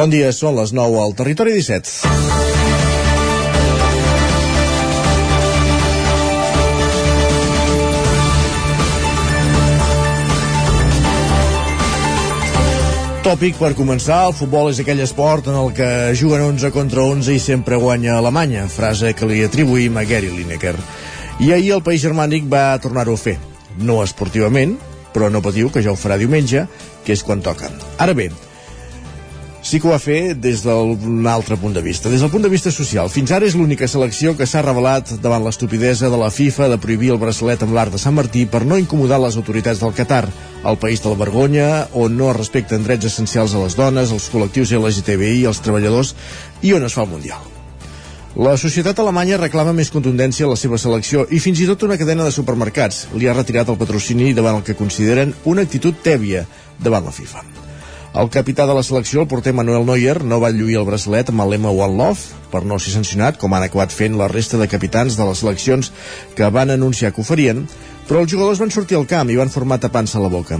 [0.00, 1.90] Bon dia, són les 9 al Territori 17.
[13.26, 17.36] Tòpic per començar, el futbol és aquell esport en el que juguen 11 contra 11
[17.36, 20.78] i sempre guanya Alemanya, frase que li atribuïm a Gary Lineker.
[21.44, 23.36] I ahir el país germànic va tornar-ho a fer.
[23.76, 24.78] No esportivament,
[25.12, 26.70] però no patiu que ja ho farà diumenge,
[27.04, 27.68] que és quan toca.
[28.00, 28.32] Ara bé,
[29.70, 32.50] sí que ho va fer des d'un altre punt de vista, des del punt de
[32.50, 33.10] vista social.
[33.12, 37.12] Fins ara és l'única selecció que s'ha revelat davant l'estupidesa de la FIFA de prohibir
[37.14, 40.24] el braçalet amb l'art de Sant Martí per no incomodar les autoritats del Qatar,
[40.66, 44.26] el país de la vergonya, on no es respecten drets essencials a les dones, els
[44.34, 46.16] col·lectius LGTBI, els treballadors
[46.66, 47.46] i on es fa el Mundial.
[48.34, 51.98] La societat alemanya reclama més contundència a la seva selecció i fins i tot una
[51.98, 56.46] cadena de supermercats li ha retirat el patrocini davant el que consideren una actitud tèbia
[56.78, 57.69] davant la FIFA.
[58.10, 61.44] El capità de la selecció, el porter Manuel Neuer, no va lluir el braçalet amb
[61.44, 64.66] el lema One Love per no ser sancionat, com han acabat fent la resta de
[64.66, 65.92] capitans de les seleccions
[66.34, 67.62] que van anunciar que ho farien,
[68.08, 70.58] però els jugadors van sortir al camp i van formar tapant-se la boca.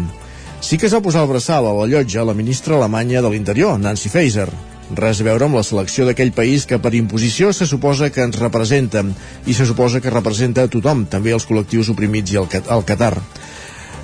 [0.63, 3.75] Sí que es va posar el braçal a la llotja la ministra alemanya de l'Interior,
[3.83, 4.47] Nancy Faeser.
[4.95, 8.39] Res a veure amb la selecció d'aquell país que per imposició se suposa que ens
[8.39, 9.03] representa
[9.47, 13.17] i se suposa que representa a tothom, també els col·lectius oprimits i el, el Qatar.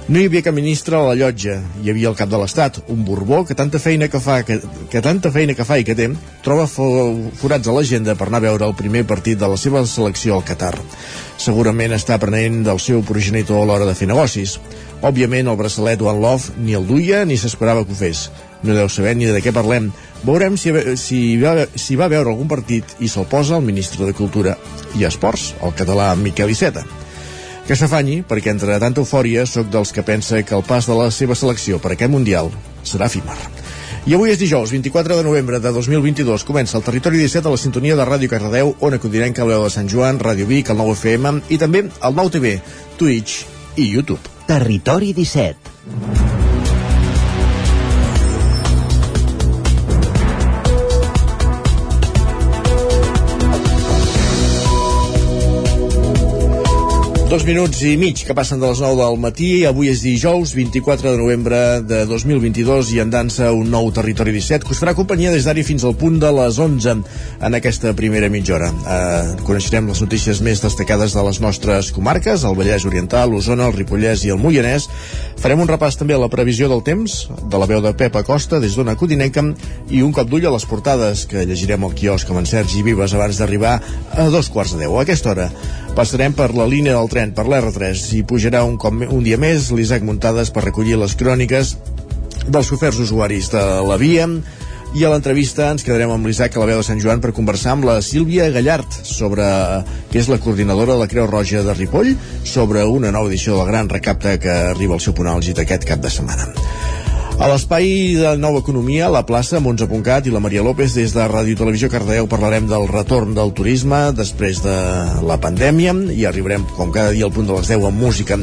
[0.07, 3.01] No hi havia cap ministre a la llotja, hi havia el cap de l'Estat, un
[3.03, 6.05] borbó que tanta feina que fa que, que tanta feina que fa i que té,
[6.45, 10.37] troba forats a l'agenda per anar a veure el primer partit de la seva selecció
[10.37, 10.77] al Qatar.
[11.43, 14.61] Segurament està aprenent del seu progenitor a l'hora de fer negocis.
[15.03, 18.29] Òbviament el braçalet One Love ni el duia ni s'esperava que ho fes.
[18.63, 19.89] No deu saber ni de què parlem.
[20.23, 20.71] Veurem si,
[21.03, 24.55] si, va, si va veure algun partit i se'l posa el ministre de Cultura
[24.95, 26.87] i Esports, el català Miquel Iceta
[27.67, 31.11] que s'afanyi, perquè entre tanta eufòria sóc dels que pensa que el pas de la
[31.11, 32.53] seva selecció per aquest Mundial
[32.87, 33.35] serà efímer.
[34.07, 36.45] I avui és dijous, 24 de novembre de 2022.
[36.47, 39.91] Comença el Territori 17 a la sintonia de Ràdio Cardedeu, on acudirem Caleu de Sant
[39.91, 42.57] Joan, Ràdio Vic, el 9FM i també el 9TV,
[43.03, 43.43] Twitch
[43.75, 44.23] i YouTube.
[44.47, 46.36] Territori 17.
[57.27, 59.49] Dos minuts i mig que passen de les 9 del matí.
[59.67, 64.63] Avui és dijous, 24 de novembre de 2022 i en dansa un nou Territori 17
[64.63, 68.29] que us farà companyia des d'ara fins al punt de les 11 en aquesta primera
[68.31, 68.69] mitja hora.
[68.71, 73.75] Eh, coneixerem les notícies més destacades de les nostres comarques, el Vallès Oriental, l'Osona, el
[73.75, 74.87] Ripollès i el Moianès.
[75.43, 78.63] Farem un repàs també a la previsió del temps, de la veu de Pepa Costa
[78.63, 79.43] des d'Ona Codinenca
[79.91, 83.19] i un cop d'ull a les portades que llegirem al quiosc amb en Sergi Vives
[83.19, 83.81] abans d'arribar
[84.15, 84.95] a dos quarts de deu.
[84.95, 85.51] A aquesta hora
[85.97, 89.71] passarem per la línia del tren, per l'R3, i pujarà un, cop, un dia més
[89.73, 91.77] l'Isaac Muntades per recollir les cròniques
[92.47, 94.29] dels oferts usuaris de la via,
[94.97, 97.75] i a l'entrevista ens quedarem amb l'Isaac a la veu de Sant Joan per conversar
[97.75, 99.49] amb la Sílvia Gallart sobre
[100.13, 102.15] que és la coordinadora de la Creu Roja de Ripoll
[102.45, 106.01] sobre una nova edició del Gran Recapte que arriba al seu punt àlgid aquest cap
[106.05, 106.49] de setmana.
[107.37, 111.59] A l'espai de Nova Economia, la plaça, Montse.cat i la Maria López des de Ràdio
[111.61, 114.77] Televisió Cardeu parlarem del retorn del turisme després de
[115.21, 118.39] la pandèmia i arribarem com cada dia al punt de les 10 amb música.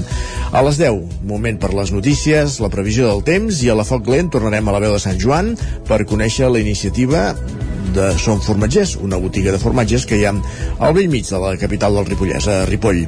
[0.53, 4.11] A les 10, moment per les notícies, la previsió del temps i a la Foc
[4.13, 5.55] Lent tornarem a la veu de Sant Joan
[5.89, 7.31] per conèixer la iniciativa
[7.97, 10.35] de Som Formatgers, una botiga de formatges que hi ha
[10.77, 13.07] al vell mig de la capital del Ripollès, a Ripoll.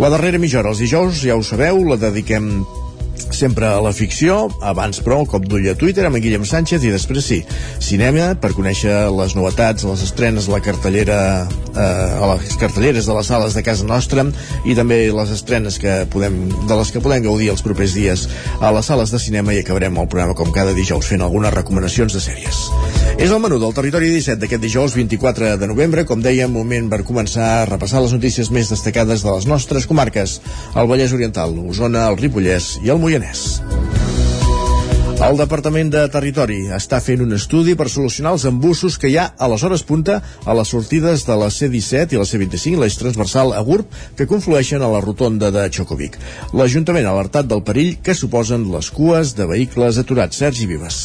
[0.00, 2.64] La darrera mitja hora, els dijous, ja ho sabeu, la dediquem
[3.30, 6.92] sempre a la ficció, abans però el cop d'ull a Twitter amb Guillem Sánchez i
[6.94, 7.40] després sí,
[7.82, 13.32] cinema per conèixer les novetats, les estrenes, la cartellera eh, a les cartelleres de les
[13.32, 14.26] sales de casa nostra
[14.64, 18.26] i també les estrenes que podem, de les que podem gaudir els propers dies
[18.60, 22.16] a les sales de cinema i acabarem el programa com cada dijous fent algunes recomanacions
[22.16, 22.66] de sèries.
[23.16, 27.00] És el menú del Territori 17 d'aquest dijous 24 de novembre, com dèiem, moment per
[27.08, 30.36] començar a repassar les notícies més destacades de les nostres comarques,
[30.76, 33.46] el Vallès Oriental, Osona, el Ripollès i el Moianès.
[35.16, 39.30] El Departament de Territori està fent un estudi per solucionar els embussos que hi ha
[39.40, 43.54] a les hores punta a les sortides de la C-17 i la C-25, l'eix transversal
[43.56, 46.18] a GURB, que conflueixen a la rotonda de Xocovic.
[46.52, 50.36] L'Ajuntament ha alertat del perill que suposen les cues de vehicles aturats.
[50.36, 50.98] Sergi Vives.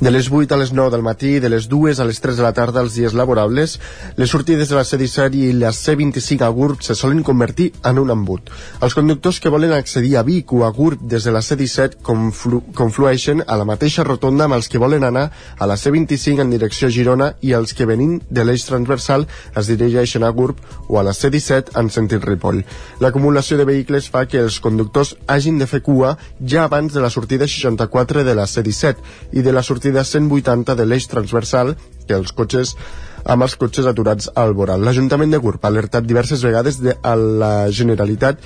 [0.00, 2.46] De les 8 a les 9 del matí, de les 2 a les 3 de
[2.46, 3.80] la tarda els dies laborables,
[4.16, 8.14] les sortides de la C-17 i la C-25 a GURB se solen convertir en un
[8.14, 8.54] embut.
[8.80, 12.62] Els conductors que volen accedir a Vic o a GURB des de la C-17 conflu
[12.78, 16.50] conflueixen circulen a la mateixa rotonda amb els que volen anar a la C25 en
[16.50, 19.26] direcció a Girona i els que venint de l'eix transversal
[19.56, 20.56] es dirigeixen a Gurb
[20.88, 22.64] o a la C17 en sentit Ripoll.
[23.00, 27.10] L'acumulació de vehicles fa que els conductors hagin de fer cua ja abans de la
[27.10, 28.96] sortida 64 de la C17
[29.32, 31.76] i de la sortida 180 de l'eix transversal
[32.06, 32.76] que els cotxes
[33.24, 34.80] amb els cotxes aturats al voral.
[34.82, 38.40] L'Ajuntament de Gurb ha alertat diverses vegades de, a la Generalitat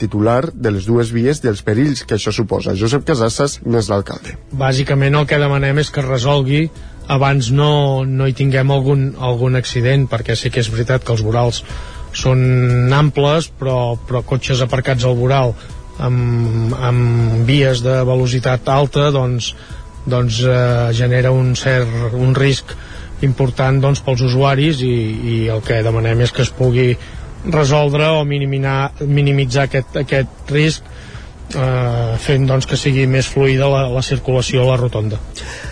[0.00, 2.76] titular de les dues vies dels perills que això suposa.
[2.78, 4.36] Josep Casasses n'és l'alcalde.
[4.52, 6.66] Bàsicament el que demanem és que es resolgui
[7.08, 11.24] abans no, no hi tinguem algun, algun accident, perquè sí que és veritat que els
[11.24, 11.62] vorals
[12.16, 15.54] són amples, però, però cotxes aparcats al voral
[15.98, 19.52] amb, amb vies de velocitat alta doncs,
[20.08, 20.56] doncs eh,
[20.96, 22.74] genera un cert un risc
[23.26, 24.94] important doncs, pels usuaris i,
[25.32, 26.92] i el que demanem és que es pugui
[27.52, 30.88] resoldre o minimitzar aquest, aquest risc
[31.54, 35.20] eh, fent doncs, que sigui més fluida la, la circulació a la rotonda.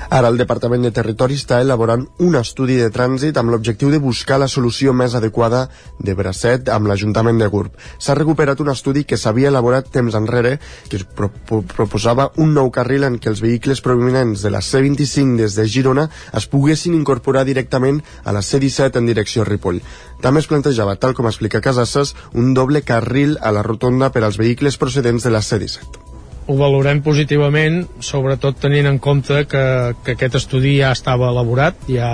[0.09, 4.39] Ara el Departament de Territori està elaborant un estudi de trànsit amb l'objectiu de buscar
[4.39, 5.65] la solució més adequada
[5.99, 7.75] de Bracet amb l'Ajuntament de Gurb.
[7.99, 12.71] S'ha recuperat un estudi que s'havia elaborat temps enrere que pro pro proposava un nou
[12.71, 17.45] carril en què els vehicles provinents de la C25 des de Girona es poguessin incorporar
[17.45, 19.83] directament a la C17 en direcció a Ripoll.
[20.23, 24.39] També es plantejava, tal com explica Casasses, un doble carril a la rotonda per als
[24.39, 26.06] vehicles procedents de la C17
[26.47, 29.65] ho valorem positivament, sobretot tenint en compte que,
[30.07, 32.11] que aquest estudi ja estava elaborat, ja,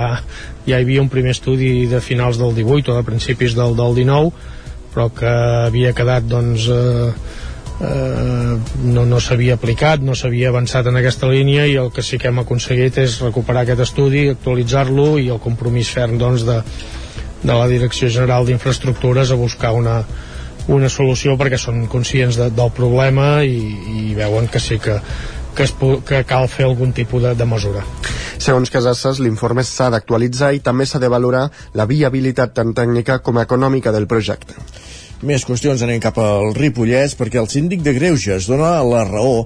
[0.64, 3.98] ja hi havia un primer estudi de finals del 18 o de principis del, del
[4.00, 4.32] 19,
[4.94, 5.28] però que
[5.68, 7.12] havia quedat doncs, eh,
[7.84, 8.56] eh,
[8.88, 12.32] no, no s'havia aplicat, no s'havia avançat en aquesta línia i el que sí que
[12.32, 16.62] hem aconseguit és recuperar aquest estudi, actualitzar-lo i el compromís ferm doncs, de,
[17.42, 20.00] de la Direcció General d'Infraestructures a buscar una,
[20.70, 23.56] una solució perquè són conscients de, del problema i,
[23.98, 24.98] i veuen que sí que,
[25.56, 25.74] que, es,
[26.06, 27.82] que cal fer algun tipus de, de mesura.
[28.42, 31.48] Segons Casasses, l'informe s'ha d'actualitzar i també s'ha de valorar
[31.78, 34.56] la viabilitat tant tècnica com econòmica del projecte.
[35.22, 39.44] Més qüestions anem cap al Ripollès perquè el síndic de Greuges dona la raó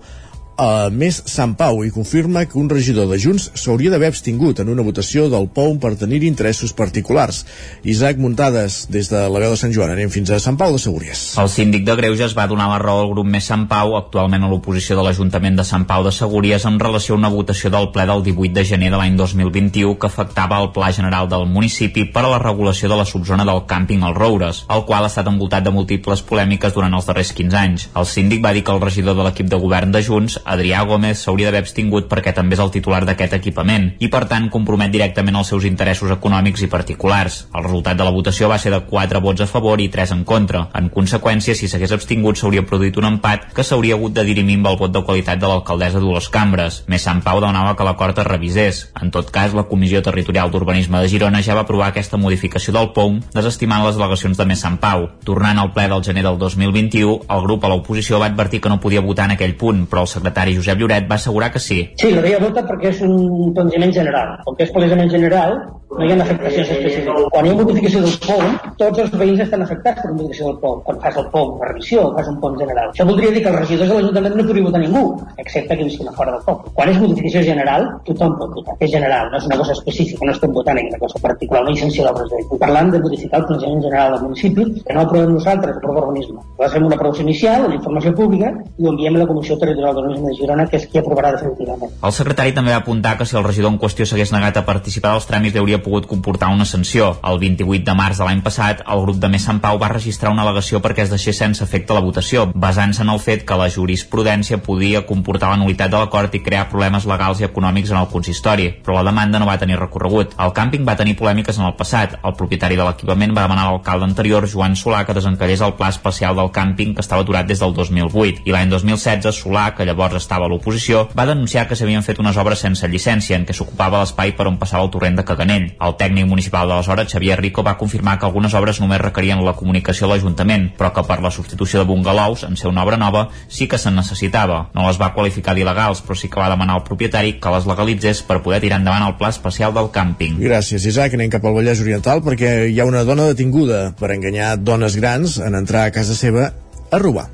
[0.56, 4.70] a més Sant Pau i confirma que un regidor de Junts s'hauria d'haver abstingut en
[4.72, 7.44] una votació del POUM per tenir interessos particulars.
[7.84, 10.80] Isaac Muntades, des de la veu de Sant Joan, anem fins a Sant Pau de
[10.80, 11.26] Segúries.
[11.40, 14.50] El síndic de Greuges va donar la raó al grup Més Sant Pau, actualment a
[14.50, 18.08] l'oposició de l'Ajuntament de Sant Pau de Segúries, en relació a una votació del ple
[18.08, 22.24] del 18 de gener de l'any 2021 que afectava el Pla General del municipi per
[22.24, 25.66] a la regulació de la subzona del càmping als Roures, el qual ha estat envoltat
[25.66, 27.88] de múltiples polèmiques durant els darrers 15 anys.
[27.94, 31.20] El síndic va dir que el regidor de l'equip de govern de Junts Adrià Gómez
[31.22, 35.36] s'hauria d'haver abstingut perquè també és el titular d'aquest equipament i per tant compromet directament
[35.40, 37.40] els seus interessos econòmics i particulars.
[37.54, 40.24] El resultat de la votació va ser de 4 vots a favor i 3 en
[40.24, 40.66] contra.
[40.78, 44.70] En conseqüència, si s'hagués abstingut s'hauria produït un empat que s'hauria hagut de dirimir amb
[44.72, 46.82] el vot de qualitat de l'alcaldessa Dolors Cambres.
[46.86, 48.82] Més Sant Pau demanava que l'acord es revisés.
[49.02, 52.92] En tot cas, la Comissió Territorial d'Urbanisme de Girona ja va aprovar aquesta modificació del
[52.94, 55.08] POUM, desestimant les delegacions de Més Sant Pau.
[55.26, 58.80] Tornant al ple del gener del 2021, el grup a l'oposició va advertir que no
[58.80, 61.78] podia votar en aquell punt, però el secretari Josep Josep Lloret va assegurar que sí.
[61.96, 64.36] Sí, l'havia votat perquè és un planejament general.
[64.44, 65.56] Com que és planejament general,
[65.96, 67.28] no hi ha afectacions específiques.
[67.32, 70.82] Quan hi ha modificació del POM, tots els veïns estan afectats per modificació del POM.
[70.88, 72.90] Quan fas el POM, la revisió, fas un POM general.
[72.92, 75.04] Això voldria dir que els regidors de l'Ajuntament no podrien votar ningú,
[75.44, 76.66] excepte que visquin a fora del POM.
[76.76, 78.76] Quan és modificació general, tothom pot votar.
[78.80, 81.76] És general, no és una cosa específica, no estem votant en una cosa particular, una
[81.76, 85.32] llicència d'obres de Estem parlant de modificar el planejament general del municipi, que no aprovem
[85.38, 86.36] nosaltres, aprova urbanisme.
[86.42, 89.96] Nosaltres fem una aprovació inicial, una informació pública, i ho enviem a la Comissió Territorial
[89.96, 91.94] d'Urbanisme de Girona, que és qui aprovarà definitivament.
[92.02, 95.14] El secretari també va apuntar que si el regidor en qüestió s'hagués negat a participar
[95.14, 97.14] dels tràmits hauria pogut comportar una sanció.
[97.24, 100.32] El 28 de març de l'any passat, el grup de Més Sant Pau va registrar
[100.34, 103.68] una al·legació perquè es deixés sense efecte la votació, basant-se en el fet que la
[103.70, 108.10] jurisprudència podia comportar la nulitat de l'acord i crear problemes legals i econòmics en el
[108.12, 110.34] consistori, però la demanda no va tenir recorregut.
[110.42, 112.18] El càmping va tenir polèmiques en el passat.
[112.24, 115.92] El propietari de l'equipament va demanar a l'alcalde anterior, Joan Solà, que desencallés el pla
[115.94, 118.44] especial del càmping que estava aturat des del 2008.
[118.46, 122.36] I l'any 2016, Solà, que llavors estava a l'oposició, va denunciar que s'havien fet unes
[122.40, 125.68] obres sense llicència en què s'ocupava l'espai per on passava el torrent de Caganell.
[125.82, 130.06] El tècnic municipal d'aleshores, Xavier Rico, va confirmar que algunes obres només requerien la comunicació
[130.06, 133.68] a l'Ajuntament, però que per la substitució de bungalows, en ser una obra nova, sí
[133.68, 134.66] que se'n necessitava.
[134.74, 138.22] No les va qualificar d'il·legals, però sí que va demanar al propietari que les legalitzés
[138.26, 140.38] per poder tirar endavant el pla especial del càmping.
[140.42, 141.16] Gràcies, Isaac.
[141.16, 145.38] Anem cap al Vallès Oriental perquè hi ha una dona detinguda per enganyar dones grans
[145.40, 146.50] en entrar a casa seva
[146.90, 147.28] a robar.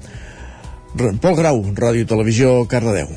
[0.92, 3.08] Pol Grau, Ràdio Televisió, Cardedeu.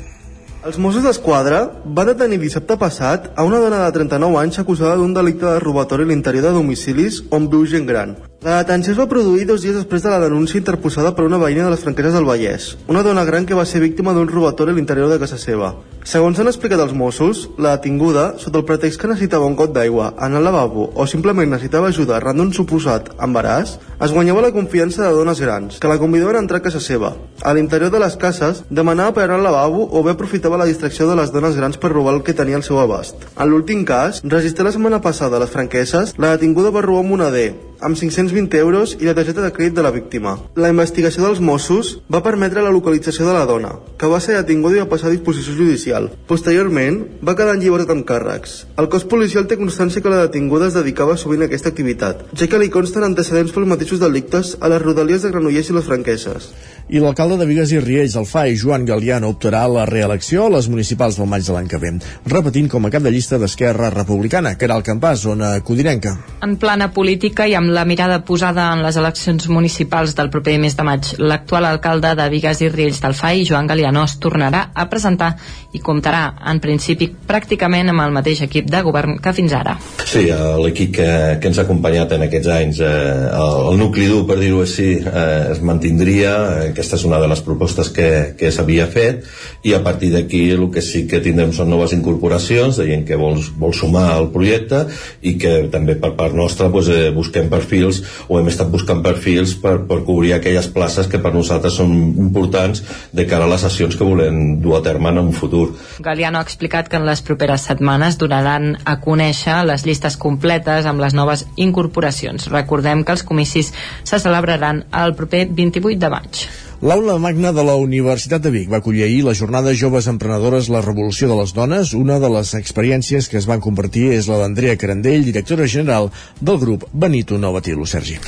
[0.66, 5.12] Els Mossos d'Esquadra van detenir dissabte passat a una dona de 39 anys acusada d'un
[5.14, 8.16] delicte de robatori a l'interior de domicilis on viu gent gran.
[8.44, 11.64] La detenció es va produir dos dies després de la denúncia interposada per una veïna
[11.64, 14.76] de les Franqueses del Vallès, una dona gran que va ser víctima d'un robatori a
[14.76, 15.72] l'interior de casa seva.
[16.06, 20.12] Segons han explicat els Mossos, la detinguda, sota el pretext que necessitava un got d'aigua,
[20.22, 25.02] anar al lavabo o simplement necessitava ajuda arran d'un suposat embaràs, es guanyava la confiança
[25.02, 27.16] de dones grans, que la convidaven a entrar a casa seva.
[27.42, 31.08] A l'interior de les cases, demanava per anar al lavabo o bé aprofitava la distracció
[31.08, 33.26] de les dones grans per robar el que tenia al seu abast.
[33.34, 37.16] En l'últim cas, registrat la setmana passada a les franqueses, la detinguda va robar un
[37.16, 37.48] moneder,
[37.80, 40.36] amb 520 euros i la targeta de crèdit de la víctima.
[40.56, 44.78] La investigació dels Mossos va permetre la localització de la dona, que va ser detinguda
[44.78, 46.10] i va passar a disposició judicial.
[46.28, 48.56] Posteriorment, va quedar en llibertat amb càrrecs.
[48.80, 52.48] El cos policial té constància que la detinguda es dedicava sovint a aquesta activitat, ja
[52.48, 56.50] que li consten antecedents pels mateixos delictes a les rodalies de Granollers i les Franqueses.
[56.86, 60.52] I l'alcalde de Vigues i Riells, el FAI, Joan Galiano, optarà a la reelecció a
[60.54, 61.90] les municipals del maig de l'any que ve,
[62.30, 66.14] repetint com a cap de llista d'Esquerra Republicana, que era el campàs, zona codinenca.
[66.46, 70.76] En plana política i amb la mirada posada en les eleccions municipals del proper mes
[70.76, 74.88] de maig, l'actual alcalde de Vigues i Riells del FAI, Joan Galiano, es tornarà a
[74.90, 75.32] presentar
[75.76, 79.76] i comptarà, en principi, pràcticament amb el mateix equip de govern que fins ara.
[80.06, 80.26] Sí,
[80.64, 81.08] l'equip que,
[81.40, 84.88] que ens ha acompanyat en aquests anys, eh, el, el nucli dur, per dir-ho així,
[85.00, 89.24] eh, es mantindria, eh, aquesta és una de les propostes que, que s'havia fet
[89.66, 93.18] i a partir d'aquí el que sí que tindrem són noves incorporacions de gent que
[93.20, 94.84] vol, vol sumar al projecte
[95.26, 99.56] i que també per part nostra pues, eh, busquem perfils o hem estat buscant perfils
[99.62, 101.92] per, per cobrir aquelles places que per nosaltres són
[102.28, 105.65] importants de cara a les sessions que volem dur a terme en un futur.
[106.04, 111.02] Galiano ha explicat que en les properes setmanes donaran a conèixer les llistes completes amb
[111.02, 112.50] les noves incorporacions.
[112.52, 113.72] Recordem que els comicis
[114.04, 116.46] se celebraran el proper 28 de maig.
[116.82, 120.82] L'aula magna de la Universitat de Vic va acollir ahir la jornada Joves Emprenedores La
[120.84, 121.94] Revolució de les Dones.
[121.96, 126.58] Una de les experiències que es van compartir és la d'Andrea Carandell, directora general del
[126.60, 127.86] grup Benito Novatilu.
[127.88, 128.18] Sergi.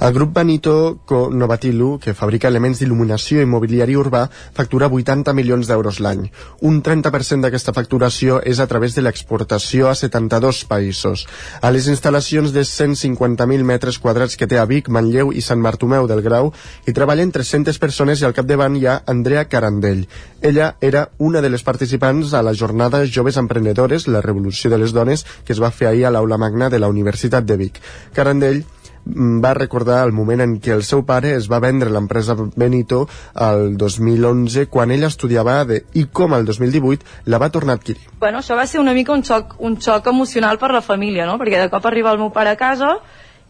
[0.00, 1.00] El grup Benito
[1.36, 4.24] Novatilu, que fabrica elements d'il·luminació i mobiliari urbà,
[4.56, 6.30] factura 80 milions d'euros l'any.
[6.64, 11.26] Un 30% d'aquesta facturació és a través de l'exportació a 72 països.
[11.60, 16.08] A les instal·lacions de 150.000 metres quadrats que té a Vic, Manlleu i Sant Bartomeu
[16.08, 16.54] del Grau
[16.88, 20.06] hi treballen 300 persones persones i al capdavant hi ha Andrea Carandell.
[20.40, 24.92] Ella era una de les participants a la jornada Joves Emprenedores, la revolució de les
[24.92, 27.80] dones, que es va fer ahir a l'aula magna de la Universitat de Vic.
[28.14, 28.64] Carandell
[29.08, 33.76] va recordar el moment en què el seu pare es va vendre l'empresa Benito el
[33.76, 38.04] 2011 quan ell estudiava ADE i com el 2018 la va tornar a adquirir.
[38.20, 41.38] Bueno, això va ser una mica un xoc, un xoc emocional per la família, no?
[41.40, 42.98] perquè de cop arriba el meu pare a casa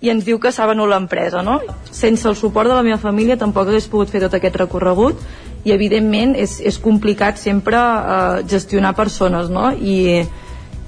[0.00, 1.58] i ens diu que s'ha venut l'empresa, no?
[1.90, 5.22] Sense el suport de la meva família tampoc hagués pogut fer tot aquest recorregut
[5.66, 9.72] i evidentment és, és complicat sempre eh, gestionar persones, no?
[9.74, 10.22] I,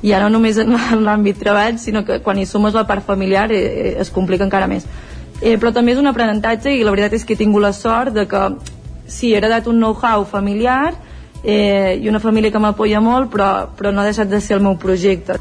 [0.00, 3.07] i ja no només en, en l'àmbit treball, sinó que quan hi sumes la part
[3.07, 4.87] familiar eh, eh, es complica encara més.
[5.40, 8.14] Eh, però també és un aprenentatge i la veritat és que he tingut la sort
[8.14, 8.47] de que
[9.11, 10.95] sí, he heredat un know-how familiar
[11.43, 14.62] eh, i una família que m'apoya molt, però, però no ha deixat de ser el
[14.62, 15.40] meu projecte.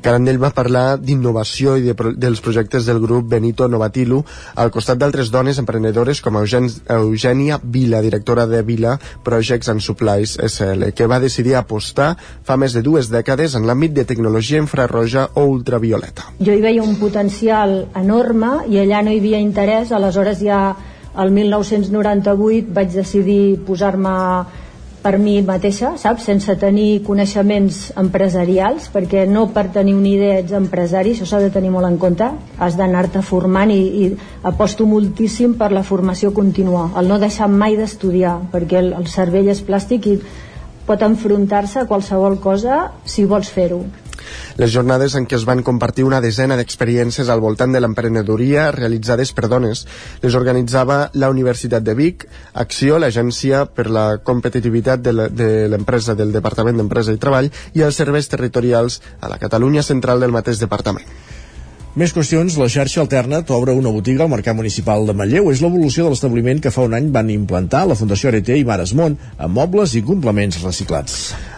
[0.00, 4.22] Carandell va parlar d'innovació i de, dels projectes del grup Benito Novatilu
[4.62, 10.36] al costat d'altres dones emprenedores com Eugen, Eugènia Vila, directora de Vila Projects and Supplies
[10.40, 12.14] SL, que va decidir apostar
[12.44, 16.30] fa més de dues dècades en l'àmbit de tecnologia infrarroja o ultravioleta.
[16.40, 20.62] Jo hi veia un potencial enorme i allà no hi havia interès, aleshores ja
[21.20, 24.16] el 1998 vaig decidir posar-me
[25.02, 26.26] per mi mateixa, saps?
[26.28, 31.50] Sense tenir coneixements empresarials, perquè no per tenir una idea ets empresari, això s'ha de
[31.54, 32.28] tenir molt en compte,
[32.58, 34.10] has d'anar-te formant i, i
[34.50, 39.48] aposto moltíssim per la formació contínua, el no deixar mai d'estudiar, perquè el, el cervell
[39.52, 40.20] és plàstic i
[40.86, 43.84] pot enfrontar-se a qualsevol cosa si vols fer-ho
[44.60, 49.32] les jornades en què es van compartir una desena d'experiències al voltant de l'emprenedoria realitzades
[49.32, 49.86] per dones.
[50.22, 56.80] Les organitzava la Universitat de Vic, Acció, l'Agència per la Competitivitat de l'Empresa del Departament
[56.80, 61.06] d'Empresa i Treball i els serveis territorials a la Catalunya central del mateix departament.
[61.98, 65.48] Més qüestions, la xarxa Alterna obre una botiga al Mercat Municipal de Manlleu.
[65.50, 69.16] És l'evolució de l'establiment que fa un any van implantar la Fundació Arete i Maresmont
[69.34, 71.16] amb mobles i complements reciclats.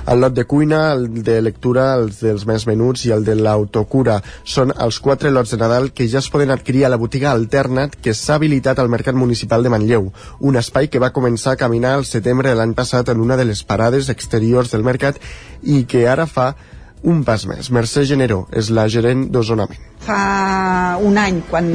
[0.09, 4.23] El lot de cuina, el de lectura, els dels més menuts i el de l'autocura
[4.57, 8.01] són els quatre lots de Nadal que ja es poden adquirir a la botiga Alternat
[8.01, 11.99] que s'ha habilitat al Mercat Municipal de Manlleu, un espai que va començar a caminar
[11.99, 15.21] al setembre de l'any passat en una de les parades exteriors del mercat
[15.62, 16.55] i que ara fa
[17.03, 17.71] un pas més.
[17.75, 19.81] Mercè Generó és la gerent d'Osonament.
[20.03, 21.69] Fa un any, quan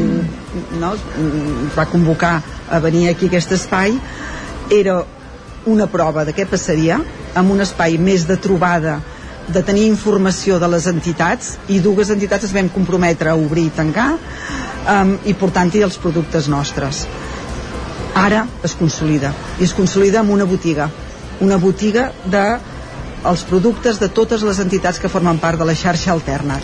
[0.79, 0.93] no,
[1.75, 2.37] va convocar
[2.71, 3.95] a venir aquí a aquest espai,
[4.71, 5.01] era
[5.67, 6.99] una prova de què passaria,
[7.35, 8.99] amb un espai més de trobada,
[9.47, 13.75] de tenir informació de les entitats, i dues entitats es vam comprometre a obrir i
[13.75, 17.05] tancar, um, i portant-hi els productes nostres.
[18.17, 20.89] Ara es consolida, i es consolida amb una botiga,
[21.43, 22.43] una botiga de
[23.27, 26.61] els productes de totes les entitats que formen part de la xarxa alterna.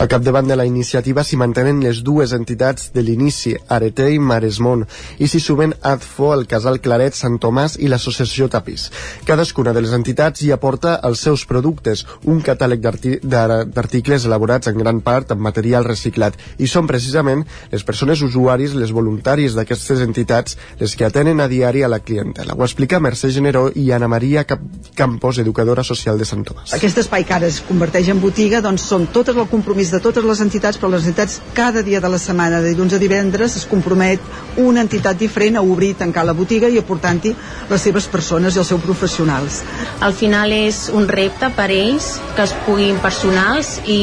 [0.00, 4.86] Al capdavant de la iniciativa s'hi mantenen les dues entitats de l'inici, Arete i Maresmont,
[5.20, 8.86] i s'hi sumen ADFO, el Casal Claret, Sant Tomàs i l'Associació Tapís.
[9.28, 15.02] Cadascuna de les entitats hi aporta els seus productes, un catàleg d'articles elaborats en gran
[15.04, 20.96] part amb material reciclat, i són precisament les persones usuaris, les voluntàries d'aquestes entitats, les
[20.96, 22.56] que atenen a diari a la clientela.
[22.56, 24.64] Ho explica Mercè Generó i Ana Maria Cap
[24.96, 26.72] Campos, educadora social de Sant Tomàs.
[26.80, 30.24] Aquest espai que ara es converteix en botiga doncs són totes el compromís de totes
[30.24, 33.66] les entitats, però les entitats cada dia de la setmana, de dilluns a divendres, es
[33.68, 34.20] compromet
[34.60, 37.34] una entitat diferent a obrir i tancar la botiga i aportant-hi
[37.70, 39.62] les seves persones i els seus professionals.
[40.00, 44.00] Al final és un repte per ells que es puguin personals i,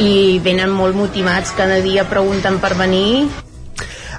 [0.00, 0.12] i
[0.44, 3.28] venen molt motivats, cada dia pregunten per venir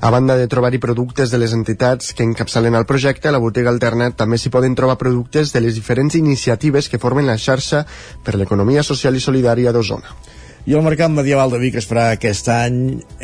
[0.04, 3.72] a banda de trobar-hi productes de les entitats que encapçalen el projecte, a la botiga
[3.72, 7.86] alterna també s'hi poden trobar productes de les diferents iniciatives que formen la xarxa
[8.20, 10.12] per l'economia social i solidària d'Osona.
[10.66, 12.76] I el Mercat Medieval de Vic es farà aquest any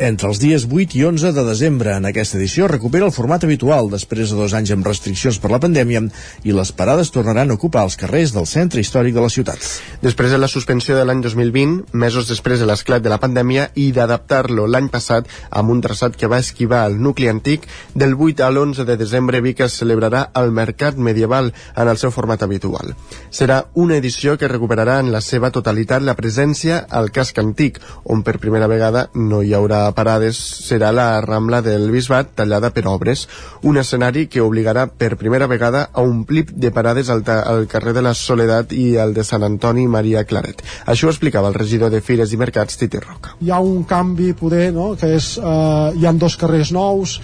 [0.04, 1.94] entre els dies 8 i 11 de desembre.
[1.96, 5.60] En aquesta edició recupera el format habitual després de dos anys amb restriccions per la
[5.62, 6.02] pandèmia
[6.44, 9.56] i les parades tornaran a ocupar els carrers del centre històric de la ciutat.
[10.02, 13.88] Després de la suspensió de l'any 2020, mesos després de l'esclat de la pandèmia i
[13.96, 18.52] d'adaptar-lo l'any passat amb un traçat que va esquivar el nucli antic, del 8 a
[18.52, 22.92] l'11 de desembre Vic es celebrarà el Mercat Medieval en el seu format habitual.
[23.32, 27.78] Serà una edició que recuperarà en la seva totalitat la presència al cas casc antic,
[28.04, 32.86] on per primera vegada no hi haurà parades, serà la Rambla del Bisbat tallada per
[32.90, 33.26] obres,
[33.62, 38.02] un escenari que obligarà per primera vegada a omplir de parades al, al carrer de
[38.02, 40.62] la Soledat i al de Sant Antoni Maria Claret.
[40.86, 43.36] Això ho explicava el regidor de Fires i Mercats, Titi Roca.
[43.40, 47.20] Hi ha un canvi poder, no?, que és, eh, hi han dos carrers nous,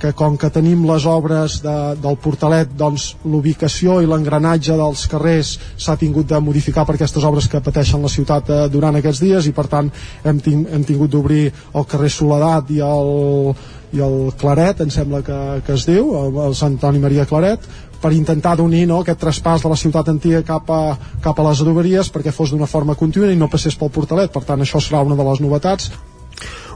[0.00, 5.52] que com que tenim les obres de, del portalet doncs l'ubicació i l'engranatge dels carrers
[5.76, 9.50] s'ha tingut de modificar per aquestes obres que pateixen la ciutat eh, durant aquests dies
[9.50, 9.92] i per tant
[10.24, 13.52] hem, ting hem tingut d'obrir el carrer Soledat i el,
[13.92, 17.68] i el Claret em sembla que, que es diu el, el Sant Antoni Maria Claret
[18.00, 21.60] per intentar d'unir no, aquest traspàs de la ciutat antiga cap a, cap a les
[21.60, 24.32] adoberies perquè fos d'una forma contínua i no passés pel portalet.
[24.32, 25.90] Per tant això serà una de les novetats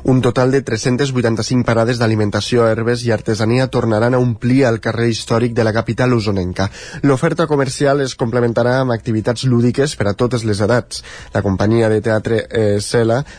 [0.05, 5.55] un total de 385 parades d'alimentació, herbes i artesania tornaran a omplir el carrer històric
[5.57, 6.69] de la capital usonenca.
[7.03, 11.01] L'oferta comercial es complementarà amb activitats lúdiques per a totes les edats.
[11.33, 12.79] La companyia de teatre eh,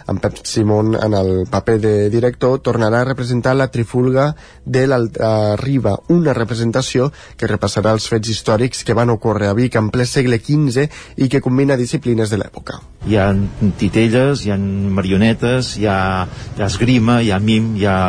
[0.07, 5.55] amb Pep Simón en el paper de director, tornarà a representar la trifulga de l'Alta
[5.61, 10.05] Riba, una representació que repassarà els fets històrics que van ocórrer a Vic en ple
[10.09, 12.81] segle XV i que combina disciplines de l'època.
[13.05, 13.29] Hi ha
[13.77, 16.25] titelles, hi ha marionetes, hi ha
[16.55, 17.99] hi ha esgrima, hi ha mim, hi ha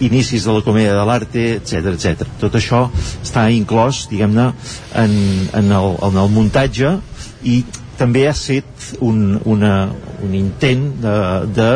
[0.00, 2.28] inicis de la comèdia de l'arte, etc etc.
[2.40, 2.86] Tot això
[3.22, 4.50] està inclòs, diguem-ne,
[5.02, 5.18] en,
[5.56, 6.96] en, el, en el muntatge
[7.46, 7.62] i
[7.96, 9.76] també ha estat un, una,
[10.24, 11.16] un intent de,
[11.56, 11.70] de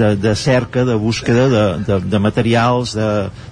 [0.00, 2.94] de, de cerca, de búsqueda de, de, de materials,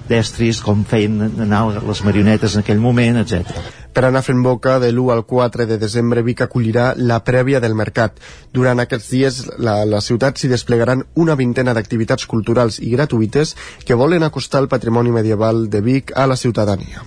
[0.08, 3.58] d'estris, com feien anar les marionetes en aquell moment, etc.
[3.98, 7.72] Per anar fent boca, de l'1 al 4 de desembre Vic acollirà la prèvia del
[7.74, 8.20] mercat.
[8.54, 13.98] Durant aquests dies, la, la ciutat s'hi desplegaran una vintena d'activitats culturals i gratuïtes que
[13.98, 17.02] volen acostar el patrimoni medieval de Vic a la ciutadania.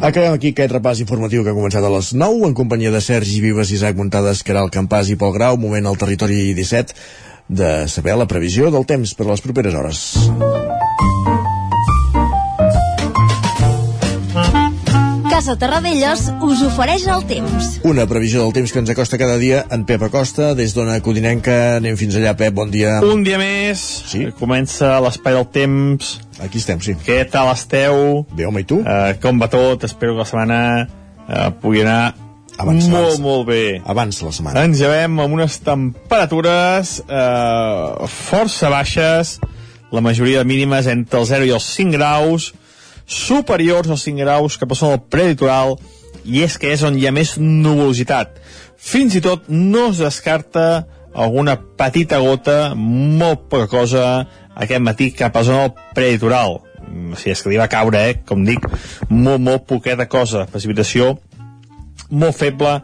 [0.00, 3.42] Acabem aquí aquest repàs informatiu que ha començat a les 9 en companyia de Sergi
[3.44, 5.60] Vives, Isaac Montades, Caral Campàs i Pol Grau.
[5.60, 6.96] Moment al territori 17
[7.60, 10.06] de saber la previsió del temps per a les properes hores.
[15.36, 17.66] Casa Terradellos us ofereix el temps.
[17.84, 21.76] Una previsió del temps que ens acosta cada dia en Pep Acosta, des d'Ona Codinenca.
[21.76, 22.94] Anem fins allà, Pep, bon dia.
[23.04, 23.82] Un dia més.
[24.08, 24.30] Sí.
[24.38, 26.96] Comença l'espai del temps Aquí estem, sí.
[27.04, 28.24] Què tal esteu?
[28.32, 28.80] Bé, home, i tu?
[28.80, 29.84] Uh, com va tot?
[29.84, 32.14] Espero que la setmana uh, pugui anar
[32.56, 33.62] abans, molt, abans, molt bé.
[33.84, 34.64] Abans la setmana.
[34.64, 39.36] Ens llevem amb unes temperatures uh, força baixes,
[39.92, 42.54] la majoria de mínimes entre el 0 i els 5 graus,
[43.06, 45.76] superiors als 5 graus que passen al preditoral,
[46.26, 48.40] i és que és on hi ha més nuvolositat.
[48.76, 55.36] Fins i tot no es descarta alguna petita gota, molt poca cosa, aquest matí cap
[55.36, 56.60] a zona preditoral.
[56.86, 58.66] Mm, si és que li va caure, eh, com dic,
[59.08, 60.44] molt, molt poqueta cosa.
[60.50, 61.16] Precipitació
[62.10, 62.80] molt feble,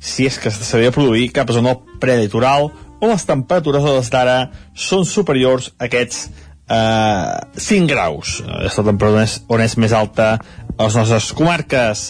[0.00, 4.10] si és que s'havia de produir cap a zona preditoral, on les temperatures a les
[4.12, 4.36] d'ara
[4.74, 6.26] són superiors a aquests
[6.68, 8.40] eh, 5 graus.
[8.64, 12.08] És la temperatura on és, on és més alta a les nostres comarques.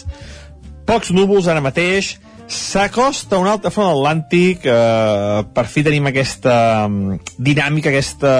[0.87, 2.15] Pocs núvols ara mateix,
[2.47, 8.35] s'acosta un altre front atlàntic eh, per fi tenim aquesta mm, dinàmica aquesta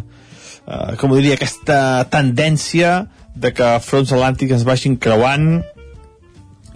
[0.00, 2.94] eh, com ho diria, aquesta tendència
[3.36, 5.60] de que fronts atlàntics es vagin creuant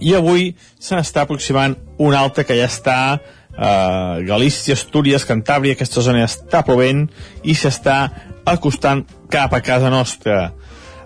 [0.05, 6.03] i avui se n'està aproximant un altre que ja està eh, Galícia, Astúries, Cantàbria, aquesta
[6.05, 7.07] zona està plovent
[7.45, 7.99] i s'està
[8.47, 10.53] acostant cap a casa nostra.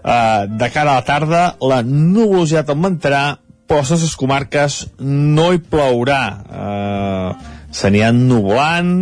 [0.01, 3.25] Eh, de cara a la tarda, la nuvolositat augmentarà,
[3.71, 6.23] però a les comarques no hi plourà.
[6.51, 8.97] Eh, n'hi nuvolant,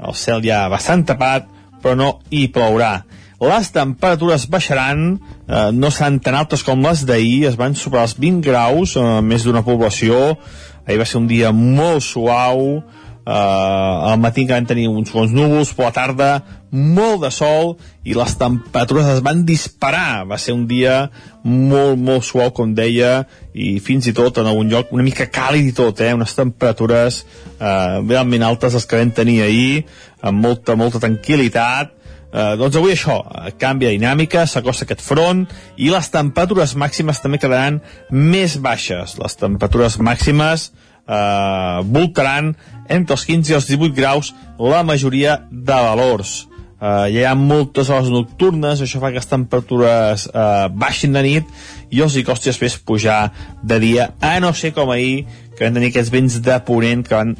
[0.00, 1.50] el cel ja bastant tapat,
[1.82, 3.02] però no hi plourà.
[3.44, 8.16] Les temperatures baixaran, eh, no seran tan altes com les d'ahir, es van superar els
[8.16, 10.38] 20 graus, eh, més d'una població,
[10.86, 12.82] ahir va ser un dia molt suau,
[13.24, 16.30] eh, al matí encara vam tenir uns bons núvols, però a la tarda
[16.74, 20.24] molt de sol i les temperatures es van disparar.
[20.28, 21.08] Va ser un dia
[21.44, 25.70] molt, molt suau, com deia, i fins i tot en algun lloc una mica càlid
[25.70, 26.12] i tot, eh?
[26.14, 29.84] unes temperatures eh, realment altes les que vam tenir ahir,
[30.24, 31.94] amb molta, molta tranquil·litat,
[32.34, 35.44] Eh, doncs avui això, eh, canvia dinàmica, s'acosta aquest front
[35.78, 39.14] i les temperatures màximes també quedaran més baixes.
[39.22, 40.72] Les temperatures màximes
[41.06, 42.56] eh, voltaran
[42.88, 46.48] entre els 15 i els 18 graus la majoria de valors.
[46.84, 51.46] Uh, hi ha moltes hores nocturnes, això fa que les temperatures uh, baixin de nit
[51.88, 53.30] i els hi costi després pujar
[53.62, 55.24] de dia, a no ser com ahir,
[55.56, 57.32] que van tenir aquests vents de ponent que van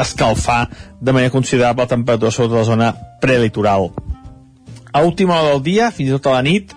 [0.00, 0.62] escalfar
[1.02, 3.90] de manera considerable la temperatura sobre la zona prelitoral
[4.96, 6.72] a última hora del dia, fins i tot a la nit,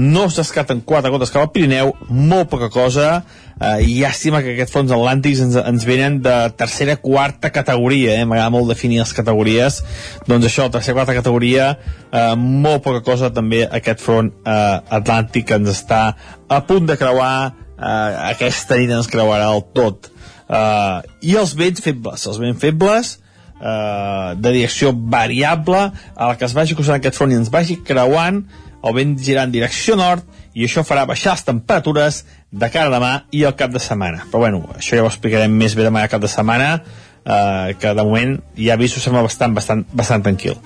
[0.00, 3.22] no es descarten quatre gotes cap al Pirineu, molt poca cosa,
[3.60, 8.24] eh, llàstima que aquests fronts atlàntics ens, ens venen de tercera, quarta categoria, eh?
[8.24, 9.82] m'agrada molt definir les categories,
[10.28, 11.72] doncs això, tercera, quarta categoria,
[12.08, 16.02] eh, molt poca cosa també aquest front eh, atlàntic que ens està
[16.48, 20.08] a punt de creuar, eh, aquesta nit ens creuarà el tot.
[20.48, 20.96] Eh,
[21.28, 23.18] I els vents febles, els vents febles,
[23.60, 27.78] eh, de direcció variable a la que es vagi acostant aquest front i ens vagi
[27.84, 28.42] creuant
[28.80, 30.24] el vent girant en direcció nord
[30.56, 34.24] i això farà baixar les temperatures de cara a demà i al cap de setmana.
[34.30, 37.94] Però bueno, això ja ho explicarem més bé demà al cap de setmana eh, que
[37.94, 40.58] de moment ja vist ho sembla bastant, bastant, bastant tranquil.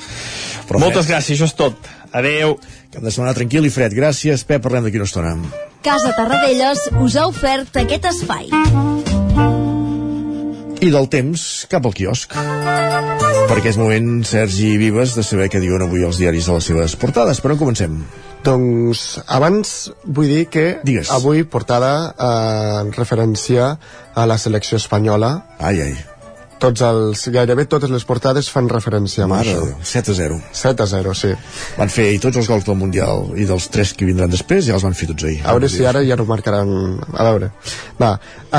[0.69, 1.93] Però moltes gràcies, això és tot.
[2.15, 2.57] Adeu
[2.95, 5.37] cap de setmana tranquil i fred, gràcies Pep, parlem d'aquí una estona.
[5.85, 9.74] Casa Tarradellas us ha ofert aquest espai
[10.85, 12.35] i del temps cap al quiosc.
[13.49, 16.97] Perquè és moment, Sergi Vives, de saber què diuen avui els diaris de les seves
[17.01, 17.41] portades.
[17.41, 17.99] Per on comencem?
[18.45, 21.13] Doncs abans vull dir que Digues.
[21.15, 23.71] avui portada eh, en referència
[24.15, 25.39] a la selecció espanyola.
[25.61, 26.14] Ai, ai
[26.61, 29.79] tots els, gairebé totes les portades fan referència a Mare, això.
[29.95, 30.39] 7 a 0.
[30.53, 31.33] 7 a 0, sí.
[31.79, 34.77] Van fer i tots els gols del Mundial i dels tres que vindran després ja
[34.79, 35.43] els van fer tots ahir.
[35.45, 36.73] A veure si ara ja no marcaran...
[37.15, 37.51] A veure.
[38.01, 38.15] Va,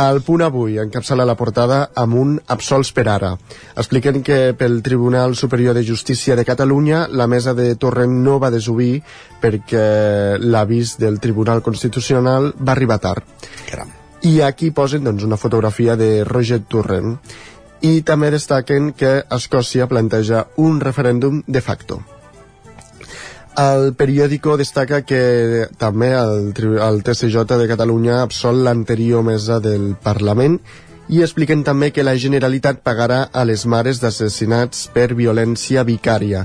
[0.06, 3.34] el punt avui encapçala la portada amb un absolts per ara.
[3.76, 8.54] Expliquen que pel Tribunal Superior de Justícia de Catalunya la mesa de Torrent no va
[8.54, 9.02] desobir
[9.42, 13.24] perquè l'avís del Tribunal Constitucional va arribar tard.
[13.70, 13.92] Caram.
[14.26, 17.20] I aquí posen doncs, una fotografia de Roger Torrent
[17.82, 22.02] i també destaquen que Escòcia planteja un referèndum de facto.
[23.56, 26.52] El periòdico destaca que també el,
[26.84, 30.60] el TCJ de Catalunya absol l'anterior mesa del Parlament
[31.08, 36.44] i expliquen també que la Generalitat pagarà a les mares d'assassinats per violència vicària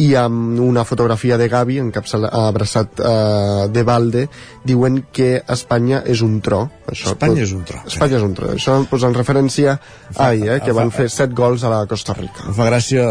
[0.00, 4.26] i amb una fotografia de Gavi abraçat eh, de balde
[4.64, 6.62] diuen que Espanya és un tro.
[6.88, 8.50] Això, Espanya tot, és un tro Espanya és un tro.
[8.56, 9.76] Això posa en referència
[10.16, 12.48] a ahir, eh, que van fer 7 gols a la Costa Rica.
[12.48, 13.04] Em fa gràcia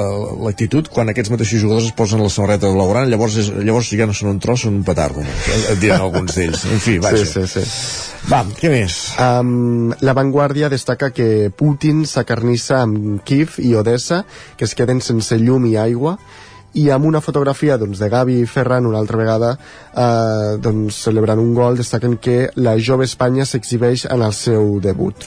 [0.45, 4.17] l'actitud quan aquests mateixos jugadors es posen la samarreta blaugrana llavors, és, llavors ja no
[4.17, 5.25] són un tro, són un petardo.
[5.59, 6.65] Et diran alguns d'ells.
[6.73, 7.25] En fi, vaja.
[7.25, 8.09] sí, sí, sí.
[8.29, 8.97] Va, què més?
[9.21, 14.23] Um, la Vanguardia destaca que Putin s'acarnissa amb Kiev i Odessa,
[14.57, 16.17] que es queden sense llum i aigua,
[16.77, 21.41] i amb una fotografia doncs, de Gavi i Ferran una altra vegada eh, doncs, celebrant
[21.41, 25.25] un gol destaquen que la jove Espanya s'exhibeix en el seu debut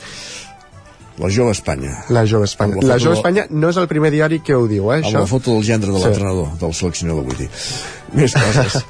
[1.19, 1.93] la jove Espanya.
[2.09, 2.79] La jove Espanya.
[2.81, 5.21] La, la jove Espanya no és el primer diari que ho diu, eh, amb això?
[5.21, 6.61] la foto del gendre de l'entrenador, sí.
[6.63, 7.51] del seleccionador, vull dir.
[8.17, 8.81] Més coses.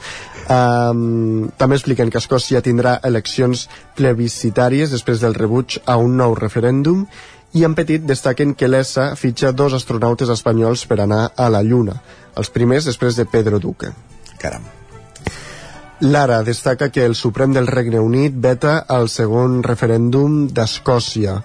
[0.52, 7.04] Um, també expliquen que Escòcia tindrà eleccions plebiscitàries després del rebuig a un nou referèndum
[7.52, 11.98] i en petit destaquen que l'ESA fitxa dos astronautes espanyols per anar a la Lluna,
[12.36, 13.92] els primers després de Pedro Duque.
[14.40, 14.64] Caram.
[16.02, 21.36] Lara destaca que el Suprem del Regne Unit veta el segon referèndum d'Escòcia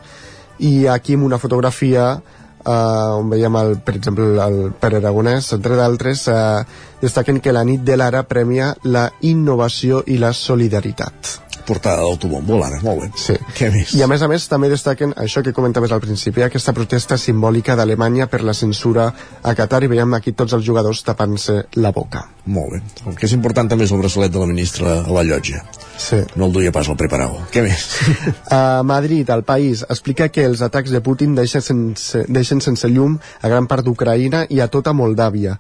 [0.66, 5.78] i aquí amb una fotografia eh, on veiem el, per exemple el Pere Aragonès, entre
[5.78, 6.64] d'altres eh,
[7.04, 12.80] destaquen que la nit de l'Ara premia la innovació i la solidaritat portada d'autobombo, l'Anna,
[12.86, 13.10] molt bé.
[13.20, 13.36] Sí.
[13.58, 13.94] Què més?
[13.98, 17.76] I a més a més també destaquen això que comentaves al principi, aquesta protesta simbòlica
[17.76, 19.10] d'Alemanya per la censura
[19.44, 22.24] a Qatar i veiem aquí tots els jugadors tapant-se la boca.
[22.48, 22.82] Molt bé.
[23.10, 25.64] El que és important també és el braçalet de la ministra a la llotja.
[25.98, 26.22] Sí.
[26.40, 27.40] No el duia pas al preparau.
[27.52, 27.88] Què més?
[28.58, 33.18] A Madrid, el país, explica que els atacs de Putin deixen sense, deixen sense llum
[33.18, 35.58] a gran part d'Ucraïna i a tota Moldàvia.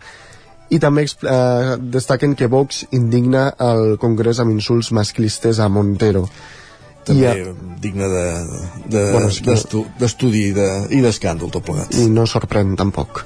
[0.69, 6.27] I també eh, destaquen que Vox indigna al Congrés amb insults masclistes a Montero.
[7.07, 8.23] També I a, digne de,
[8.91, 9.29] de, Bueno,
[10.01, 11.95] d'estudi de, i d'escàndol tot plegat.
[11.95, 13.23] i no sorprèn tampoc.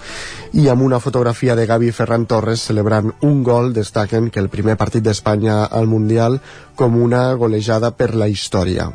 [0.53, 4.77] I amb una fotografia de Gavi Ferran Torres celebrant un gol destaquen que el primer
[4.77, 6.37] partit d'Espanya al Mundial
[6.75, 8.91] com una golejada per la història.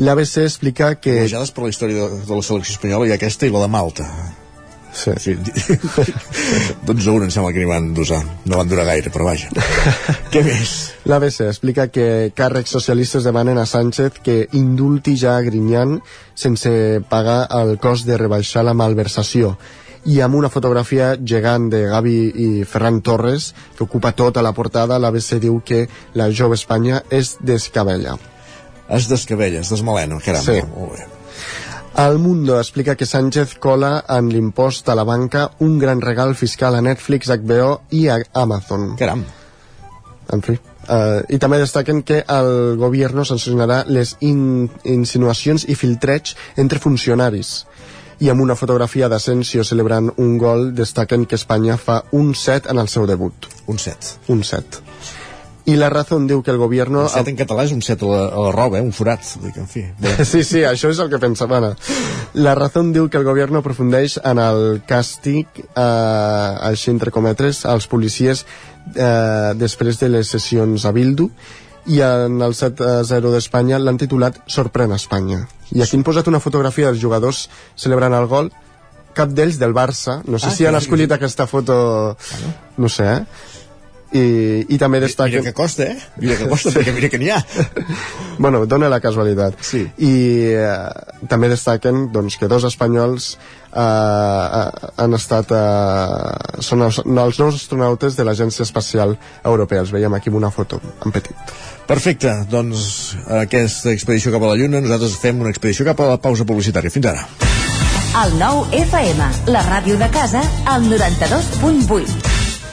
[0.00, 1.16] L'ABC explica que...
[1.22, 4.06] Golejades per la història de, de la selecció espanyola i aquesta i la de Malta.
[4.92, 5.12] Sí.
[5.18, 5.36] sí.
[6.86, 8.20] 12 a 1 em sembla que n'hi van dosar.
[8.46, 9.50] No van durar gaire, però vaja.
[10.32, 10.74] Què més?
[11.10, 16.00] L'ABC explica que càrrecs socialistes demanen a Sánchez que indulti ja a Grinyán
[16.34, 16.72] sense
[17.10, 19.56] pagar el cost de rebaixar la malversació
[20.08, 24.98] i amb una fotografia gegant de Gavi i Ferran Torres que ocupa tota la portada
[24.98, 28.16] l'ABC diu que la jove Espanya es descabella
[28.90, 30.42] Es descabella, es desmalena, caram.
[30.42, 30.58] Sí.
[30.74, 31.04] Molt bé.
[31.98, 36.74] El Mundo explica que Sánchez cola en l'impost a la banca un gran regal fiscal
[36.74, 38.94] a Netflix, HBO i a Amazon.
[38.96, 39.24] Caram.
[40.30, 40.54] En fi.
[40.90, 47.66] Uh, I també destaquen que el govern sancionarà les in insinuacions i filtreig entre funcionaris.
[48.20, 52.78] I amb una fotografia d'Asensio celebrant un gol destaquen que Espanya fa un set en
[52.78, 53.50] el seu debut.
[53.66, 54.14] Un set.
[54.28, 54.80] Un set.
[55.70, 56.96] I la Razón diu que el govern...
[57.04, 58.82] Un set en català és un set a la, a la roba, eh?
[58.82, 59.22] un forat.
[59.44, 59.84] Dic, en fi.
[60.02, 60.16] Bé.
[60.30, 61.72] Sí, sí, això és el que pensava Anna.
[62.34, 67.86] La Razón diu que el govern aprofundeix en el càstig, eh, així entre cometres, als
[67.90, 68.44] policies
[68.94, 71.30] eh, després de les sessions a Bildu
[71.90, 75.44] i en el 7-0 d'Espanya l'han titulat Sorprèn Espanya.
[75.72, 77.46] I aquí han posat una fotografia dels jugadors
[77.78, 78.50] celebrant el gol,
[79.16, 82.16] cap d'ells del Barça, no sé Ah, si han escollit aquesta foto,
[82.78, 83.24] no sé, eh?
[84.10, 85.38] I, i també destaquen...
[85.38, 85.96] Mira que costa, eh?
[86.18, 87.38] Mira que costa, perquè mira que n'hi ha.
[88.42, 89.60] bueno, dona la casualitat.
[89.62, 89.84] Sí.
[90.02, 90.12] I
[90.58, 95.54] eh, també destaquen doncs, que dos espanyols eh, eh, han estat...
[95.54, 99.84] Eh, són els, els nous astronautes de l'Agència Espacial Europea.
[99.86, 101.54] Els veiem aquí en una foto, en petit.
[101.90, 106.20] Perfecte, doncs aquesta expedició cap a la Lluna, nosaltres fem una expedició cap a la
[106.22, 106.90] pausa publicitària.
[106.90, 107.26] Fins ara.
[108.20, 112.29] El nou FM, la ràdio de casa, al 92.8.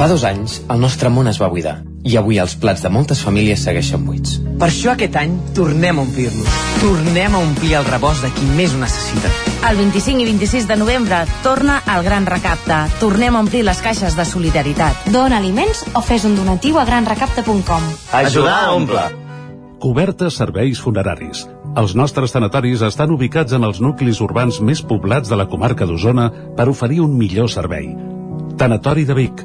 [0.00, 1.74] Fa dos anys, el nostre món es va buidar
[2.08, 4.38] i avui els plats de moltes famílies segueixen buits.
[4.56, 6.54] Per això aquest any tornem a omplir-los.
[6.80, 9.28] Tornem a omplir el rebost de qui més ho necessita.
[9.68, 12.78] El 25 i 26 de novembre torna el Gran Recapte.
[13.02, 15.04] Tornem a omplir les caixes de solidaritat.
[15.12, 17.92] Dona aliments o fes un donatiu a granrecapte.com.
[18.22, 19.04] Ajudar a omple.
[19.84, 21.44] Cobertes serveis funeraris.
[21.76, 26.30] Els nostres tanatoris estan ubicats en els nuclis urbans més poblats de la comarca d'Osona
[26.56, 27.92] per oferir un millor servei.
[28.56, 29.44] Tanatori de Vic,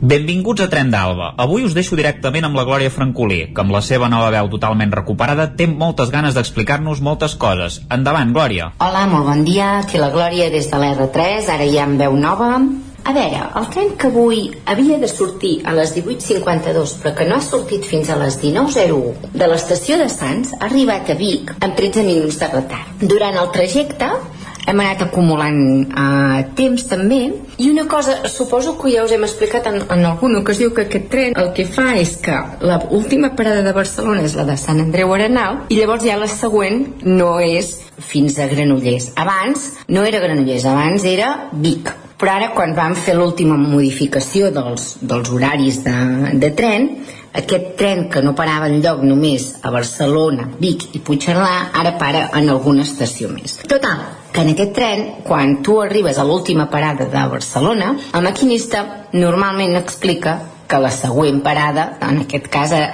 [0.00, 1.34] Benvinguts a Tren d'Alba.
[1.44, 4.94] Avui us deixo directament amb la Glòria Francolí, que amb la seva nova veu totalment
[4.96, 7.82] recuperada té moltes ganes d'explicar-nos moltes coses.
[7.92, 8.70] Endavant, Glòria.
[8.80, 9.74] Hola, molt bon dia.
[9.82, 12.48] Aquí la Glòria des de l'R3, ara ja amb veu nova.
[13.04, 17.36] A veure, el tren que avui havia de sortir a les 18.52 però que no
[17.36, 21.76] ha sortit fins a les 19.01 de l'estació de Sants ha arribat a Vic amb
[21.76, 23.00] 13 minuts de retard.
[23.00, 24.12] Durant el trajecte
[24.66, 27.20] hem anat acumulant uh, temps també.
[27.60, 31.08] I una cosa, suposo que ja us hem explicat en, en alguna ocasió que aquest
[31.12, 35.14] tren el que fa és que l'última parada de Barcelona és la de Sant Andreu
[35.16, 39.12] Arenal i llavors ja la següent no és fins a Granollers.
[39.20, 41.92] Abans no era Granollers, abans era Vic.
[42.20, 45.94] Però ara quan vam fer l'última modificació dels, dels horaris de,
[46.36, 46.90] de tren
[47.32, 52.26] aquest tren que no parava en lloc només a Barcelona, Vic i Puigcerdà ara para
[52.36, 53.58] en alguna estació més.
[53.70, 58.84] Total, que en aquest tren quan tu arribes a l'última parada de Barcelona el maquinista
[59.12, 60.38] normalment explica
[60.70, 62.86] que la següent parada, en aquest cas eh,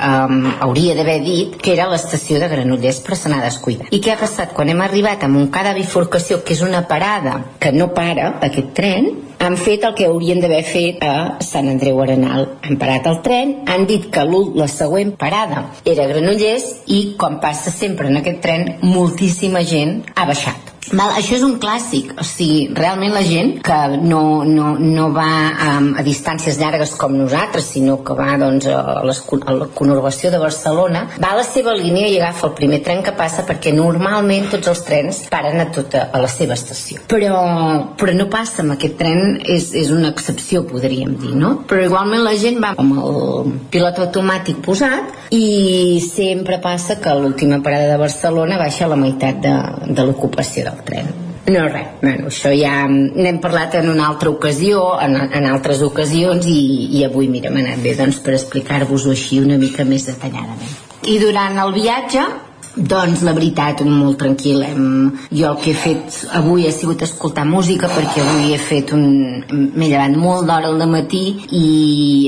[0.65, 3.93] hauria d'haver dit que era l'estació de Granollers però se n'ha descuidat.
[3.93, 4.55] I què ha passat?
[4.57, 9.11] Quan hem arribat a Montcada Bifurcació, que és una parada que no para, aquest tren,
[9.39, 12.49] han fet el que haurien d'haver fet a Sant Andreu Arenal.
[12.65, 17.75] Han parat el tren, han dit que la següent parada era Granollers i, com passa
[17.75, 20.76] sempre en aquest tren, moltíssima gent ha baixat.
[20.93, 25.31] Val, això és un clàssic, o sigui, realment la gent que no, no, no va
[25.67, 30.31] um, a distàncies llargues com nosaltres, sinó que va doncs, a, les, a la conurbació
[30.31, 33.73] de Barcelona, va a la seva línia i agafa el primer tren que passa perquè
[33.75, 37.03] normalment tots els trens paren a tota a la seva estació.
[37.11, 37.43] Però,
[37.99, 41.53] però no passa amb aquest tren, és, és una excepció, podríem dir, no?
[41.67, 47.59] Però igualment la gent va amb el pilot automàtic posat i sempre passa que l'última
[47.65, 49.57] parada de Barcelona baixa a la meitat de,
[49.91, 51.09] de l'ocupació del tren.
[51.47, 56.49] No, res, bueno, això ja n'hem parlat en una altra ocasió, en, en altres ocasions,
[56.51, 60.75] i, i avui, mira, m'ha anat bé doncs, per explicar-vos-ho així una mica més detalladament.
[61.07, 62.25] I durant el viatge,
[62.77, 64.65] doncs la veritat, molt tranquil.
[64.67, 68.93] Hem, jo el que he fet avui ha sigut escoltar música perquè avui he fet
[68.97, 69.07] un...
[69.49, 71.65] m'he llevat molt d'hora al matí i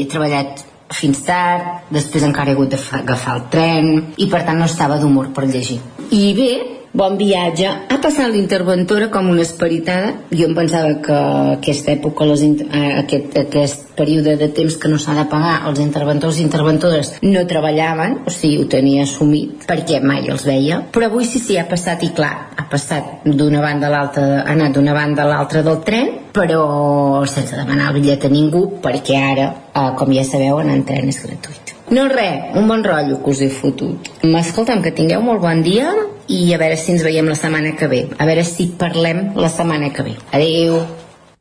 [0.00, 4.70] he treballat fins tard, després encara he hagut d'agafar el tren i per tant no
[4.70, 5.82] estava d'humor per llegir.
[6.08, 6.52] I bé,
[6.92, 7.68] bon viatge.
[7.88, 10.14] Ha passat l'interventora com una esperitada.
[10.31, 11.18] Jo em pensava que
[11.57, 15.81] aquesta època, les, eh, aquest, aquest període de temps que no s'ha de pagar, els
[15.81, 20.83] interventors i interventores no treballaven, o sigui, ho tenia assumit, perquè mai els veia.
[20.92, 24.53] Però avui sí, sí, ha passat, i clar, ha passat d'una banda a l'altra, ha
[24.55, 29.18] anat d'una banda a l'altra del tren, però sense demanar el bitllet a ningú, perquè
[29.33, 31.67] ara, eh, com ja sabeu, anar en tren és gratuït.
[31.90, 34.11] No res, un bon rotllo que us he fotut.
[34.29, 35.88] Escolta'm, que tingueu molt bon dia
[36.29, 38.05] i a veure si ens veiem la setmana que ve.
[38.20, 40.16] A veure si parlem la setmana que ve.
[40.37, 40.83] Adéu.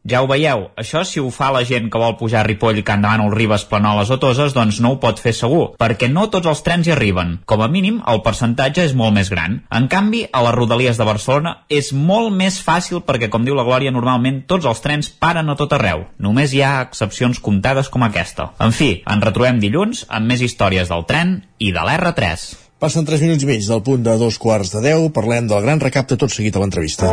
[0.08, 3.02] Ja ho veieu, això si ho fa la gent que vol pujar a Ripoll, Can
[3.04, 6.62] Davant, Ribes, Planoles o Toses, doncs no ho pot fer segur, perquè no tots els
[6.63, 7.34] trens hi arriben.
[7.46, 9.58] Com a mínim, el percentatge és molt més gran.
[9.67, 13.65] En canvi, a les rodalies de Barcelona és molt més fàcil perquè, com diu la
[13.67, 16.06] Glòria, normalment tots els trens paren a tot arreu.
[16.24, 18.54] Només hi ha excepcions comptades com aquesta.
[18.63, 22.66] En fi, ens retrobem dilluns amb més històries del tren i de l'R3.
[22.78, 25.08] Passen 3 minuts i mig del punt de dos quarts de 10.
[25.16, 27.10] Parlem del gran recapte tot seguit a l'entrevista.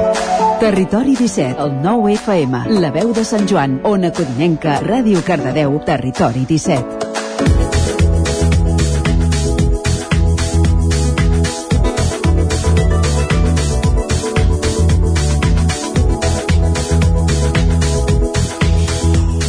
[0.60, 6.44] Territori 17, el 9 FM, la veu de Sant Joan, Ona Codinenca, Ràdio Cardedeu, Territori
[6.52, 7.23] 17.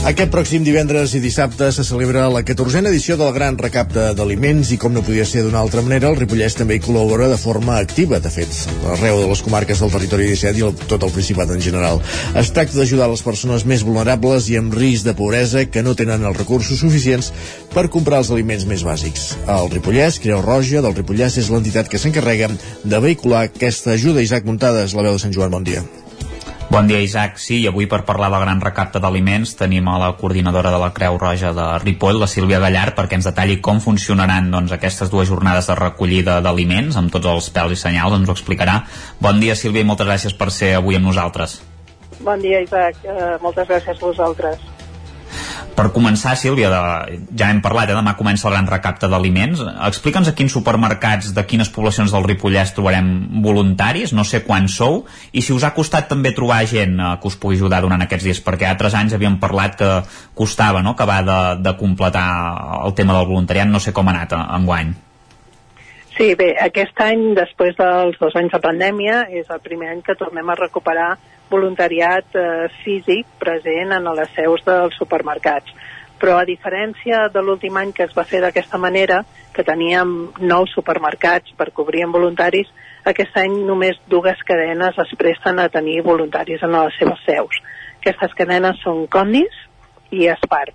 [0.06, 4.78] Aquest pròxim divendres i dissabte se celebra la 14a edició del Gran Recapte d'Aliments i
[4.78, 8.20] com no podia ser d'una altra manera, el Ripollès també hi col·labora de forma activa,
[8.22, 8.54] de fet,
[8.94, 12.04] arreu de les comarques del territori 17 i el, tot el Principat en general.
[12.38, 16.30] Es tracta d'ajudar les persones més vulnerables i amb risc de pobresa que no tenen
[16.30, 17.34] els recursos suficients
[17.74, 19.32] per comprar els aliments més bàsics.
[19.50, 24.22] El Ripollès, Creu Roja del Ripollès, és l'entitat que s'encarrega de vehicular aquesta ajuda.
[24.22, 25.82] Isaac Muntades, la veu de Sant Joan, bon dia.
[26.66, 27.38] Bon dia, Isaac.
[27.38, 30.90] Sí, i avui per parlar del gran recapte d'aliments tenim a la coordinadora de la
[30.96, 35.30] Creu Roja de Ripoll, la Sílvia Gallar, perquè ens detalli com funcionaran doncs, aquestes dues
[35.30, 38.80] jornades de recollida d'aliments amb tots els pèls i senyals, ens ho explicarà.
[39.22, 41.60] Bon dia, Sílvia, i moltes gràcies per ser avui amb nosaltres.
[42.26, 42.98] Bon dia, Isaac.
[43.06, 44.66] Uh, moltes gràcies a vosaltres.
[45.76, 49.60] Per començar, Sílvia, de, ja hem parlat, eh, demà comença el gran recapte d'aliments.
[49.90, 53.10] Explica'ns a quins supermercats de quines poblacions del Ripollès trobarem
[53.44, 55.02] voluntaris, no sé quants sou,
[55.36, 58.24] i si us ha costat també trobar gent eh, que us pugui ajudar durant aquests
[58.24, 59.92] dies, perquè altres anys havíem parlat que
[60.34, 62.30] costava no?, acabar de, de completar
[62.86, 64.96] el tema del voluntariat, no sé com ha anat eh, enguany.
[66.16, 70.16] Sí, bé, aquest any, després dels dos anys de pandèmia, és el primer any que
[70.16, 71.18] tornem a recuperar
[71.56, 75.72] voluntariat eh, físic present en les seus dels supermercats.
[76.20, 79.24] Però a diferència de l'últim any que es va fer d'aquesta manera,
[79.56, 82.70] que teníem nous supermercats per cobrir amb voluntaris,
[83.06, 87.60] aquest any només dues cadenes es presten a tenir voluntaris en les seves seus.
[88.00, 89.60] Aquestes cadenes són Condis
[90.12, 90.68] i Espar.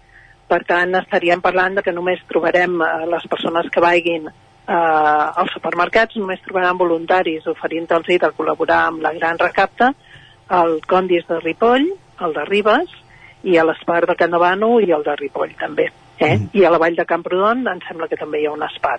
[0.50, 5.52] Per tant, estaríem parlant de que només trobarem eh, les persones que vagin eh, als
[5.54, 9.92] supermercats, només trobaran voluntaris oferint-los de col·laborar amb la gran recapta,
[10.50, 11.86] el Condis de Ripoll,
[12.20, 12.92] el de Ribes,
[13.46, 15.88] i a l'Espar de Canavano i el de Ripoll també.
[16.18, 16.36] Eh?
[16.36, 16.50] Mm.
[16.52, 18.98] I a la Vall de Camprodon em sembla que també hi ha un Espar.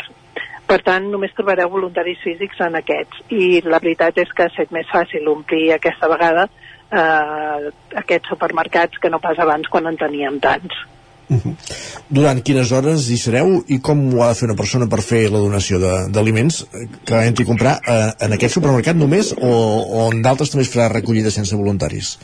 [0.65, 3.25] Per tant, només trobareu voluntaris físics en aquests.
[3.35, 7.71] I la veritat és que ha estat més fàcil omplir aquesta vegada eh,
[8.01, 10.79] aquests supermercats que no pas abans quan en teníem tants.
[11.39, 11.55] -huh.
[12.09, 15.29] Durant quines hores hi sereu i com ho ha de fer una persona per fer
[15.29, 16.65] la donació d'aliments
[17.05, 20.73] que entri a comprar eh, en aquest supermercat només o, o en d'altres també es
[20.73, 22.17] farà recollida sense voluntaris?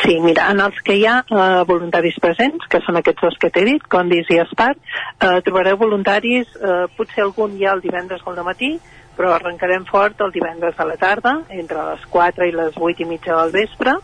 [0.00, 3.50] Sí, mira, en els que hi ha eh, voluntaris presents, que són aquests dos que
[3.52, 4.78] t'he dit, Condis i Espart,
[5.20, 8.78] eh, trobareu voluntaris, eh, potser algun ja el divendres al matí,
[9.18, 13.08] però arrencarem fort el divendres a la tarda, entre les 4 i les 8 i
[13.10, 13.98] mitja del vespre,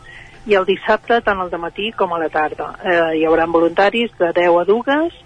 [0.47, 2.71] i el dissabte tant al matí com a la tarda.
[2.83, 5.21] Eh, hi haurà voluntaris de 10 a 2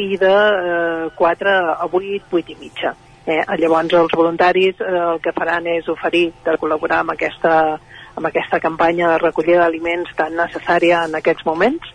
[0.00, 2.94] i de eh, 4 a 8, 8 i mitja.
[3.26, 7.78] Eh, llavors els voluntaris eh, el que faran és oferir de col·laborar amb aquesta,
[8.16, 11.92] amb aquesta campanya de recollida d'aliments tan necessària en aquests moments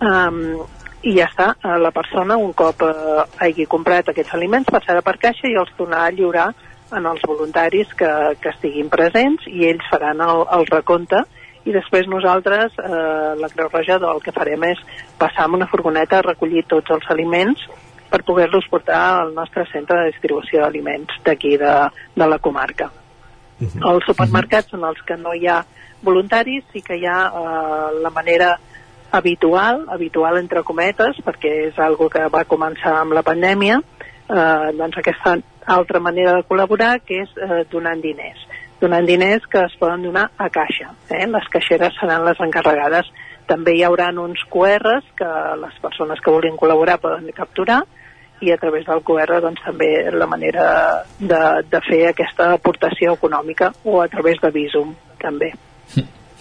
[0.00, 0.62] um,
[1.02, 5.18] i ja està, eh, la persona un cop eh, hagi comprat aquests aliments passarà per
[5.20, 6.48] caixa i els tornarà a lliurar
[6.96, 8.10] en els voluntaris que,
[8.40, 11.24] que estiguin presents i ells faran el, el recompte
[11.64, 14.80] i després nosaltres, eh, la Creu Roja, el que farem és
[15.18, 17.62] passar amb una furgoneta a recollir tots els aliments
[18.10, 21.74] per poder-los portar al nostre centre de distribució d'aliments d'aquí de,
[22.16, 22.90] de la comarca.
[23.60, 23.92] Uh -huh.
[23.92, 25.64] Els supermercats són els que no hi ha
[26.02, 28.58] voluntaris, sí que hi ha eh, la manera
[29.12, 33.80] habitual, habitual entre cometes, perquè és algo que va començar amb la pandèmia,
[34.28, 38.51] eh, doncs aquesta altra manera de col·laborar, que és eh, donant diners
[38.82, 40.90] donant diners que es poden donar a caixa.
[41.08, 41.26] Eh?
[41.30, 43.08] Les caixeres seran les encarregades.
[43.46, 47.82] També hi haurà uns QRs que les persones que vulguin col·laborar poden capturar
[48.42, 50.64] i a través del QR doncs, també la manera
[51.18, 55.52] de, de fer aquesta aportació econòmica o a través de Visum també.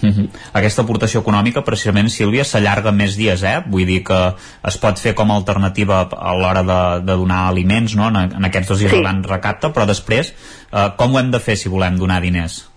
[0.02, 0.28] Mm -hmm.
[0.54, 3.64] Aquesta aportació econòmica, precisament, Sílvia, s'allarga més dies, eh?
[3.68, 4.34] Vull dir que
[4.64, 8.46] es pot fer com a alternativa a l'hora de, de donar aliments, no?, en, en
[8.46, 8.98] aquests dos dies sí.
[8.98, 10.34] de gran recapte, però després,
[10.72, 12.72] eh, com ho hem de fer si volem donar diners?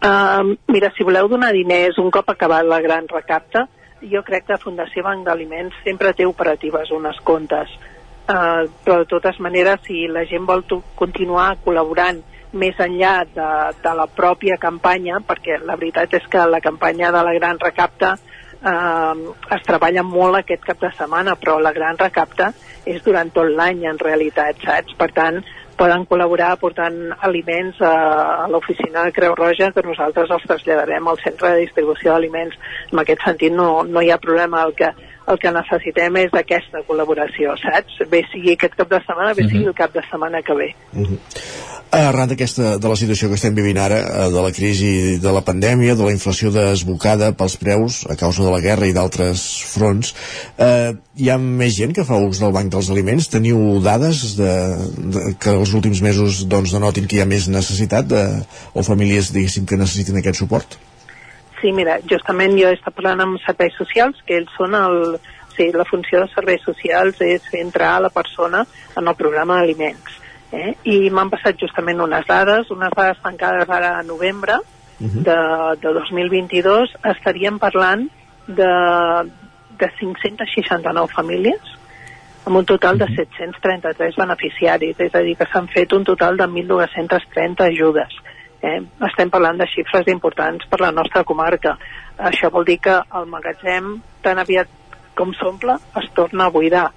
[0.00, 3.66] Uh, mira, si voleu donar diners un cop acabat la gran recapta,
[4.00, 7.68] jo crec que Fundació Banc d'Aliments sempre té operatives unes comptes.
[8.30, 10.64] Uh, però de totes maneres, si la gent vol
[10.96, 12.22] continuar col·laborant
[12.52, 13.50] més enllà de,
[13.82, 18.16] de la pròpia campanya, perquè la veritat és que la campanya de la gran recapta
[18.16, 22.52] eh, es treballa molt aquest cap de setmana, però la gran recapta
[22.84, 24.96] és durant tot l'any en realitat, saps?
[24.98, 25.40] Per tant,
[25.80, 27.92] poden col·laborar portant aliments a,
[28.44, 32.58] a l'oficina de Creu Roja que nosaltres els traslladarem al centre de distribució d'aliments.
[32.92, 34.66] En aquest sentit no, no hi ha problema.
[34.68, 34.90] El que,
[35.30, 38.02] el que necessitem és aquesta col·laboració, saps?
[38.12, 39.52] Bé sigui aquest cap de setmana, bé uh -huh.
[39.52, 39.72] sigui mhm.
[39.72, 40.74] el cap de setmana que ve.
[40.92, 41.69] Uh -huh.
[41.90, 45.40] Arran d'aquesta, de la situació que estem vivint ara, eh, de la crisi de la
[45.42, 50.12] pandèmia, de la inflació desbocada pels preus a causa de la guerra i d'altres fronts,
[50.54, 53.26] eh, hi ha més gent que fa ús del Banc dels Aliments?
[53.32, 54.54] Teniu dades de,
[55.16, 58.22] de, que els últims mesos doncs, denotin que hi ha més necessitat de,
[58.70, 60.78] o famílies, diguéssim, que necessiten aquest suport?
[61.58, 65.18] Sí, mira, justament jo he estat parlant amb serveis socials, que ells són el...
[65.58, 68.62] Sí, la funció de serveis socials és entrar la persona
[68.96, 70.19] en el programa d'aliments.
[70.52, 70.74] Eh?
[70.84, 74.58] I m'han passat justament unes dades, unes dades tancades ara a novembre
[75.00, 75.36] de,
[75.80, 78.08] de 2022, estaríem parlant
[78.46, 78.72] de,
[79.78, 81.76] de 569 famílies
[82.44, 86.46] amb un total de 733 beneficiaris, és a dir, que s'han fet un total de
[86.48, 88.16] 1.230 ajudes.
[88.62, 88.80] Eh?
[89.08, 91.76] Estem parlant de xifres importants per la nostra comarca.
[92.30, 94.68] Això vol dir que el magatzem, tan aviat
[95.16, 96.88] com s'omple, es torna a buidar.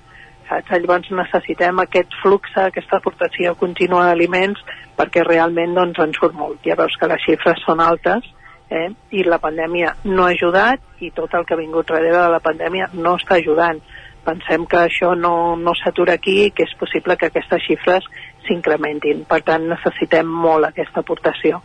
[0.54, 0.78] Saps?
[0.84, 4.62] Llavors necessitem aquest flux, aquesta aportació contínua d'aliments
[4.98, 6.62] perquè realment doncs, ens surt molt.
[6.68, 8.28] Ja veus que les xifres són altes
[8.70, 8.90] eh?
[9.12, 12.44] i la pandèmia no ha ajudat i tot el que ha vingut darrere de la
[12.44, 13.82] pandèmia no està ajudant
[14.24, 18.08] pensem que això no, no s'atura aquí i que és possible que aquestes xifres
[18.48, 19.26] s'incrementin.
[19.28, 21.60] Per tant, necessitem molt aquesta aportació.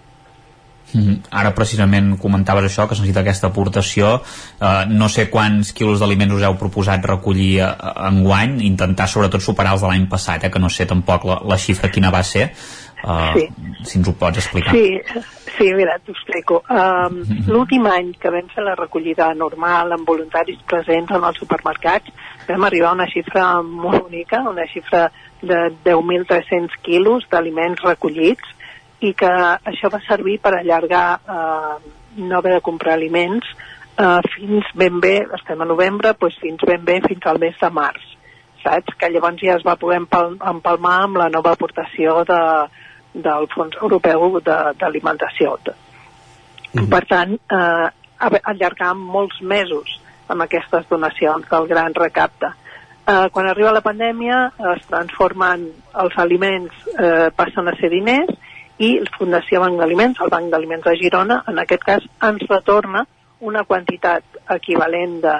[0.93, 1.16] Mm -hmm.
[1.30, 4.22] Ara precisament comentaves això, que es necessita aquesta aportació.
[4.61, 9.72] Uh, no sé quants quilos d'aliments us heu proposat recollir uh, enguany, intentar sobretot superar
[9.72, 12.53] els de l'any passat, eh, que no sé tampoc la, la xifra quina va ser.
[13.05, 13.49] Uh, sí.
[13.84, 14.72] Si ens ho pots explicar.
[14.74, 15.01] Sí,
[15.57, 16.62] sí mira, t'ho explico.
[16.68, 22.11] Um, L'últim any que vam fer la recollida normal amb voluntaris presents en els supermercats,
[22.49, 25.11] vam arribar a una xifra molt única, una xifra
[25.43, 28.57] de 10.300 quilos d'aliments recollits
[29.01, 31.74] i que això va servir per allargar eh,
[32.18, 33.46] no haver de comprar aliments
[33.99, 37.70] eh, fins ben bé, estem a novembre, doncs fins ben bé fins al mes de
[37.74, 38.05] març,
[38.62, 38.96] saps?
[38.99, 42.40] Que llavors ja es va poder empal empalmar amb la nova aportació de,
[43.14, 45.59] del Fons Europeu d'Alimentació.
[45.64, 46.90] De, mm -hmm.
[46.90, 52.46] Per tant, eh, allargar molts mesos amb aquestes donacions del gran recapte.
[53.07, 58.34] Eh, quan arriba la pandèmia es transformen els aliments, eh, passen a ser diners
[58.79, 63.05] i Fundació Banc d'Aliments, el Banc d'Aliments de Girona, en aquest cas ens retorna
[63.41, 65.35] una quantitat equivalent de,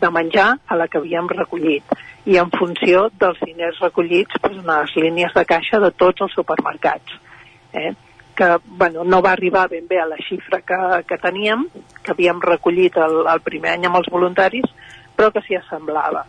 [0.00, 1.94] de menjar a la que havíem recollit
[2.26, 6.34] i en funció dels diners recollits doncs, en les línies de caixa de tots els
[6.34, 7.20] supermercats.
[7.72, 7.92] Eh?
[8.36, 10.78] que bueno, no va arribar ben bé a la xifra que,
[11.08, 11.64] que teníem,
[12.04, 14.66] que havíem recollit el, el primer any amb els voluntaris,
[15.16, 16.26] però que s'hi assemblava.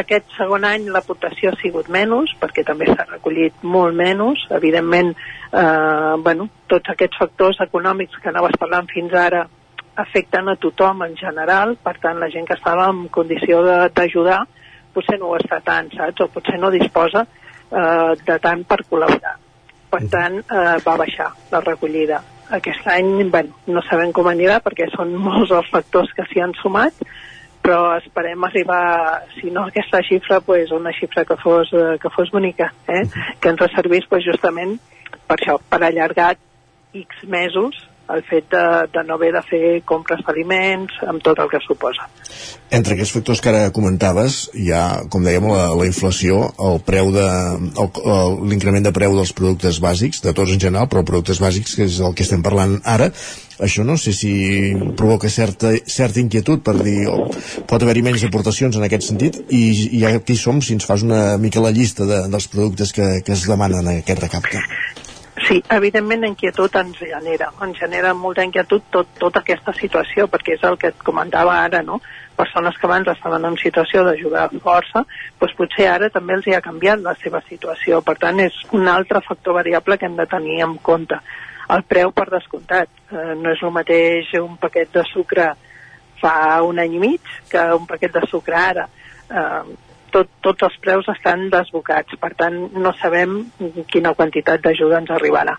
[0.00, 4.46] Aquest segon any l'aportació ha sigut menys, perquè també s'ha recollit molt menys.
[4.58, 5.12] Evidentment,
[5.52, 9.46] eh, bueno, tots aquests factors econòmics que anaves parlant fins ara
[10.02, 13.60] afecten a tothom en general, per tant la gent que estava en condició
[13.92, 14.40] d'ajudar
[14.92, 16.20] potser no ho està tant, saps?
[16.20, 19.38] O potser no disposa eh, de tant per col·laborar
[19.92, 22.22] per tant eh, va baixar la recollida.
[22.56, 26.54] Aquest any, bueno, no sabem com anirà perquè són molts els factors que s'hi han
[26.60, 27.04] sumat,
[27.62, 32.30] però esperem arribar, si no aquesta xifra, pues, una xifra que fos, eh, que fos
[32.34, 33.04] bonica, eh?
[33.40, 34.76] que ens servís pues, justament
[35.28, 36.34] per això, per allargar
[36.92, 37.78] X mesos
[38.10, 42.08] el fet de, de no haver de fer compres d'aliments amb tot el que suposa.
[42.72, 44.82] Entre aquests factors que ara comentaves hi ha,
[45.12, 46.40] com dèiem, la, la inflació,
[46.70, 47.26] el preu de
[48.48, 52.00] l'increment de preu dels productes bàsics, de tots en general, però productes bàsics, que és
[52.00, 53.10] el que estem parlant ara,
[53.62, 54.32] això no sé si
[54.98, 57.28] provoca certa, certa inquietud per dir oh,
[57.68, 59.62] pot haver-hi menys aportacions en aquest sentit i,
[60.00, 63.36] i aquí som si ens fas una mica la llista de, dels productes que, que
[63.36, 64.64] es demanen en aquest recapte.
[65.42, 70.62] Sí, evidentment inquietud ens genera, ens genera molta inquietud tot, tota aquesta situació, perquè és
[70.68, 71.98] el que et comentava ara, no?
[72.36, 75.02] Persones que abans estaven en situació d'ajudar força,
[75.40, 78.00] doncs potser ara també els hi ha canviat la seva situació.
[78.06, 81.18] Per tant, és un altre factor variable que hem de tenir en compte.
[81.72, 82.90] El preu per descomptat.
[83.10, 85.52] Eh, no és el mateix un paquet de sucre
[86.22, 88.86] fa un any i mig que un paquet de sucre ara.
[89.30, 93.40] Eh, tot, tots els preus estan desbocats, per tant no sabem
[93.90, 95.56] quina quantitat d'ajuda ens arribarà.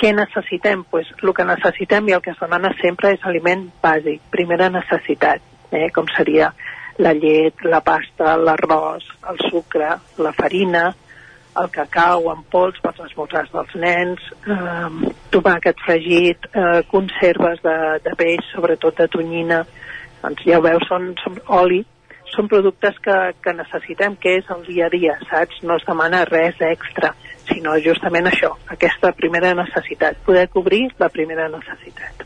[0.00, 0.82] Què necessitem?
[0.90, 5.42] Pues, el que necessitem i el que es demana sempre és aliment bàsic, primera necessitat,
[5.70, 5.88] eh?
[5.94, 6.50] com seria
[6.98, 10.88] la llet, la pasta, l'arròs, el sucre, la farina,
[11.60, 17.76] el cacau en pols per les esmorzars dels nens, eh, tomàquet fregit, eh, conserves de,
[18.04, 19.62] de peix, sobretot de tonyina,
[20.22, 21.84] doncs ja ho veus, són, són oli,
[22.34, 25.62] són productes que, que necessitem, que és el dia a dia, saps?
[25.62, 27.14] No es demana res extra,
[27.48, 32.24] sinó justament això, aquesta primera necessitat, poder cobrir la primera necessitat.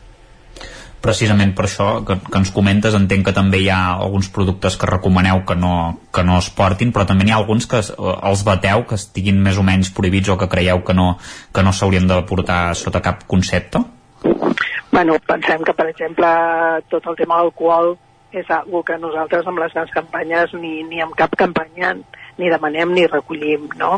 [0.99, 4.89] Precisament per això que, que ens comentes, entenc que també hi ha alguns productes que
[4.89, 5.75] recomaneu que no,
[6.11, 9.61] que no es portin, però també n'hi ha alguns que els bateu, que estiguin més
[9.61, 11.13] o menys prohibits o que creieu que no,
[11.55, 13.79] que no s'haurien de portar sota cap concepte?
[14.91, 16.27] Bueno, pensem que, per exemple,
[16.91, 17.93] tot el tema d'alcohol
[18.31, 21.95] és algo que nosaltres amb les grans campanyes ni, ni amb cap campanya
[22.37, 23.97] ni demanem ni recollim, no?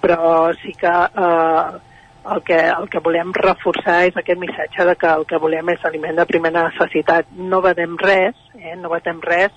[0.00, 1.78] Però sí que eh,
[2.34, 5.84] el que, el que volem reforçar és aquest missatge de que el que volem és
[5.84, 7.30] aliment de primera necessitat.
[7.36, 8.76] No vedem res, eh?
[8.76, 9.54] no vedem res,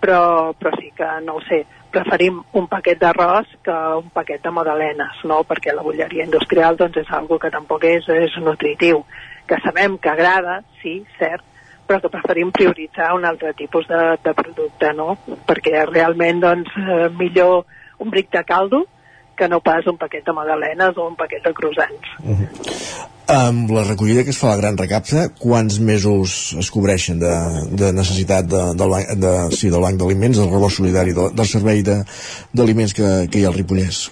[0.00, 4.52] però, però sí que, no ho sé, preferim un paquet d'arròs que un paquet de
[4.54, 5.42] magdalenes, no?
[5.44, 9.04] perquè la bulleria industrial doncs, és algo que tampoc és, és nutritiu,
[9.50, 11.44] que sabem que agrada, sí, cert,
[11.90, 15.16] però que preferim prioritzar un altre tipus de, de producte, no?
[15.48, 17.64] perquè realment doncs, eh, millor
[17.98, 18.84] un bric de caldo
[19.34, 22.12] que no pas un paquet de magdalenes o un paquet de croissants.
[22.22, 22.48] Uh -huh.
[23.30, 27.34] Amb la recollida que es fa a la Gran Recapta, quants mesos es cobreixen de,
[27.82, 31.82] de necessitat de, banc, de, sí, del banc d'aliments, del rebost solidari, de, del servei
[32.52, 34.10] d'aliments que, que hi ha al Ripollès?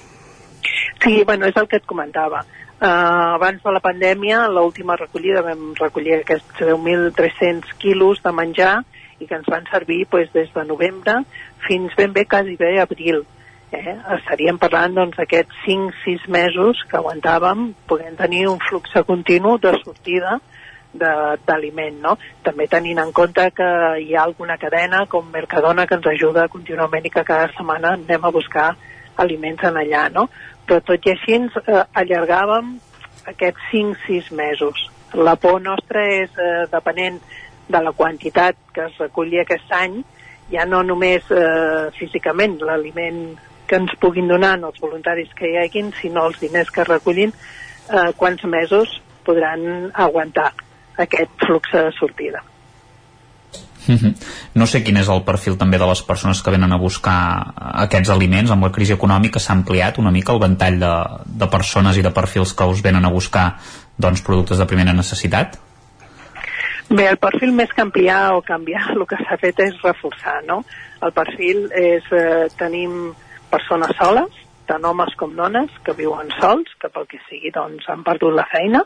[1.02, 2.44] Sí, bueno, és el que et comentava.
[2.78, 8.76] Uh, abans de la pandèmia, l'última recollida vam recollir aquests 10.300 quilos de menjar
[9.18, 11.16] i que ens van servir pues, des de novembre
[11.66, 13.24] fins ben bé quasi bé abril
[13.72, 19.74] eh, estaríem parlant doncs, d'aquests 5-6 mesos que aguantàvem podent tenir un flux continu de
[19.82, 20.38] sortida
[20.98, 22.14] d'aliment, no?
[22.46, 23.68] També tenint en compte que
[24.00, 28.24] hi ha alguna cadena com Mercadona que ens ajuda contínuament i que cada setmana anem
[28.24, 28.70] a buscar
[29.24, 30.28] aliments en allà, no?
[30.68, 32.76] Però tot i així ens eh, allargàvem
[33.32, 34.86] aquests 5-6 mesos.
[35.14, 37.20] La por nostra és, eh, depenent
[37.68, 40.00] de la quantitat que es recolli aquest any,
[40.52, 43.36] ja no només eh, físicament l'aliment
[43.68, 47.34] que ens puguin donar els voluntaris que hi haguin, sinó els diners que recollin,
[47.92, 50.52] eh, quants mesos podran aguantar
[50.96, 52.40] aquest flux de sortida.
[53.88, 54.14] Mhm.
[54.54, 57.18] No sé quin és el perfil també de les persones que venen a buscar
[57.84, 58.50] aquests aliments.
[58.50, 62.12] Amb la crisi econòmica s'ha ampliat una mica el ventall de, de persones i de
[62.12, 63.54] perfils que us venen a buscar
[63.96, 65.58] doncs, productes de primera necessitat?
[66.88, 70.62] Bé, el perfil més que ampliar o canviar el que s'ha fet és reforçar, no?
[71.04, 73.14] El perfil és, eh, tenim
[73.50, 78.04] persones soles, tant homes com dones, que viuen sols, que pel que sigui doncs, han
[78.04, 78.82] perdut la feina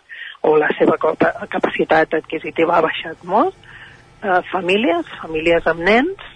[0.46, 3.56] o la seva capacitat adquisitiva ha baixat molt,
[4.22, 6.28] eh, famílies, famílies amb nens,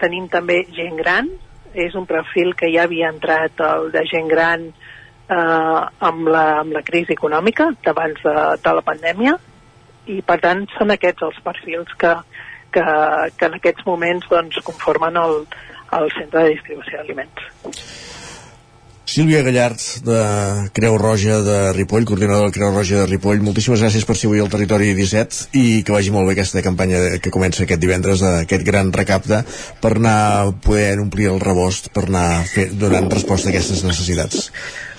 [0.00, 1.28] tenim també gent gran,
[1.74, 6.74] és un perfil que ja havia entrat el de gent gran eh, amb, la, amb
[6.76, 9.36] la crisi econòmica d'abans de, de la pandèmia.
[10.06, 12.12] I per tant són aquests els perfils que,
[12.74, 12.84] que,
[13.38, 15.40] que en aquests moments doncs, conformen el,
[15.96, 18.13] al centre de distribució d'aliments.
[19.04, 20.20] Sílvia Gallart, de
[20.72, 24.40] Creu Roja de Ripoll, coordinadora de Creu Roja de Ripoll, moltíssimes gràcies per ser avui
[24.40, 28.64] al Territori 17 i que vagi molt bé aquesta campanya que comença aquest divendres, aquest
[28.64, 29.42] gran recapte,
[29.84, 34.48] per anar podent omplir el rebost, per anar fer, donant resposta a aquestes necessitats.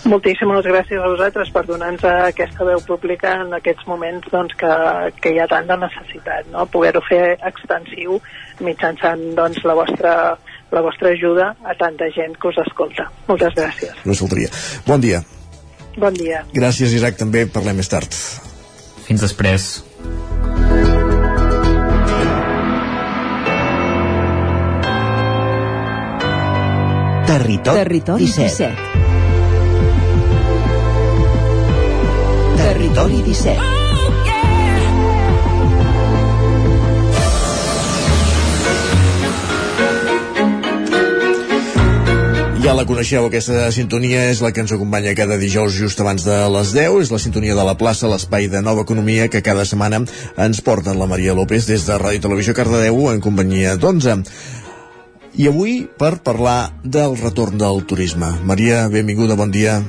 [0.05, 4.73] Moltíssimes gràcies a vosaltres per donar-nos aquesta veu pública en aquests moments doncs, que,
[5.17, 6.67] que hi ha tanta necessitat, no?
[6.69, 8.19] poder-ho fer extensiu
[8.61, 10.13] mitjançant doncs, la vostra
[10.71, 13.09] la vostra ajuda a tanta gent que us escolta.
[13.27, 13.93] Moltes gràcies.
[14.05, 14.49] No faltaria.
[14.87, 15.23] Bon dia.
[15.97, 16.43] Bon dia.
[16.53, 17.45] Gràcies, Isaac, també.
[17.47, 18.11] Parlem més tard.
[19.05, 19.83] Fins després.
[27.25, 28.69] Territori, Territori 17.
[28.69, 28.95] 17.
[32.57, 33.84] Territori 17.
[42.65, 46.33] Ja la coneixeu, aquesta sintonia és la que ens acompanya cada dijous just abans de
[46.49, 49.99] les 10, és la sintonia de la plaça, l'espai de nova economia que cada setmana
[50.47, 54.25] ens porta la Maria López des de Ràdio Televisió Cardedeu en companyia d'11.
[55.37, 58.33] I avui per parlar del retorn del turisme.
[58.41, 59.83] Maria, benvinguda, bon dia.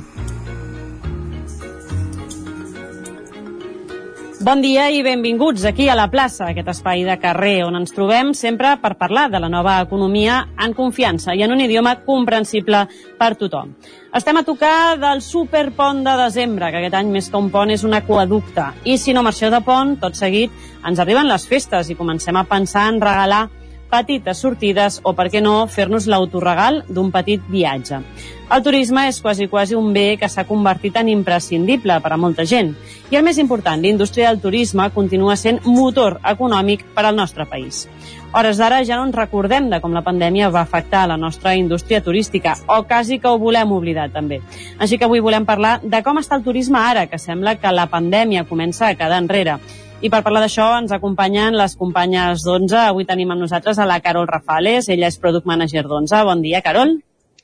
[4.47, 8.29] Bon dia i benvinguts aquí a la plaça, aquest espai de carrer on ens trobem
[8.39, 12.85] sempre per parlar de la nova economia en confiança i en un idioma comprensible
[13.19, 13.73] per tothom.
[14.15, 17.83] Estem a tocar del superpont de desembre, que aquest any més que un pont és
[17.83, 18.69] un aquaducte.
[18.87, 20.55] I si no marxeu de pont, tot seguit
[20.87, 23.49] ens arriben les festes i comencem a pensar en regalar
[23.91, 28.03] petites sortides o, per què no, fer-nos l'autoregal d'un petit viatge.
[28.47, 32.45] El turisme és quasi quasi un bé que s'ha convertit en imprescindible per a molta
[32.47, 32.77] gent.
[33.11, 37.89] I el més important, l'indústria del turisme continua sent motor econòmic per al nostre país.
[38.37, 42.03] Hores d'ara ja no ens recordem de com la pandèmia va afectar la nostra indústria
[42.05, 44.43] turística, o quasi que ho volem oblidar també.
[44.79, 47.89] Així que avui volem parlar de com està el turisme ara, que sembla que la
[47.91, 49.59] pandèmia comença a quedar enrere
[50.07, 52.77] i per parlar d'això ens acompanyen les companyes d'11.
[52.93, 56.21] Avui tenim amb nosaltres a la Carol Rafales, ella és Product Manager d'11.
[56.29, 56.93] Bon dia, Carol.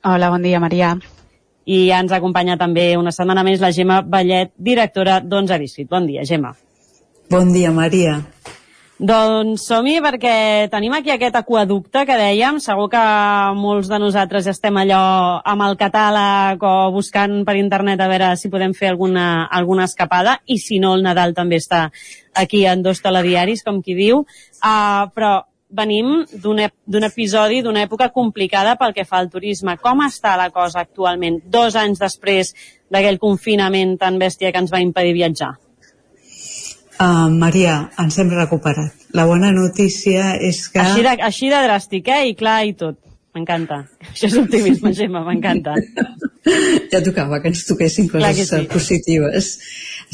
[0.07, 0.93] Hola, bon dia, Maria.
[1.67, 5.91] I ens acompanya també una setmana més la Gemma Ballet, directora d'11 District.
[5.91, 6.55] Bon dia, Gemma.
[7.31, 8.21] Bon dia, Maria.
[9.03, 13.01] Doncs som-hi perquè tenim aquí aquest aquaducte que dèiem, segur que
[13.59, 15.01] molts de nosaltres ja estem allò
[15.43, 20.37] amb el catàleg o buscant per internet a veure si podem fer alguna, alguna escapada
[20.47, 21.89] i si no el Nadal també està
[22.39, 25.33] aquí en dos telediaris, com qui diu, uh, però
[25.67, 29.81] venim d'un episodi, d'una època complicada pel que fa al turisme.
[29.83, 32.55] Com està la cosa actualment, dos anys després
[32.87, 35.57] d'aquell confinament tan bèstia que ens va impedir viatjar?
[37.03, 38.93] Uh, Maria, ens hem recuperat.
[39.17, 40.79] La bona notícia és que...
[40.79, 42.29] Així de, així de dràstic, eh?
[42.31, 43.01] I clar i tot.
[43.35, 43.81] M'encanta.
[44.11, 45.75] Això és optimisme, Gemma, m'encanta.
[46.93, 48.61] ja tocava que ens toquessin coses sí.
[48.71, 49.51] positives.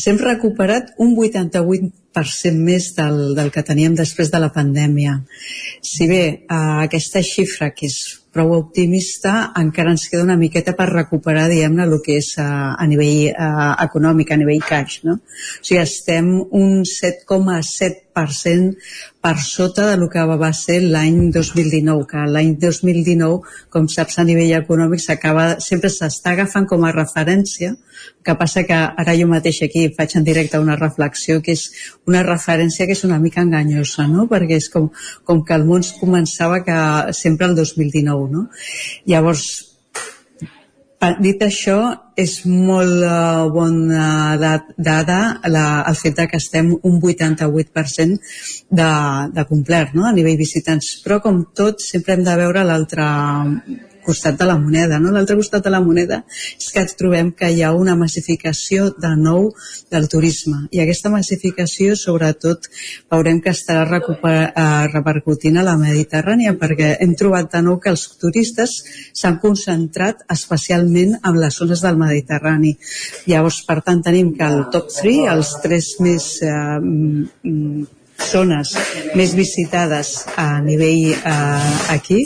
[0.01, 5.19] S'hem recuperat un 88% més del, del que teníem després de la pandèmia.
[5.85, 7.99] Si bé eh, aquesta xifra, que és
[8.33, 12.75] prou optimista, encara ens queda una miqueta per recuperar, diguem-ne, el que és a, eh,
[12.85, 15.19] a nivell uh, econòmic, a nivell cash, no?
[15.19, 18.08] O sigui, estem un 7,7%
[19.21, 24.25] per sota de lo que va ser l'any 2019, que l'any 2019, com saps, a
[24.25, 27.75] nivell econòmic s'acaba, sempre s'està agafant com a referència,
[28.25, 31.69] que passa que ara jo mateix aquí faig en directe una reflexió que és
[32.07, 34.29] una referència que és una mica enganyosa, no?
[34.31, 34.91] perquè és com,
[35.25, 36.79] com que el món començava que
[37.13, 38.31] sempre el 2019.
[38.33, 38.49] No?
[39.07, 39.68] Llavors,
[41.23, 41.79] dit això,
[42.19, 44.35] és molt uh, bona
[44.77, 48.19] dada la, el fet que estem un 88%
[48.81, 48.91] de,
[49.37, 50.09] de complert no?
[50.09, 50.97] a nivell visitants.
[51.05, 52.67] Però, com tot, sempre hem de veure
[54.09, 54.99] costat de la moneda.
[55.03, 55.13] No?
[55.15, 56.23] L'altre costat de la moneda
[56.57, 59.51] és que trobem que hi ha una massificació de nou
[59.93, 62.69] del turisme i aquesta massificació sobretot
[63.13, 68.07] veurem que estarà eh, repercutint a la Mediterrània perquè hem trobat de nou que els
[68.21, 68.79] turistes
[69.13, 72.75] s'han concentrat especialment en les zones del Mediterrani.
[73.29, 76.59] Llavors, per tant, tenim que el top 3, els tres més eh,
[78.27, 78.75] zones
[79.17, 82.25] més visitades a nivell eh, aquí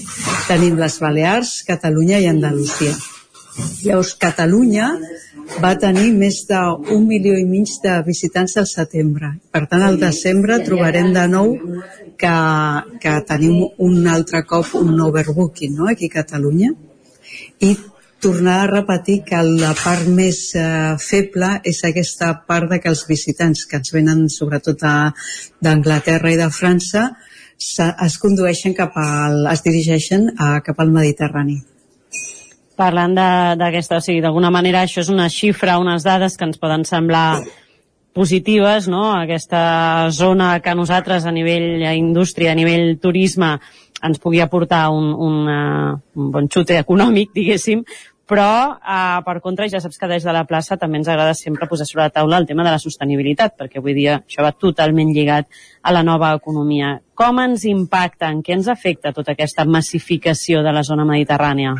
[0.48, 2.94] tenim les Balears, Catalunya i Andalusia.
[3.84, 4.88] Llavors, Catalunya
[5.60, 9.34] va tenir més d'un milió i mig de visitants al setembre.
[9.52, 11.52] Per tant, al desembre trobarem de nou
[12.18, 12.36] que,
[13.02, 15.90] que tenim un altre cop un overbooking no?
[15.90, 16.72] aquí a Catalunya
[17.60, 17.74] i
[18.22, 23.02] tornar a repetir que la part més eh, feble és aquesta part de que els
[23.08, 27.08] visitants que ens venen sobretot d'Anglaterra i de França
[27.58, 31.60] es condueixen cap al, es dirigeixen a, cap al Mediterrani.
[32.78, 33.14] Parlant
[33.58, 37.42] d'aquesta, o sigui, d'alguna manera això és una xifra, unes dades que ens poden semblar
[38.12, 39.04] positives, no?
[39.16, 43.56] Aquesta zona que nosaltres a nivell indústria, a nivell turisme,
[44.02, 47.84] ens pugui aportar un, un, uh, un bon xute econòmic, diguéssim,
[48.28, 51.68] però eh, per contra ja saps que des de la plaça també ens agrada sempre
[51.68, 55.12] posar sobre la taula el tema de la sostenibilitat, perquè avui dia això va totalment
[55.12, 55.48] lligat
[55.82, 56.98] a la nova economia.
[57.14, 61.74] Com ens impacta, en què ens afecta tota aquesta massificació de la zona mediterrània?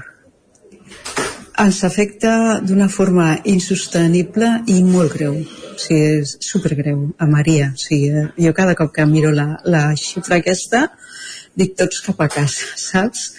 [1.62, 5.36] Ens afecta d'una forma insostenible i molt greu.
[5.72, 7.70] O sigui, és supergreu, a Maria.
[7.72, 10.86] O sigui, jo cada cop que miro la, la xifra aquesta,
[11.59, 13.31] dic tots cap a casa, saps?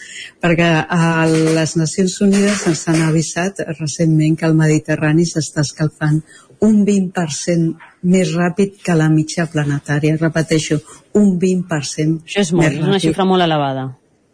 [0.44, 6.20] perquè a les Nacions Unides ens han avisat recentment que el Mediterrani s'està escalfant
[6.64, 7.72] un 20%
[8.12, 10.18] més ràpid que la mitja planetària.
[10.20, 10.82] Repeteixo,
[11.20, 13.88] un 20% Això és molt, és una xifra molt elevada.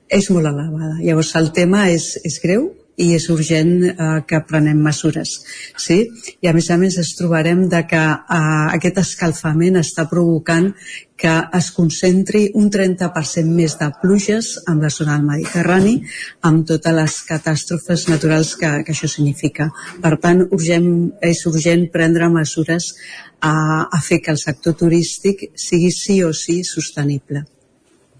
[0.09, 0.95] És molt elevada.
[1.03, 5.35] Llavors el tema és, és greu, i és urgent eh, que prenem mesures.
[5.79, 6.01] Sí?
[6.43, 8.39] I a més a més es trobarem de que eh,
[8.75, 10.73] aquest escalfament està provocant
[11.19, 15.97] que es concentri un 30% més de pluges en la zona del Mediterrani
[16.47, 19.67] amb totes les catàstrofes naturals que, que això significa.
[19.99, 20.89] Per tant, urgent,
[21.19, 22.93] és urgent prendre mesures
[23.41, 23.53] a,
[23.91, 27.43] a fer que el sector turístic sigui sí o sí sostenible.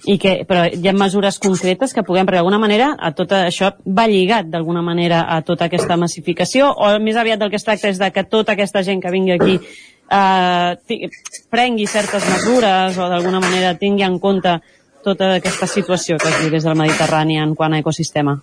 [0.07, 3.73] I que, però hi ha mesures concretes que puguem, perquè d'alguna manera a tot això
[3.83, 7.91] va lligat d'alguna manera a tota aquesta massificació o més aviat del que es tracta
[7.91, 11.09] és de que tota aquesta gent que vingui aquí eh,
[11.51, 14.59] prengui certes mesures o d'alguna manera tingui en compte
[15.03, 18.39] tota aquesta situació que es viu des del Mediterrani en quant a ecosistema?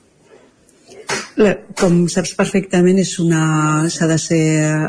[1.36, 3.40] Com saps perfectament, és una
[3.92, 4.44] s'ha de ser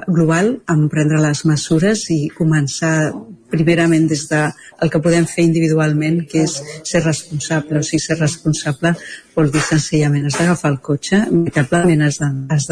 [0.08, 3.12] global en prendre les mesures i començar
[3.52, 4.40] primerament des de
[4.84, 6.56] el que podem fer individualment, que és
[6.88, 7.82] ser responsable.
[7.82, 8.94] O sigui, ser responsable
[9.36, 12.22] vol dir senzillament has d'agafar el cotxe, inevitablement has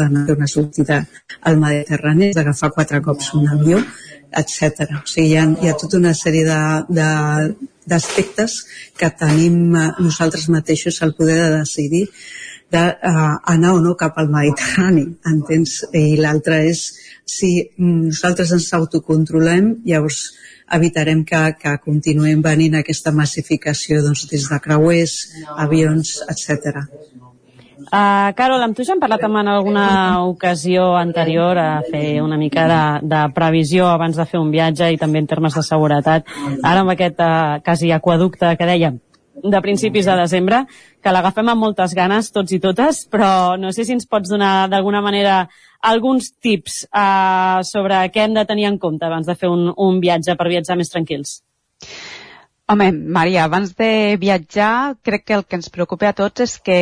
[0.00, 1.02] d'anar a una sortida
[1.42, 3.84] al Mediterrani, has d'agafar quatre cops un avió,
[4.40, 4.88] etc.
[5.02, 6.60] O sigui, hi ha, hi ha tota una sèrie de,
[6.96, 7.12] de,
[7.92, 8.58] d'aspectes
[8.96, 12.06] que tenim nosaltres mateixos el poder de decidir
[12.72, 15.78] d'anar uh, o no cap al Mediterrani, entens?
[15.94, 16.88] I l'altre és
[17.26, 20.22] si nosaltres ens autocontrolem, llavors
[20.74, 25.14] evitarem que, que continuem venint aquesta massificació doncs, des de creuers,
[25.62, 26.82] avions, etc.
[27.86, 29.86] Uh, Carol, amb tu ja hem parlat en alguna
[30.26, 34.98] ocasió anterior a fer una mica de, de previsió abans de fer un viatge i
[34.98, 36.26] també en termes de seguretat.
[36.64, 38.98] Ara amb aquest uh, quasi aquaducte que dèiem
[39.42, 40.62] de principis de desembre,
[41.02, 44.68] que l'agafem amb moltes ganes, tots i totes, però no sé si ens pots donar
[44.72, 45.46] d'alguna manera
[45.86, 50.00] alguns tips uh, sobre què hem de tenir en compte abans de fer un, un
[50.00, 51.40] viatge per viatjar més tranquils.
[52.66, 56.80] Home, Maria, abans de viatjar, crec que el que ens preocupa a tots és que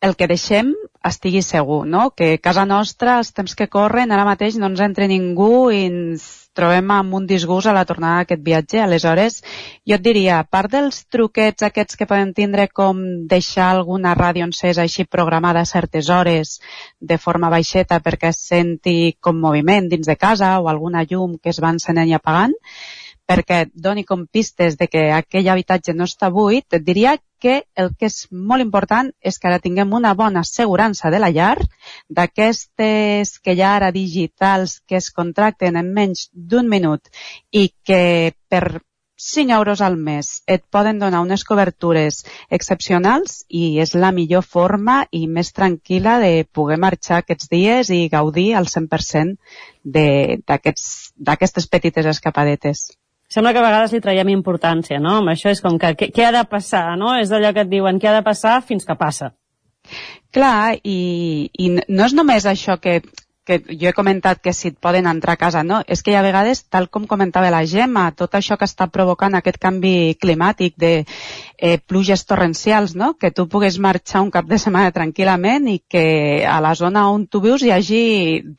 [0.00, 0.72] el que deixem
[1.06, 2.10] estigui segur, no?
[2.10, 6.47] Que casa nostra, els temps que corren, ara mateix no ens entre ningú i ens
[6.58, 8.80] trobem amb un disgust a la tornada d'aquest viatge.
[8.82, 9.40] Aleshores,
[9.86, 13.00] jo et diria, a part dels truquets aquests que podem tindre com
[13.30, 16.58] deixar alguna ràdio encesa així programada a certes hores
[17.00, 21.54] de forma baixeta perquè es senti com moviment dins de casa o alguna llum que
[21.54, 22.56] es va encenent i apagant,
[23.28, 27.92] perquè doni com pistes de que aquell habitatge no està buit, et diria que el
[27.98, 31.56] que és molt important és que ara tinguem una bona assegurança de la llar,
[32.08, 37.12] d'aquestes que hi ha ara digitals que es contracten en menys d'un minut
[37.52, 38.80] i que per
[39.18, 42.20] 5 euros al mes et poden donar unes cobertures
[42.58, 48.06] excepcionals i és la millor forma i més tranquil·la de poder marxar aquests dies i
[48.12, 49.36] gaudir al 100%
[49.92, 52.86] d'aquestes petites escapadetes
[53.28, 55.18] sembla que a vegades li traiem importància, no?
[55.20, 57.14] Amb això és com que què, què ha de passar, no?
[57.20, 59.32] És d'allò que et diuen què ha de passar fins que passa.
[60.34, 62.98] Clar, i, i no és només això que
[63.48, 66.16] que jo he comentat que si et poden entrar a casa, no, és que hi
[66.18, 70.76] ha vegades, tal com comentava la Gemma, tot això que està provocant aquest canvi climàtic
[70.76, 73.14] de eh, pluges torrencials, no?
[73.16, 76.04] que tu puguis marxar un cap de setmana tranquil·lament i que
[76.44, 78.02] a la zona on tu vius hi hagi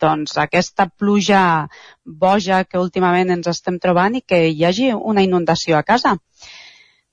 [0.01, 1.43] doncs, aquesta pluja
[2.03, 6.17] boja que últimament ens estem trobant i que hi hagi una inundació a casa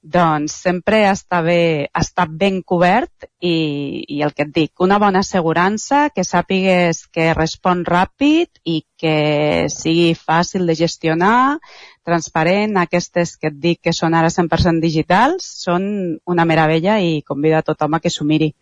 [0.06, 5.24] doncs sempre està bé, està ben cobert i, i el que et dic, una bona
[5.24, 11.58] assegurança, que sàpigues que respon ràpid i que sigui fàcil de gestionar,
[12.06, 15.88] transparent, aquestes que et dic que són ara 100% digitals, són
[16.24, 18.52] una meravella i convida a tothom a que s'ho miri.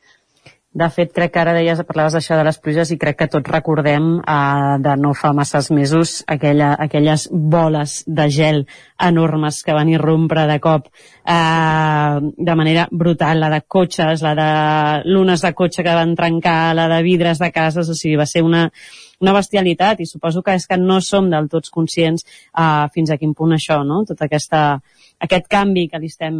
[0.74, 3.50] De fet, crec que ara deies, parlaves d'això de les pluges i crec que tots
[3.52, 8.64] recordem eh, de no fa masses mesos aquella, aquelles boles de gel
[9.08, 12.18] enormes que van irrompre de cop eh,
[12.50, 14.50] de manera brutal, la de cotxes, la de
[15.14, 18.42] lunes de cotxe que van trencar, la de vidres de cases, o sigui, va ser
[18.42, 18.66] una,
[19.22, 23.18] una bestialitat i suposo que és que no som del tots conscients uh, fins a
[23.20, 24.02] quin punt això, no?
[24.08, 24.64] Tot aquesta,
[25.22, 26.36] aquest canvi que li estem,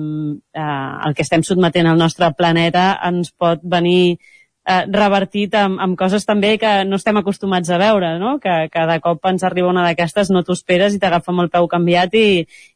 [0.57, 4.16] uh, el que estem sotmetent al nostre planeta ens pot venir
[4.64, 8.39] eh, revertit amb, amb coses també que no estem acostumats a veure, no?
[8.43, 11.68] que cada cop ens arriba una d'aquestes, no t'ho esperes i t'agafa amb el peu
[11.70, 12.27] canviat i,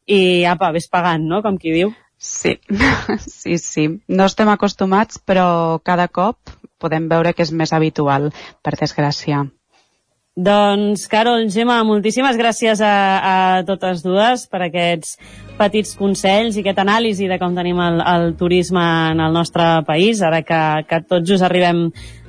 [0.07, 1.42] i apa, ves pagant, no?
[1.42, 1.94] com qui diu.
[2.18, 2.59] Sí,
[3.40, 3.88] sí, sí.
[4.09, 8.30] No estem acostumats, però cada cop podem veure que és més habitual,
[8.62, 9.46] per desgràcia.
[10.39, 15.16] Doncs, Carol, Gemma, moltíssimes gràcies a, a totes dues per aquests
[15.59, 20.22] petits consells i aquest anàlisi de com tenim el, el turisme en el nostre país,
[20.22, 21.89] ara que, que tots just arribem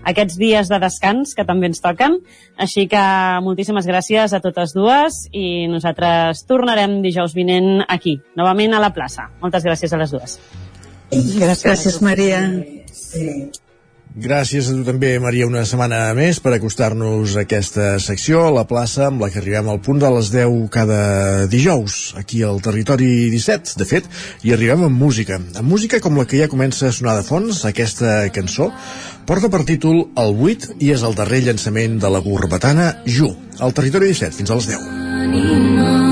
[0.09, 2.17] aquests dies de descans que també ens toquen.
[2.57, 3.05] Així que
[3.45, 9.29] moltíssimes gràcies a totes dues i nosaltres tornarem dijous vinent aquí, novament a la plaça.
[9.43, 10.39] Moltes gràcies a les dues.
[11.13, 12.41] Gràcies, gràcies Maria.
[12.89, 13.35] Sí.
[14.17, 18.63] Gràcies a tu també, Maria, una setmana més per acostar-nos a aquesta secció, a la
[18.65, 23.29] plaça, amb la que arribem al punt de les 10 cada dijous, aquí al Territori
[23.29, 24.09] 17, de fet,
[24.41, 25.37] i arribem amb música.
[25.37, 28.71] Amb música com la que ja comença a sonar de fons, aquesta cançó,
[29.29, 33.77] porta per títol El 8 i és el darrer llançament de la gorbatana Ju, al
[33.77, 34.93] Territori 17, fins a les 10.
[35.29, 36.08] Anima.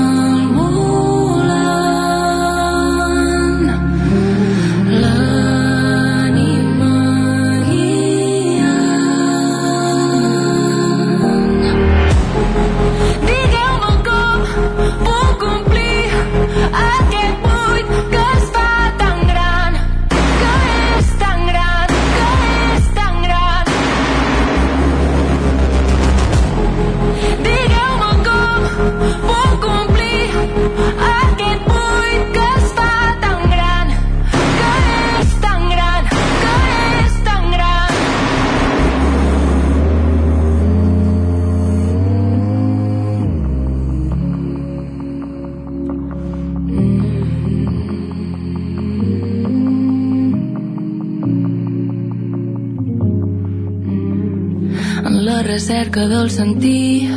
[55.88, 57.08] Recerca del sentir.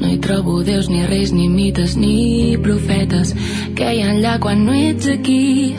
[0.00, 3.34] No hi trobo déus, ni reis, ni mites, ni profetes
[3.76, 5.76] que hi ha enllà quan no ets aquí.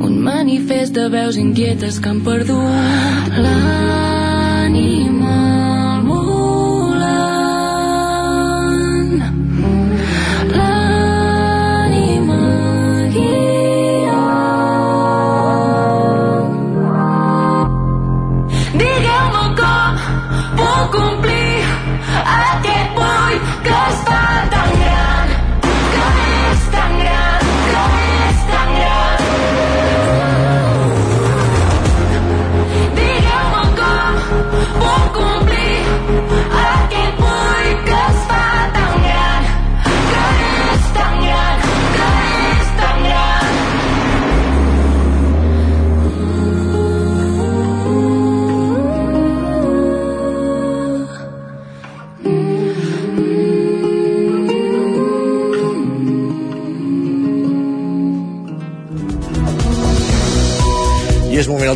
[0.00, 3.97] Un manifest de veus inquietes que han perdut l'ànima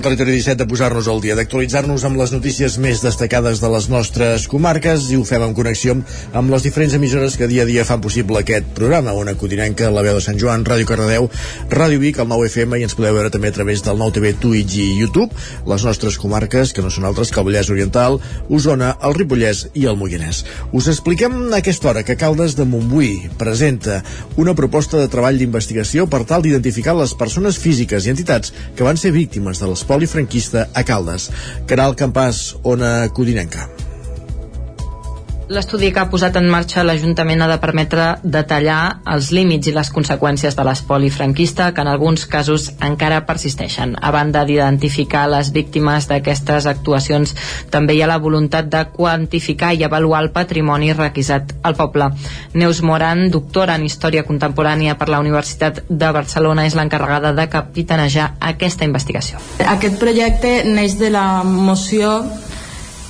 [0.02, 4.48] territori 17 de posar-nos al dia, d'actualitzar-nos amb les notícies més destacades de les nostres
[4.50, 5.94] comarques i ho fem en connexió
[6.34, 9.14] amb les diferents emissores que dia a dia fan possible aquest programa.
[9.14, 11.28] Una Codinenca, la veu de Sant Joan, Ràdio Cardedeu,
[11.70, 14.32] Ràdio Vic, el 9 FM i ens podeu veure també a través del 9 TV,
[14.42, 15.30] Twitch i YouTube.
[15.70, 18.18] Les nostres comarques, que no són altres que el Vallès Oriental,
[18.50, 20.42] Osona, el Ripollès i el Moianès.
[20.74, 24.02] Us expliquem a aquesta hora que Caldes de Montbui presenta
[24.34, 28.98] una proposta de treball d'investigació per tal d'identificar les persones físiques i entitats que van
[28.98, 31.30] ser víctimes de l'espoli franquista a Caldes.
[31.66, 33.81] Caral Campàs, Ona Codinenca.
[35.52, 39.90] L'estudi que ha posat en marxa l'Ajuntament ha de permetre detallar els límits i les
[39.92, 43.92] conseqüències de l'espoli franquista que en alguns casos encara persisteixen.
[44.00, 47.34] A banda d'identificar les víctimes d'aquestes actuacions,
[47.68, 52.08] també hi ha la voluntat de quantificar i avaluar el patrimoni requisat al poble.
[52.54, 58.38] Neus Moran, doctora en Història Contemporània per la Universitat de Barcelona, és l'encarregada de capitanejar
[58.40, 59.44] aquesta investigació.
[59.76, 62.22] Aquest projecte neix de la moció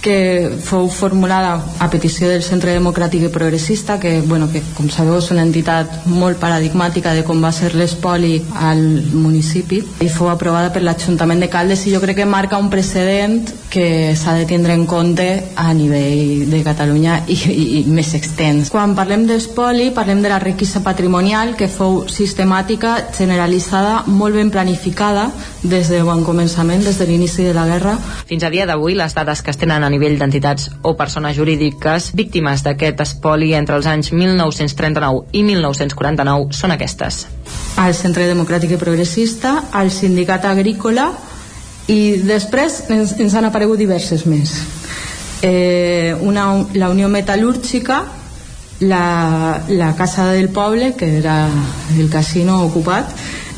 [0.03, 5.21] que fou formulada a petició del Centre Democràtic i Progressista que, bueno, que com sabeu
[5.21, 8.83] és una entitat molt paradigmàtica de com va ser l'espoli al
[9.15, 13.39] municipi i fou aprovada per l'Ajuntament de Caldes i jo crec que marca un precedent
[13.73, 18.69] que s'ha de tindre en compte a nivell de Catalunya i, i, i més extens.
[18.75, 25.31] Quan parlem d'espoli parlem de la riquesa patrimonial que fou sistemàtica, generalitzada, molt ben planificada
[25.63, 27.95] des de bon començament, des de l'inici de la guerra.
[28.27, 32.11] Fins a dia d'avui, les dades que es tenen a nivell d'entitats o persones jurídiques
[32.19, 37.27] víctimes d'aquest espoli entre els anys 1939 i 1949 són aquestes.
[37.81, 41.11] Al Centre Democràtic i Progressista, al Sindicat Agrícola
[41.93, 44.57] i després ens, ens han aparegut diverses més.
[45.43, 46.47] Eh, una,
[46.79, 48.03] la Unió Metal·lúrgica,
[48.83, 51.49] la, la Casa del Poble, que era
[51.99, 53.11] el casino ocupat,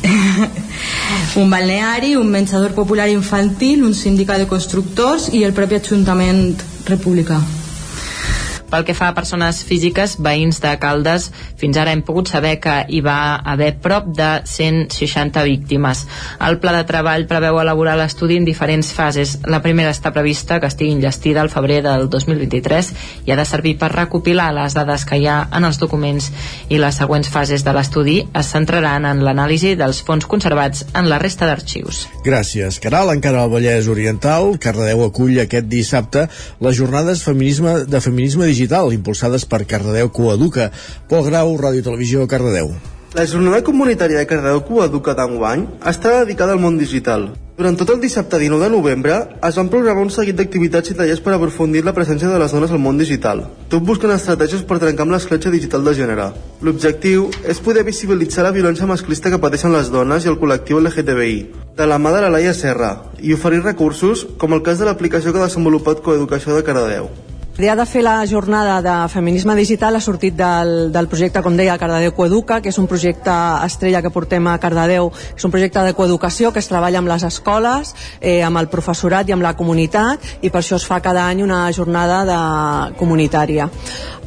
[1.41, 6.49] un balneari, un menjador popular infantil, un sindicat de constructors i el propi Ajuntament
[6.87, 7.41] republicà.
[8.69, 11.27] Pel que fa a persones físiques, veïns de Caldes,
[11.59, 16.01] fins ara hem pogut saber que hi va haver prop de 160 víctimes.
[16.41, 19.37] El pla de treball preveu elaborar l'estudi en diferents fases.
[19.45, 22.91] La primera està prevista que estigui enllestida al febrer del 2023
[23.27, 26.31] i ha de servir per recopilar les dades que hi ha en els documents
[26.73, 31.21] i les següents fases de l'estudi es centraran en l'anàlisi dels fons conservats en la
[31.21, 32.05] resta d'arxius.
[32.25, 33.13] Gràcies, Caral.
[33.13, 36.25] Encara al Vallès Oriental, Cardedeu acull aquest dissabte
[36.65, 40.71] les jornades feminisme, de feminisme digital impulsades per Cardedeu Coeduca.
[41.09, 42.71] Pol Grau, Ràdio Televisió, Cardedeu.
[43.15, 47.29] La jornada comunitària de Cardedeu Coeduca d'enguany està dedicada al món digital.
[47.55, 49.15] Durant tot el dissabte 19 de novembre
[49.47, 52.73] es van programar un seguit d'activitats i tallers per aprofundir la presència de les dones
[52.75, 56.25] al món digital, tot buscant estratègies per trencar amb l'escletxa digital de gènere.
[56.59, 61.37] L'objectiu és poder visibilitzar la violència masclista que pateixen les dones i el col·lectiu LGTBI,
[61.79, 62.91] de la mà de la Laia Serra,
[63.23, 67.07] i oferir recursos, com el cas de l'aplicació que ha desenvolupat Coeducació de Cardedeu.
[67.55, 71.77] L'idea de fer la jornada de feminisme digital ha sortit del, del projecte, com deia,
[71.79, 73.31] Cardedeu Coeduca, que és un projecte
[73.63, 75.07] estrella que portem a Cardedeu.
[75.37, 79.31] És un projecte de coeducació que es treballa amb les escoles, eh, amb el professorat
[79.31, 82.41] i amb la comunitat, i per això es fa cada any una jornada de
[82.99, 83.69] comunitària.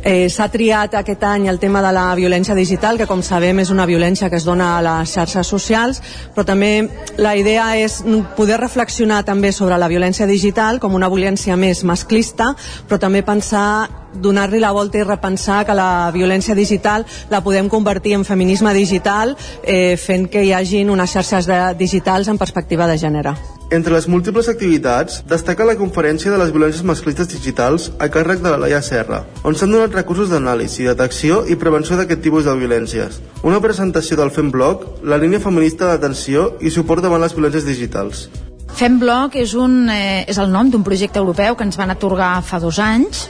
[0.09, 3.69] Eh, S'ha triat aquest any el tema de la violència digital, que com sabem és
[3.69, 6.01] una violència que es dona a les xarxes socials,
[6.33, 6.89] però també
[7.21, 7.99] la idea és
[8.39, 12.55] poder reflexionar també sobre la violència digital com una violència més masclista,
[12.89, 18.17] però també pensar donar-li la volta i repensar que la violència digital la podem convertir
[18.17, 22.97] en feminisme digital eh, fent que hi hagin unes xarxes de, digitals en perspectiva de
[22.97, 23.37] gènere.
[23.71, 28.49] Entre les múltiples activitats, destaca la conferència de les violències masclistes digitals a càrrec de
[28.49, 33.19] la Laia Serra, on s'han donat recursos d'anàlisi, detecció i prevenció d'aquest tipus de violències.
[33.45, 38.31] Una presentació del FemBlog, la línia feminista d'atenció i suport davant les violències digitals.
[38.79, 42.63] FemBlog és, un, eh, és el nom d'un projecte europeu que ens van atorgar fa
[42.65, 43.27] dos anys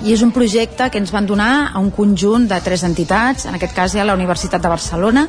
[0.00, 3.60] i és un projecte que ens van donar a un conjunt de tres entitats, en
[3.60, 5.26] aquest cas hi ha la Universitat de Barcelona,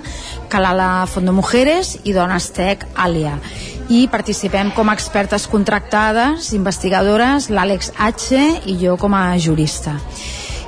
[0.47, 3.35] Calala Fondo Mujeres i Dones Tech Alia.
[3.89, 8.37] I participem com a expertes contractades, investigadores, l'Àlex H
[8.69, 9.95] i jo com a jurista.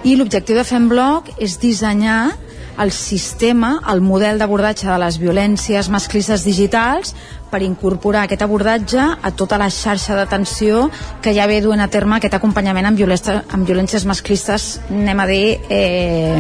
[0.02, 2.32] I l'objectiu de FemBlog és dissenyar
[2.80, 7.16] el sistema, el model d'abordatge de les violències masclistes digitals
[7.52, 10.86] per incorporar aquest abordatge a tota la xarxa d'atenció
[11.22, 15.28] que ja ve duent a terme aquest acompanyament amb, violència, amb violències masclistes, anem a
[15.28, 16.40] dir, eh,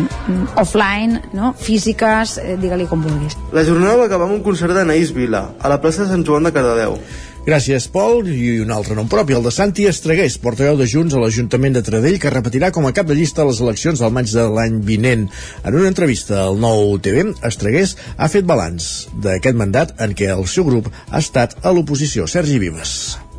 [0.56, 1.52] offline, no?
[1.60, 3.36] físiques, eh, digue-li com vulguis.
[3.52, 6.48] La jornada va acabar amb un concert d'Anaïs Vila, a la plaça de Sant Joan
[6.48, 6.98] de Cardedeu.
[7.42, 8.28] Gràcies, Pol.
[8.30, 11.82] I un altre nom propi, el de Santi Estregués, portaveu de Junts a l'Ajuntament de
[11.88, 15.26] Tradell, que repetirà com a cap de llista les eleccions del maig de l'any vinent.
[15.66, 18.92] En una entrevista al nou TV, Estregués ha fet balanç
[19.26, 22.30] d'aquest mandat en què el seu grup ha estat a l'oposició.
[22.30, 23.31] Sergi Vives.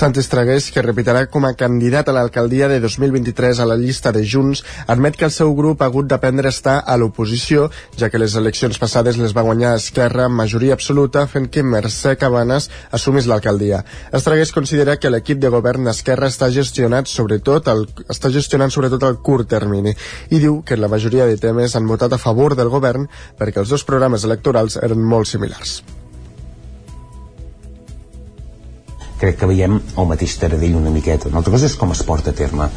[0.00, 4.22] Santi Estragués, que repetirà com a candidat a l'alcaldia de 2023 a la llista de
[4.24, 7.66] Junts, admet que el seu grup ha hagut d'aprendre a estar a l'oposició,
[8.00, 12.16] ja que les eleccions passades les va guanyar Esquerra amb majoria absoluta, fent que Mercè
[12.16, 13.84] Cabanes assumís l'alcaldia.
[14.16, 19.20] Estragués considera que l'equip de govern d'Esquerra està gestionat sobretot el, està gestionant sobretot el
[19.20, 19.92] curt termini
[20.30, 23.76] i diu que la majoria de temes han votat a favor del govern perquè els
[23.76, 25.82] dos programes electorals eren molt similars.
[29.20, 31.28] Crec que veiem el mateix Taradell una miqueta.
[31.28, 32.70] Una altra cosa és com es porta a terme.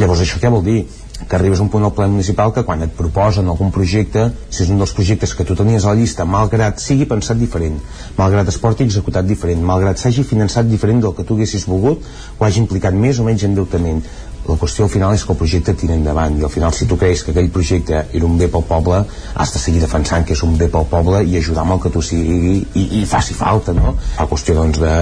[0.00, 0.82] Llavors, això què vol dir?
[1.28, 4.64] que arribes a un punt al ple municipal que quan et proposen algun projecte, si
[4.64, 7.78] és un dels projectes que tu tenies a la llista, malgrat sigui pensat diferent,
[8.18, 12.02] malgrat es porti executat diferent, malgrat s'hagi finançat diferent del que tu haguessis volgut,
[12.38, 14.02] o hagi implicat més o menys endeutament,
[14.48, 16.96] la qüestió al final és que el projecte tira endavant i al final si tu
[16.98, 18.98] creus que aquell projecte era un bé pel poble
[19.34, 21.92] has de seguir defensant que és un bé pel poble i ajudar amb el que
[21.94, 23.94] tu sigui i, i faci falta no?
[24.18, 24.96] la qüestió doncs de,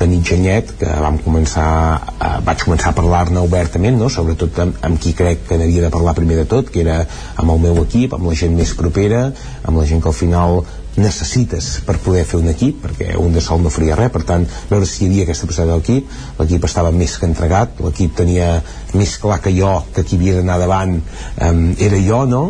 [0.00, 1.70] de mitjanyet que vam començar
[2.12, 4.12] eh, vaig començar a parlar-ne obertament no?
[4.12, 7.00] sobretot amb, amb qui crec que n'havia de parlar primer de tot que era
[7.40, 9.30] amb el meu equip, amb la gent més propera
[9.64, 10.60] amb la gent que al final
[10.96, 14.46] necessites per poder fer un equip perquè un de sol no faria res per tant
[14.70, 18.50] veure si hi havia aquesta passada d'equip l'equip estava més que entregat l'equip tenia
[18.94, 22.42] més clar que jo que qui havia d'anar davant um, era jo no?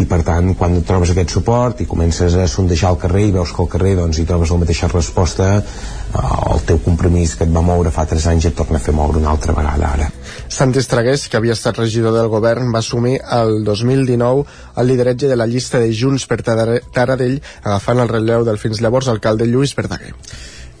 [0.00, 3.52] i per tant quan trobes aquest suport i comences a sondejar el carrer i veus
[3.52, 5.50] que al carrer doncs, hi trobes la mateixa resposta
[6.12, 9.18] el teu compromís que et va moure fa 3 anys et torna a fer moure
[9.20, 10.08] una altra vegada ara.
[10.48, 14.44] Santi Estragués, que havia estat regidor del govern, va assumir el 2019
[14.76, 19.08] el lideratge de la llista de Junts per Taradell, agafant el relleu del fins llavors
[19.08, 20.12] alcalde Lluís Verdaguer.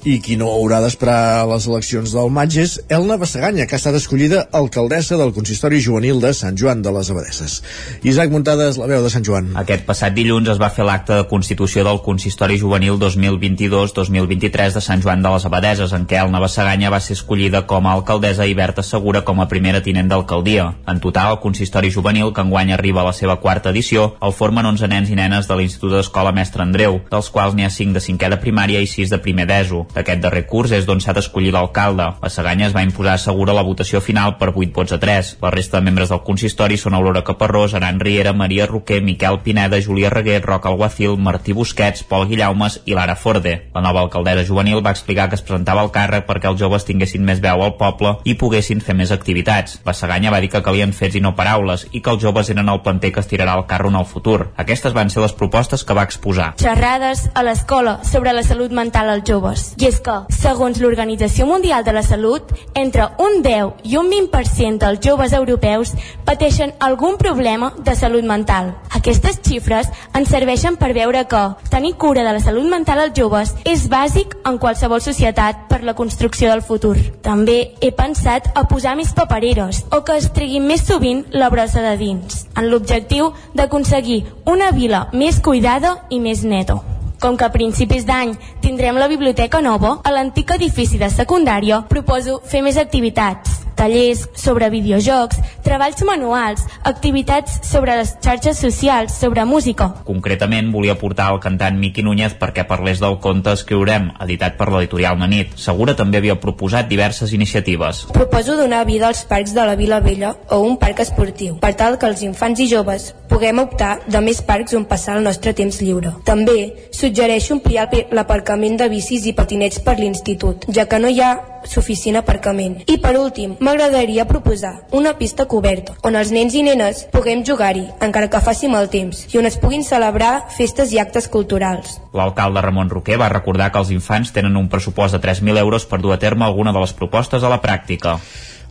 [0.02, 3.94] I qui no haurà d'esperar les eleccions del maig és Elna Bassaganya, que ha estat
[3.94, 7.60] escollida alcaldessa del consistori juvenil de Sant Joan de les Abadesses.
[8.02, 9.52] Isaac Muntades, la veu de Sant Joan.
[9.60, 15.04] Aquest passat dilluns es va fer l'acte de constitució del consistori juvenil 2022-2023 de Sant
[15.04, 18.58] Joan de les Abadeses, en què Elna Bassaganya va ser escollida com a alcaldessa i
[18.58, 20.66] Berta Segura com a primera tinent d'alcaldia.
[20.90, 24.66] En total, el consistori juvenil, que enguany arriba a la seva quarta edició, el formen
[24.74, 28.02] 11 nens i nenes de l'Institut d'Escola Mestre Andreu, dels quals n'hi ha 5 de
[28.10, 29.86] cinquè de primària i 6 de primer d'ESO.
[29.94, 32.06] D'aquest darrer curs és d'on s'ha d'escollir l'alcalde.
[32.22, 35.36] La Saganya es va imposar segura la votació final per 8 vots a 3.
[35.42, 39.80] La resta de membres del consistori són Aurora Caparrós, Aran Riera, Maria Roquer, Miquel Pineda,
[39.80, 43.54] Júlia Reguer, Roc Alguacil, Martí Busquets, Pol Guillaumes i Lara Forde.
[43.74, 47.24] La nova alcaldessa juvenil va explicar que es presentava al càrrec perquè els joves tinguessin
[47.24, 49.80] més veu al poble i poguessin fer més activitats.
[49.86, 52.68] La Saganya va dir que calien fets i no paraules i que els joves eren
[52.72, 54.52] el planter que es tirarà el carro en el futur.
[54.56, 56.52] Aquestes van ser les propostes que va exposar.
[56.62, 59.72] Xerrades a l'escola sobre la salut mental als joves.
[59.82, 64.78] I és que segons l'Organització Mundial de la Salut, entre un 10 i un 20%
[64.78, 65.90] dels joves europeus
[66.22, 68.76] pateixen algun problema de salut mental.
[68.94, 71.42] Aquestes xifres ens serveixen per veure que
[71.74, 75.98] tenir cura de la salut mental als joves és bàsic en qualsevol societat per la
[75.98, 76.94] construcció del futur.
[77.26, 81.82] També he pensat a posar més papereres o que es treguin més sovint la brossa
[81.82, 86.84] de dins, en l'objectiu d'aconseguir una vila més cuidada i més neta.
[87.22, 88.32] Com que a principis d'any
[88.64, 93.61] tindrem la biblioteca nova, a l'antic edifici de secundària proposo fer més activitats.
[93.82, 99.88] Tallers sobre videojocs, treballs manuals, activitats sobre les xarxes socials, sobre música.
[100.06, 105.18] Concretament, volia portar el cantant Miqui Núñez perquè parlés del conte Escriurem, editat per l'editorial
[105.18, 105.56] Manit.
[105.58, 108.06] Segura també havia proposat diverses iniciatives.
[108.14, 111.98] Proposo donar vida als parcs de la Vila Vella o un parc esportiu, per tal
[111.98, 115.80] que els infants i joves puguem optar de més parcs on passar el nostre temps
[115.82, 116.12] lliure.
[116.28, 121.32] També suggereixo ampliar l'aparcament de bicis i patinets per l'institut, ja que no hi ha
[121.64, 122.82] suficient aparcament.
[122.90, 127.86] I per últim, m'agradaria proposar una pista coberta, on els nens i nenes puguem jugar-hi,
[128.04, 131.96] encara que faci mal temps, i on es puguin celebrar festes i actes culturals.
[132.12, 136.02] L'alcalde Ramon Roquer va recordar que els infants tenen un pressupost de 3.000 euros per
[136.04, 138.18] dur a terme alguna de les propostes a la pràctica.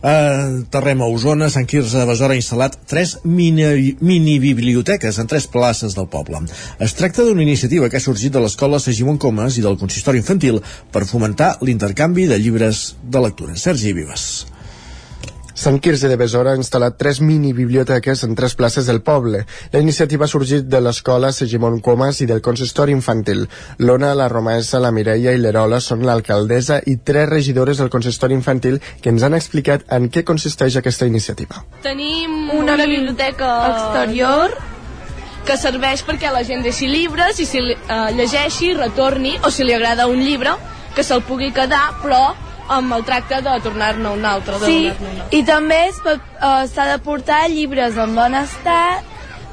[0.02, 0.14] A
[0.70, 5.46] Terrem a Osona, Sant Quirze de Besora ha instal·lat tres mini, mini biblioteques en tres
[5.50, 6.44] places del poble.
[6.78, 10.62] Es tracta d'una iniciativa que ha sorgit de l'escola Segimon Comas i del consistori infantil
[10.94, 13.58] per fomentar l'intercanvi de llibres de lectura.
[13.58, 14.51] Sergi Vives.
[15.54, 19.44] Sant Quirze de Besora ha instal·lat tres mini biblioteques en tres places del poble.
[19.72, 23.44] La iniciativa ha sorgit de l'escola Segimon Comas i del consistori infantil.
[23.78, 28.80] L'Ona, la Romesa, la Mireia i l'Erola són l'alcaldessa i tres regidores del consistori infantil
[29.02, 31.64] que ens han explicat en què consisteix aquesta iniciativa.
[31.84, 34.56] Tenim una, una biblioteca exterior
[35.46, 39.74] que serveix perquè la gent deixi llibres i si uh, llegeixi, retorni, o si li
[39.74, 40.54] agrada un llibre,
[40.94, 42.22] que se'l pugui quedar, però
[42.68, 44.58] amb el tracte de tornar-ne un altre.
[44.58, 45.38] De Sí, un altre.
[45.38, 49.04] i també es pot, uh, s'ha de portar llibres en bon estat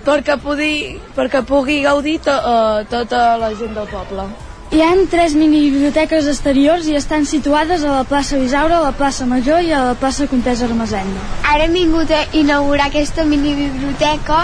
[0.06, 4.30] perquè pugui, perquè pugui gaudir to, uh, tota la gent del poble.
[4.70, 9.26] Hi ha tres mini-biblioteques exteriors i estan situades a la plaça Bisaura, a la plaça
[9.26, 11.24] Major i a la plaça Comtesa Armesenya.
[11.42, 14.44] Ara hem vingut a inaugurar aquesta mini-biblioteca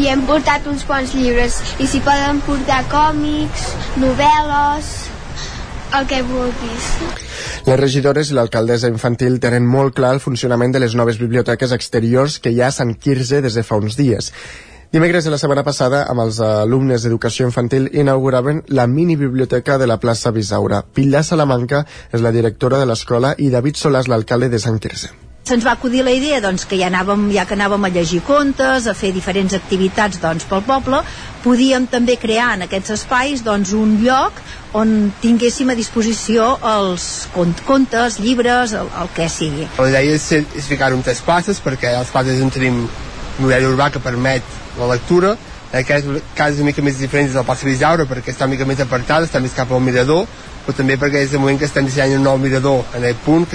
[0.00, 1.60] i hem portat uns quants llibres.
[1.78, 3.68] I s'hi poden portar còmics,
[4.00, 4.90] novel·les,
[6.00, 7.25] el que vulguis.
[7.66, 12.38] Les regidores i l'alcaldessa infantil tenen molt clar el funcionament de les noves biblioteques exteriors
[12.38, 14.32] que hi ha a Sant Quirze des de fa uns dies.
[14.92, 19.90] Dimecres de la setmana passada, amb els alumnes d'educació infantil, inauguraven la mini biblioteca de
[19.90, 20.84] la plaça Bisaura.
[20.94, 25.25] Pilar Salamanca és la directora de l'escola i David Solàs, l'alcalde de Sant Quirze.
[25.46, 28.88] Se'ns va acudir la idea doncs, que ja, anàvem, ja que anàvem a llegir contes,
[28.90, 30.98] a fer diferents activitats doncs, pel poble,
[31.44, 34.40] podíem també crear en aquests espais doncs, un lloc
[34.74, 39.68] on tinguéssim a disposició els cont contes, llibres, el, el que sigui.
[39.78, 43.46] La idea és, és ficar-ho en tres places perquè a les places on tenim un
[43.46, 45.36] horari urbà que permet la lectura
[45.70, 48.56] en aquest cas és una mica més diferent de la plaça Bisaura perquè està una
[48.56, 50.26] mica més apartada, està més cap al mirador
[50.66, 53.46] però també perquè és el moment que estem dissenyant un nou mirador en aquest punt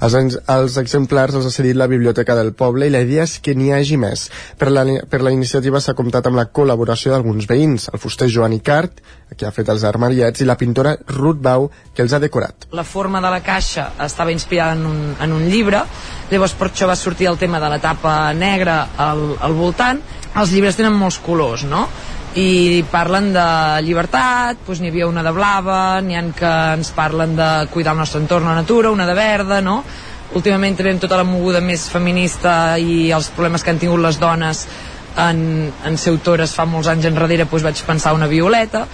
[0.00, 3.54] Els, els exemplars els ha cedit la Biblioteca del Poble i la idea és que
[3.58, 4.28] n'hi hagi més.
[4.58, 8.54] Per la, per la iniciativa s'ha comptat amb la col·laboració d'alguns veïns, el fuster Joan
[8.58, 9.02] Icart,
[9.36, 12.68] que ha fet els armariets, i la pintora Ruth Bau, que els ha decorat.
[12.72, 15.82] La forma de la caixa estava inspirada en un, en un llibre,
[16.30, 20.00] llavors per això va sortir el tema de la tapa negra al, al voltant.
[20.38, 21.88] Els llibres tenen molts colors, no?
[22.38, 23.46] I parlen de
[23.82, 28.02] llibertat, doncs n'hi havia una de blava, n'hi ha que ens parlen de cuidar el
[28.04, 29.80] nostre entorn, la natura, una de verda, no?
[30.38, 34.66] Últimament tenim tota la moguda més feminista i els problemes que han tingut les dones
[35.18, 35.38] en,
[35.88, 38.86] en ser autores fa molts anys enrere, doncs vaig pensar una violeta,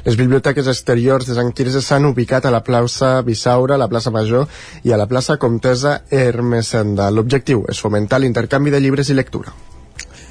[0.00, 4.08] Les biblioteques exteriors de Sant Quirze s'han ubicat a la plaça Bisaura, a la plaça
[4.14, 4.46] Major
[4.88, 7.10] i a la plaça Comtesa Hermesenda.
[7.12, 9.52] L'objectiu és fomentar l'intercanvi de llibres i lectura.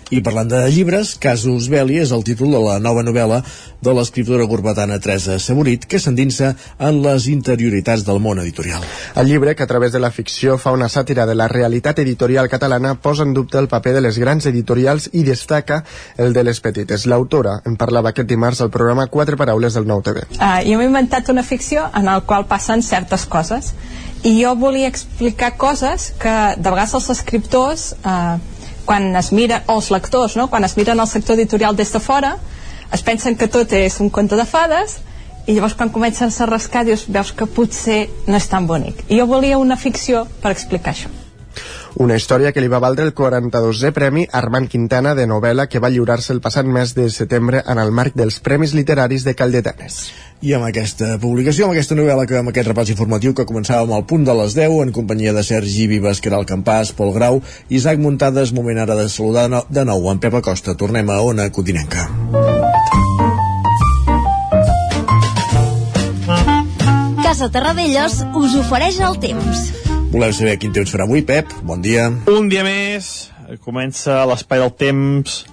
[0.09, 3.43] I parlant de llibres, Casus Belli és el títol de la nova novel·la
[3.85, 8.81] de l'escriptora gorbetana Teresa Saborit, que s'endinsa en les interioritats del món editorial.
[9.21, 12.49] El llibre, que a través de la ficció fa una sàtira de la realitat editorial
[12.49, 15.83] catalana, posa en dubte el paper de les grans editorials i destaca
[16.17, 17.05] el de les petites.
[17.05, 20.25] L'autora en parlava aquest dimarts al programa Quatre Paraules del Nou TV.
[20.39, 23.75] Uh, jo m'he inventat una ficció en el qual passen certes coses
[24.25, 28.39] i jo volia explicar coses que de vegades els escriptors uh,
[28.89, 30.47] quan es mira, o els lectors no?
[30.49, 32.33] quan es miren el sector editorial des de fora
[32.91, 34.97] es pensen que tot és un conte de fades
[35.45, 39.19] i llavors quan comencen a rascar dius, veus que potser no és tan bonic i
[39.21, 41.13] jo volia una ficció per explicar això
[41.99, 45.89] Una història que li va valdre el 42è Premi Armand Quintana de novel·la que va
[45.89, 49.97] lliurar-se el passat mes de setembre en el marc dels Premis Literaris de Caldetanes.
[50.41, 54.05] I amb aquesta publicació, amb aquesta novel·la, que amb aquest repàs informatiu que començàvem al
[54.07, 58.53] punt de les 10 en companyia de Sergi Vives, Caral Campàs, Pol Grau, Isaac Muntades,
[58.55, 60.75] moment ara de saludar de nou- en Pep Acosta.
[60.79, 62.07] Tornem a Ona Codinenca.
[67.23, 69.67] Casa Terradellos us ofereix el temps.
[70.09, 71.51] Volem saber quin temps farà avui, Pep.
[71.63, 72.07] Bon dia.
[72.31, 73.29] Un dia més,
[73.65, 75.43] comença l'espai del temps.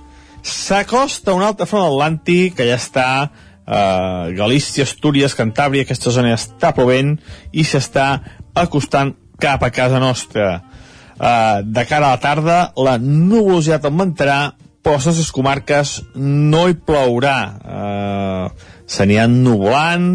[0.46, 3.08] S'acosta un altre front atlàntic que ja està
[3.66, 7.16] uh, Galícia, Astúries, Cantàbria, aquesta zona està plovent
[7.52, 8.08] i s'està
[8.56, 10.60] acostant cap a casa nostra.
[11.16, 14.40] Uh, de cara a la tarda, la nuvolositat augmentarà,
[14.82, 17.38] però a les comarques no hi plourà.
[17.60, 20.10] Uh, S'aniran nuvolant,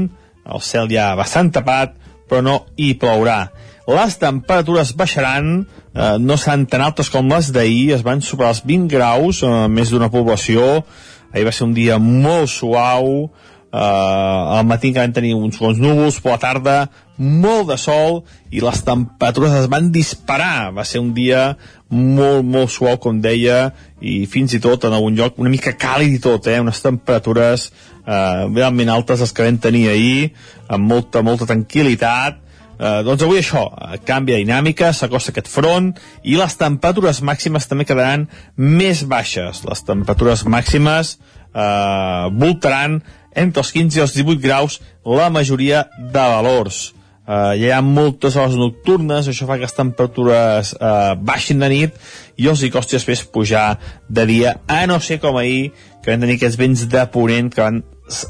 [0.47, 1.97] el cel ja bastant tapat,
[2.29, 3.49] però no hi plourà.
[3.91, 8.61] Les temperatures baixaran, eh, no seran tan altes com les d'ahir, es van superar els
[8.63, 10.85] 20 graus, eh, més d'una població,
[11.31, 13.29] ahir va ser un dia molt suau,
[13.71, 16.75] eh, al matí encara vam tenir uns bons núvols, però a la tarda
[17.21, 20.71] molt de sol i les temperatures es van disparar.
[20.75, 21.55] Va ser un dia
[21.89, 23.71] molt, molt suau, com deia,
[24.01, 26.59] i fins i tot en algun lloc una mica càlid i tot, eh?
[26.63, 27.69] unes temperatures
[28.05, 30.31] eh, realment altes les que vam tenir ahir,
[30.67, 32.41] amb molta, molta tranquil·litat,
[32.81, 35.91] Eh, doncs avui això, eh, canvia dinàmica, s'acosta aquest front
[36.23, 38.27] i les temperatures màximes també quedaran
[38.57, 39.61] més baixes.
[39.69, 41.19] Les temperatures màximes
[41.53, 43.03] eh, voltaran
[43.35, 46.95] entre els 15 i els 18 graus la majoria de valors.
[47.31, 51.93] Uh, hi ha moltes hores nocturnes, això fa que les temperatures uh, baixin de nit
[52.35, 53.77] i els hi costi després pujar
[54.09, 55.69] de dia, a no ser com ahir,
[56.01, 57.83] que van tenir aquests vents de ponent que van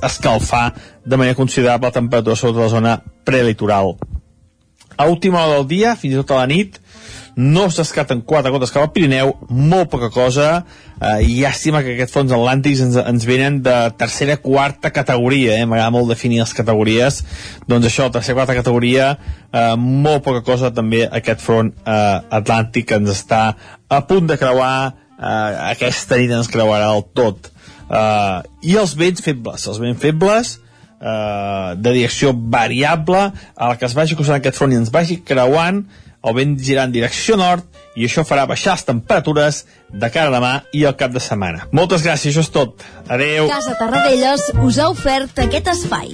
[0.06, 0.74] escalfar
[1.06, 3.96] de manera considerable la temperatura sobre la zona prelitoral
[5.02, 6.78] a última hora del dia, fins i tot a la nit,
[7.36, 10.64] no es descarten quatre gotes cap al Pirineu, molt poca cosa,
[11.00, 15.66] eh, llàstima que aquests fons atlàntics ens, ens venen de tercera, quarta categoria, eh?
[15.66, 17.22] m'agrada molt definir les categories,
[17.68, 19.14] doncs això, tercera, quarta categoria,
[19.52, 23.44] eh, molt poca cosa també aquest front eh, atlàntic que ens està
[23.90, 27.52] a punt de creuar, eh, aquesta nit ens creuarà el tot.
[27.90, 28.38] Eh,
[28.70, 30.60] I els vents febles, els vents febles,
[31.02, 35.22] eh, de direcció variable a la que es vagi cruzant aquest front i ens vagi
[35.26, 35.84] creuant
[36.22, 37.66] el vent girant en direcció nord
[37.98, 41.68] i això farà baixar les temperatures de cara a demà i al cap de setmana.
[41.76, 42.86] Moltes gràcies, això és tot.
[43.10, 43.50] Adeu.
[43.52, 46.14] Casa Tarradellas us ha ofert aquest espai.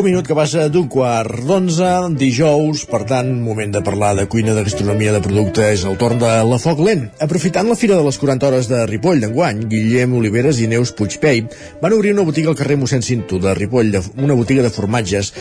[0.00, 4.54] Un minut que passa d'un quart d'onze, dijous, per tant, moment de parlar de cuina,
[4.56, 7.02] de gastronomia, de producte, és el torn de la Foc Lent.
[7.26, 11.42] Aprofitant la Fira de les 40 Hores de Ripoll d'enguany, Guillem Oliveres i Neus Puigpei
[11.82, 15.34] van obrir una botiga al carrer mossèn Cinto de Ripoll, una botiga de formatges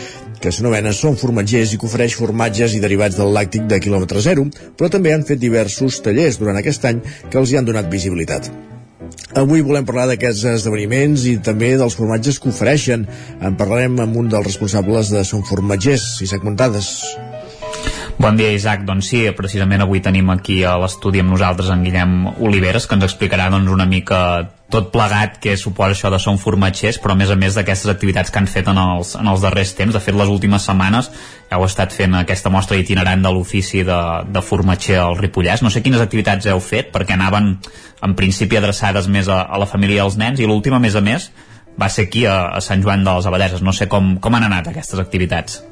[0.44, 4.44] que s'anomena Són Formatgers i que ofereix formatges i derivats del làctic de quilòmetre zero,
[4.76, 7.00] però també han fet diversos tallers durant aquest any
[7.30, 8.52] que els hi han donat visibilitat.
[9.38, 13.06] Avui volem parlar d'aquests esdeveniments i també dels formatges que ofereixen.
[13.42, 16.90] En parlarem amb un dels responsables de Som Formatgers, Isaac Montades.
[18.20, 18.84] Bon dia, Isaac.
[18.88, 23.06] Doncs sí, precisament avui tenim aquí a l'estudi amb nosaltres en Guillem Oliveres, que ens
[23.08, 24.20] explicarà doncs, una mica
[24.70, 28.30] tot plegat què suposa això de som formatgers, però a més a més d'aquestes activitats
[28.30, 29.96] que han fet en els, en els darrers temps.
[29.96, 31.10] De fet, les últimes setmanes
[31.50, 35.66] heu estat fent aquesta mostra itinerant de l'ofici de, de formatger al Ripollès.
[35.66, 37.56] No sé quines activitats heu fet, perquè anaven
[38.06, 40.96] en principi adreçades més a, a la família i als nens, i l'última, a més
[40.96, 41.32] a més,
[41.80, 43.66] va ser aquí a, a Sant Joan de les Abadeses.
[43.66, 45.64] No sé com, com han anat aquestes activitats.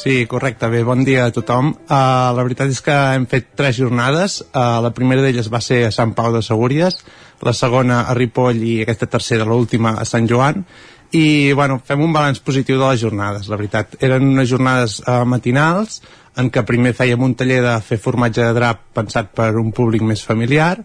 [0.00, 0.66] Sí, correcte.
[0.72, 1.74] Bé, bon dia a tothom.
[1.84, 4.38] Uh, la veritat és que hem fet tres jornades.
[4.48, 6.96] Uh, la primera d'elles va ser a Sant Pau de Segúries,
[7.44, 10.64] la segona a Ripoll i aquesta tercera, l'última, a Sant Joan.
[11.12, 13.98] I, bueno, fem un balanç positiu de les jornades, la veritat.
[14.00, 16.00] Eren unes jornades uh, matinals
[16.40, 20.00] en què primer fèiem un taller de fer formatge de drap pensat per un públic
[20.00, 20.78] més familiar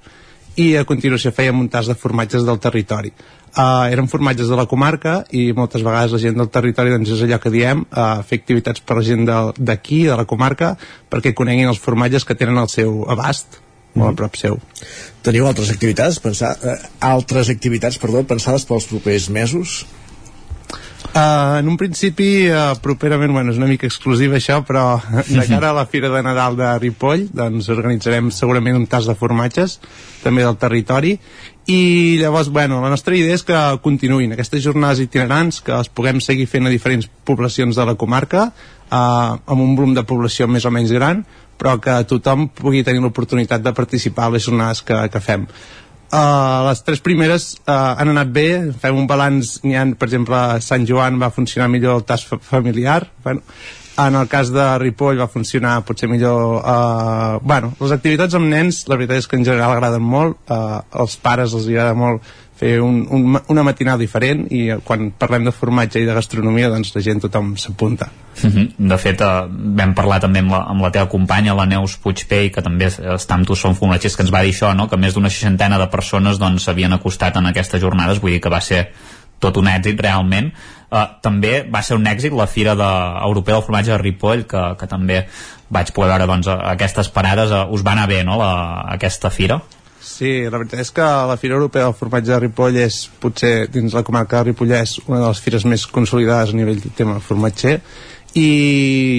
[0.60, 3.14] i a continuació fèiem un tas de formatges del territori
[3.56, 7.26] uh, eren formatges de la comarca i moltes vegades la gent del territori doncs és
[7.26, 10.76] allò que diem, uh, fer activitats per la gent d'aquí, de, de la comarca
[11.12, 13.62] perquè coneguin els formatges que tenen al seu abast
[13.96, 14.60] molt a prop seu.
[15.24, 16.76] Teniu altres activitats, pensar, eh,
[17.08, 19.86] altres activitats perdó, pensades pels propers mesos?
[21.14, 24.98] Uh, en un principi, uh, properament, bueno, és una mica exclusiva això, però
[25.30, 29.16] de cara a la Fira de Nadal de Ripoll, doncs organitzarem segurament un tas de
[29.16, 29.78] formatges,
[30.24, 31.14] també del territori,
[31.72, 36.20] i llavors, bueno, la nostra idea és que continuïn aquestes jornades itinerants, que els puguem
[36.22, 38.50] seguir fent a diferents poblacions de la comarca,
[38.90, 41.24] uh, amb un volum de població més o menys gran,
[41.56, 45.48] però que tothom pugui tenir l'oportunitat de participar a les jornades que, que fem.
[46.16, 48.48] Uh, les tres primeres uh, han anat bé,
[48.80, 53.02] fem un balanç, n'hi ha, per exemple, Sant Joan va funcionar millor el tas familiar,
[53.26, 53.44] bueno,
[53.98, 58.84] en el cas de Ripoll va funcionar potser millor uh, bueno, les activitats amb nens
[58.92, 60.40] la veritat és que en general agraden molt.
[60.52, 62.24] Uh, als pares els agrada molt
[62.56, 66.94] fer un, un, una matinada diferent i quan parlem de formatge i de gastronomia doncs
[66.96, 68.68] la gent tothom s'apunta uh -huh.
[68.78, 72.50] De fet, eh, vam parlar també amb la, amb la teva companya, la Neus Puigpey
[72.52, 74.88] que també està amb tu, són formatgers que ens va dir això, no?
[74.88, 78.62] que més d'una seixantena de persones doncs acostat en aquestes jornades vull dir que va
[78.62, 78.92] ser
[79.40, 80.52] tot un èxit realment
[80.92, 82.92] uh, també va ser un èxit la Fira de,
[83.28, 85.26] Europea del Formatge de Ripoll que, que també
[85.70, 88.52] vaig poder veure doncs, aquestes parades uh, us va anar bé no, la,
[88.98, 89.62] aquesta fira?
[90.06, 93.96] Sí, la veritat és que la Fira Europea del Formatge de Ripoll és potser dins
[93.98, 97.80] la comarca de Ripollès una de les fires més consolidades a nivell de tema formatger.
[98.38, 98.50] I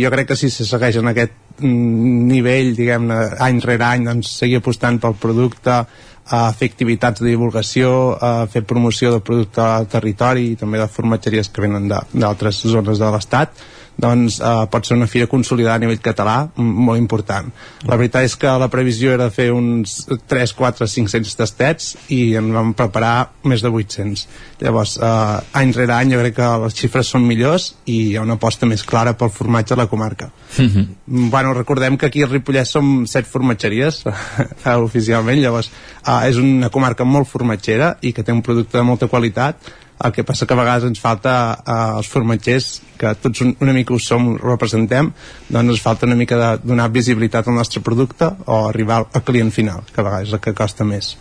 [0.04, 3.18] jo crec que si se segueix en aquest mm, nivell, diguem-ne,
[3.48, 5.80] any rere any, doncs seguir apostant pel producte,
[6.26, 10.88] a fer activitats de divulgació, a fer promoció del producte al territori i també de
[10.90, 13.66] formatgeries que venen d'altres zones de l'Estat
[13.96, 17.48] doncs eh, pot ser una fira consolidada a nivell català molt important.
[17.88, 19.98] La veritat és que la previsió era fer uns
[20.28, 24.26] 3, 4, 500 tastets i en vam preparar més de 800.
[24.60, 28.24] Llavors, eh, any rere any jo crec que les xifres són millors i hi ha
[28.26, 30.30] una aposta més clara pel formatge a la comarca.
[30.58, 31.30] Mm -hmm.
[31.30, 34.04] Bueno, recordem que aquí a Ripollès som set formatgeries
[34.88, 35.70] oficialment, llavors
[36.06, 39.56] eh, és una comarca molt formatgera i que té un producte de molta qualitat
[40.04, 42.66] el que passa que a vegades ens falta eh, els formatgers
[42.96, 45.08] que tots un, una mica ho som, representem
[45.48, 49.52] doncs ens falta una mica de donar visibilitat al nostre producte o arribar al client
[49.52, 51.14] final que a vegades és el que costa més.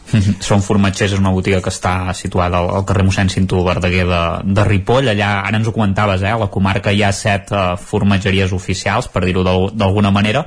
[0.43, 4.23] Són formatgers, és una botiga que està situada al, al carrer mossèn Cinto Verdaguer de,
[4.51, 6.31] de Ripoll, allà ara ens ho comentaves eh?
[6.33, 10.45] a la comarca hi ha set uh, formatgeries oficials, per dir-ho d'alguna manera.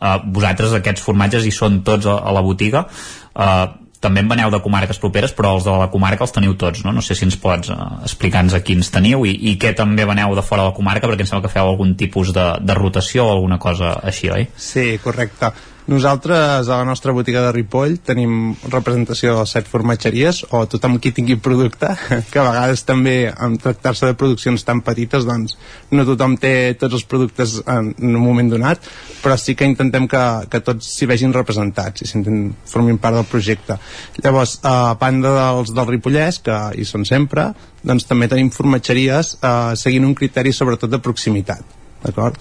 [0.00, 2.86] Uh, vosaltres aquests formatges hi són tots a, a la botiga.
[3.34, 6.84] Uh, també en veneu de comarques properes, però els de la comarca els teniu tots,
[6.86, 6.92] no?
[6.96, 10.32] No sé si ens pots uh, explicar-nos a quins teniu i, i què també veneu
[10.36, 13.28] de fora de la comarca, perquè em sembla que feu algun tipus de, de rotació
[13.28, 14.48] o alguna cosa així, oi?
[14.56, 15.52] Sí, correcte.
[15.90, 21.10] Nosaltres, a la nostra botiga de Ripoll, tenim representació de set formatgeries, o tothom qui
[21.10, 21.88] tingui producte,
[22.30, 25.56] que a vegades també, en tractar-se de produccions tan petites, doncs
[25.90, 28.86] no tothom té tots els productes en, en un moment donat,
[29.24, 30.22] però sí que intentem que,
[30.52, 33.80] que tots s'hi vegin representats i s'inten formin part del projecte.
[34.22, 37.50] Llavors, a banda dels del Ripollès, que hi són sempre,
[37.82, 42.38] doncs també tenim formatgeries eh, seguint un criteri sobretot de proximitat d'acord?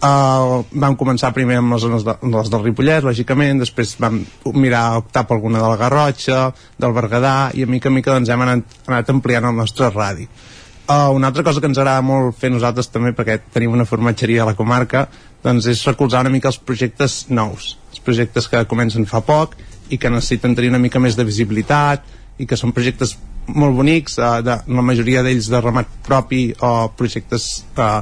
[0.00, 4.14] Uh, vam començar primer amb les zones de, les del Ripollès, lògicament, després vam
[4.56, 6.38] mirar optar per alguna de la Garrotxa,
[6.80, 10.24] del Berguedà, i a mica a mica doncs, hem anat, anat ampliant el nostre radi.
[10.88, 14.46] Uh, una altra cosa que ens agrada molt fer nosaltres també, perquè tenim una formatgeria
[14.46, 15.04] a la comarca,
[15.44, 19.58] doncs és recolzar una mica els projectes nous, els projectes que comencen fa poc
[19.92, 22.08] i que necessiten tenir una mica més de visibilitat
[22.40, 23.18] i que són projectes
[23.52, 28.00] molt bonics, uh, de, la majoria d'ells de ramat propi o projectes uh,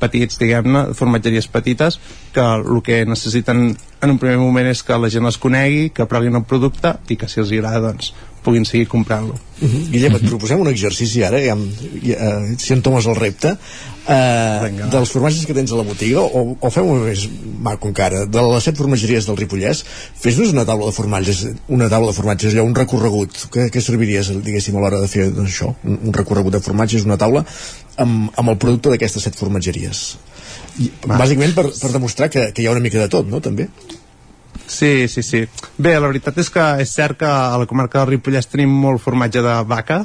[0.00, 2.00] petits, diguem-ne, formatgeries petites,
[2.34, 6.06] que el que necessiten en un primer moment és que la gent les conegui, que
[6.10, 8.12] provin el producte i que si els agrada, doncs,
[8.48, 9.34] puguin seguir comprant-lo.
[9.34, 9.66] Uh.
[9.66, 9.90] -huh.
[9.90, 11.56] Guillem, et proposem un exercici ara, ja,
[12.02, 12.18] ja,
[12.56, 16.70] si en tomes el repte, uh, dels formatges que tens a la botiga, o, o
[16.70, 17.28] fem-ho més
[17.60, 19.84] maco encara, de les set formatgeries del Ripollès,
[20.14, 24.30] fes-nos una taula de formatges, una taula de formatges, ja un recorregut, què, què serviries,
[24.44, 27.44] diguéssim, a l'hora de fer doncs, això, un, un recorregut de formatges, una taula,
[28.04, 30.02] amb, amb el producte d'aquestes set formatgeries.
[30.78, 33.68] I, bàsicament per, per demostrar que, que hi ha una mica de tot, no?, també.
[34.68, 35.42] Sí, sí, sí.
[35.78, 39.00] Bé, la veritat és que és cert que a la comarca del Ripollès tenim molt
[39.02, 40.02] formatge de vaca.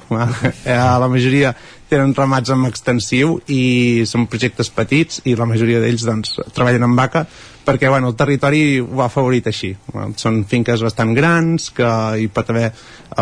[0.64, 1.52] Eh, la majoria
[1.90, 6.98] tenen ramats amb extensiu i són projectes petits i la majoria d'ells doncs, treballen amb
[6.98, 7.26] vaca
[7.64, 9.72] perquè bueno, el territori ho ha favorit així.
[10.20, 12.70] Són finques bastant grans, que hi pot haver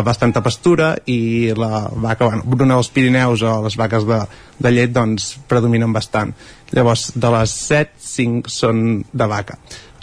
[0.04, 4.18] bastanta pastura i la vaca, bueno, Bruna dels Pirineus o les vaques de,
[4.58, 6.34] de llet doncs predominen bastant.
[6.72, 9.58] Llavors, de les 7, 5 són de vaca.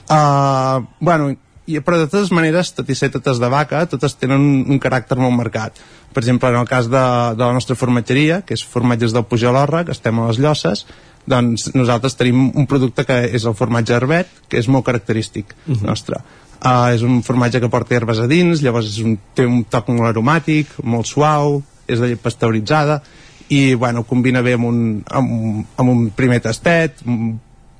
[0.10, 1.36] Uh, bueno,
[1.70, 4.82] i, però de totes maneres, tot i ser totes de vaca, totes tenen un, un
[4.82, 5.78] caràcter molt marcat.
[6.14, 7.04] Per exemple, en el cas de,
[7.38, 10.86] de la nostra formatgeria, que és formatges del Pujol que estem a les Llosses,
[11.30, 15.76] doncs nosaltres tenim un producte que és el formatge herbet, que és molt característic uh
[15.76, 15.82] -huh.
[15.86, 16.24] nostre.
[16.60, 19.88] Uh, és un formatge que porta herbes a dins, llavors és un, té un toc
[19.90, 23.02] molt aromàtic, molt suau, és de llet pasteuritzada,
[23.50, 27.02] i bueno, combina bé amb un, amb, amb un primer tastet,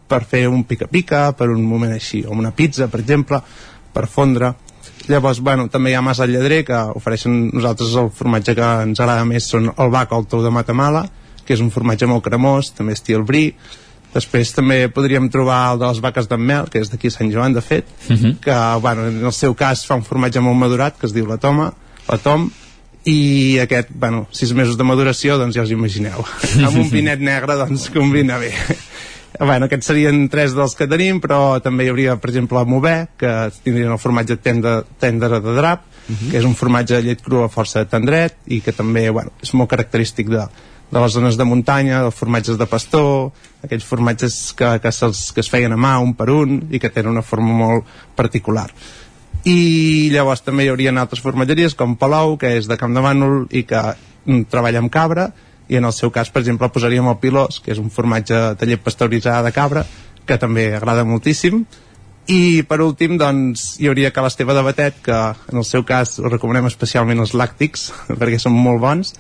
[0.10, 3.42] per fer un pica-pica, per un moment així, o una pizza, per exemple,
[3.94, 4.54] per fondre.
[5.10, 9.26] Llavors, bueno, també hi ha massa lledrer, que ofereixen nosaltres el formatge que ens agrada
[9.26, 11.06] més són el bac o el tou de Matamala,
[11.46, 13.56] que és un formatge molt cremós, també estil brie.
[14.14, 17.54] Després també podríem trobar el de les vaques d'en mel, que és d'aquí Sant Joan,
[17.54, 18.24] de fet, uh mhm.
[18.24, 18.40] -huh.
[18.42, 21.38] que, bueno, en el seu cas fa un formatge molt madurat, que es diu la
[21.38, 21.74] toma,
[22.08, 22.50] o Tom,
[23.06, 26.26] i aquest, bueno, sis mesos de maduració, doncs ja us imagineu.
[26.66, 28.52] amb un pinet negre, doncs combina bé.
[29.40, 32.96] Bueno, aquests serien tres dels que tenim, però també hi hauria, per exemple, el Mové,
[33.20, 33.34] que
[33.64, 36.32] tindrien el formatge tendre, tendre de drap, uh -huh.
[36.32, 39.70] que és un formatge de llet crua força tendret i que també, bueno, és molt
[39.70, 40.48] característic de,
[40.92, 43.32] de les zones de muntanya, dels formatges de pastor,
[43.64, 47.12] aquells formatges que, que, que es feien a mà un per un i que tenen
[47.12, 47.86] una forma molt
[48.16, 48.70] particular
[49.48, 53.46] i llavors també hi haurien altres formatgeries com Palau, que és de Camp de Bànol
[53.56, 53.80] i que
[54.26, 55.30] mm, treballa amb cabra
[55.70, 58.68] i en el seu cas, per exemple, posaríem el Pilós que és un formatge de
[58.68, 59.86] llet pasteuritzada de cabra
[60.26, 61.64] que també agrada moltíssim.
[62.30, 65.18] I per últim doncs hi hauria que l'Esteve de Batet que
[65.54, 67.90] en el seu cas us recomanem especialment els làctics
[68.20, 69.14] perquè són molt bons.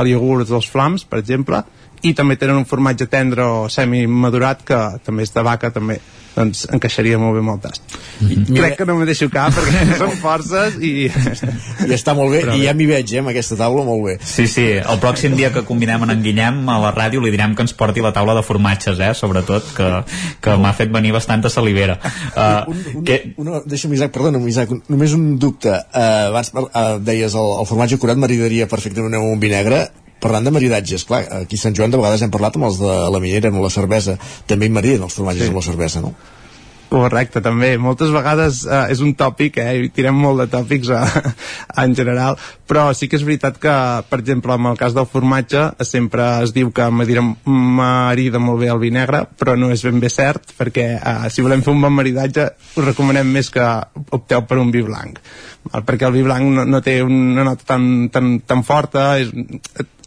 [0.00, 1.64] El iogurt dels flams, per exemple
[2.02, 6.00] i també tenen un formatge tendre o semi-madurat que també és de vaca també
[6.34, 7.82] doncs encaixaria molt bé amb el tast.
[8.20, 8.56] Mm -hmm.
[8.56, 11.10] crec que no me deixo cap perquè són forces i...
[11.88, 14.18] i està molt bé, Però i ja m'hi veig eh, amb aquesta taula molt bé.
[14.22, 17.62] Sí, sí, el pròxim dia que combinem en Guillem a la ràdio li direm que
[17.62, 20.04] ens porti la taula de formatges eh, sobretot, que,
[20.40, 21.98] que m'ha fet venir bastanta salivera.
[22.36, 23.34] Uh, un, un, que...
[23.36, 25.70] una, deixa'm Isaac, perdona Isaac, només un dubte.
[25.94, 29.88] Uh, abans uh, deies el, el formatge curat maridaria perfectament amb un vinagre
[30.20, 32.98] parlant de maridatges, clar, aquí a Sant Joan de vegades hem parlat amb els de
[33.14, 35.54] la minera, amb la cervesa, també hi mariden els formatges sí.
[35.54, 36.14] amb la cervesa, no?
[36.90, 37.76] Correcte, també.
[37.78, 41.20] Moltes vegades eh, és un tòpic, eh, i tirem molt de tòpics eh,
[41.84, 42.34] en general,
[42.66, 43.74] però sí que és veritat que,
[44.10, 48.82] per exemple, en el cas del formatge, sempre es diu que marida molt bé el
[48.82, 51.94] vi negre, però no és ben bé cert, perquè eh, si volem fer un bon
[51.94, 53.70] maridatge, us recomanem més que
[54.18, 55.22] opteu per un vi blanc,
[55.86, 59.30] perquè el vi blanc no, no té una nota tan, tan, tan forta, és,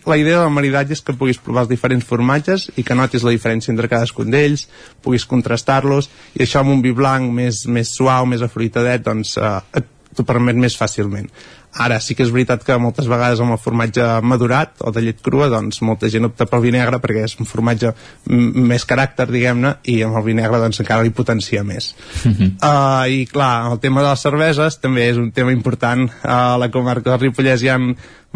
[0.10, 3.34] la idea del maridatge és que puguis provar els diferents formatges i que notis la
[3.36, 4.68] diferència entre cadascun d'ells,
[5.04, 9.84] puguis contrastar-los, i això amb un vi blanc més, més suau, més afruitadet, doncs eh,
[10.14, 11.30] t'ho permet més fàcilment.
[11.74, 15.22] Ara sí que és veritat que moltes vegades amb el formatge madurat o de llet
[15.26, 17.96] crua, doncs molta gent opta pel vi negre perquè és un formatge
[18.30, 21.96] més caràcter, diguem-ne, i amb el vi negre doncs encara li potencia més.
[22.22, 22.50] Uh -huh.
[22.62, 26.10] uh, I clar, el tema de les cerveses també és un tema important.
[26.22, 27.80] A la comarca del Ripollès hi ha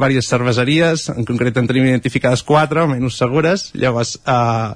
[0.05, 4.75] diverses cerveseries, en concret en tenim identificades quatre, almenys segures, llavors eh,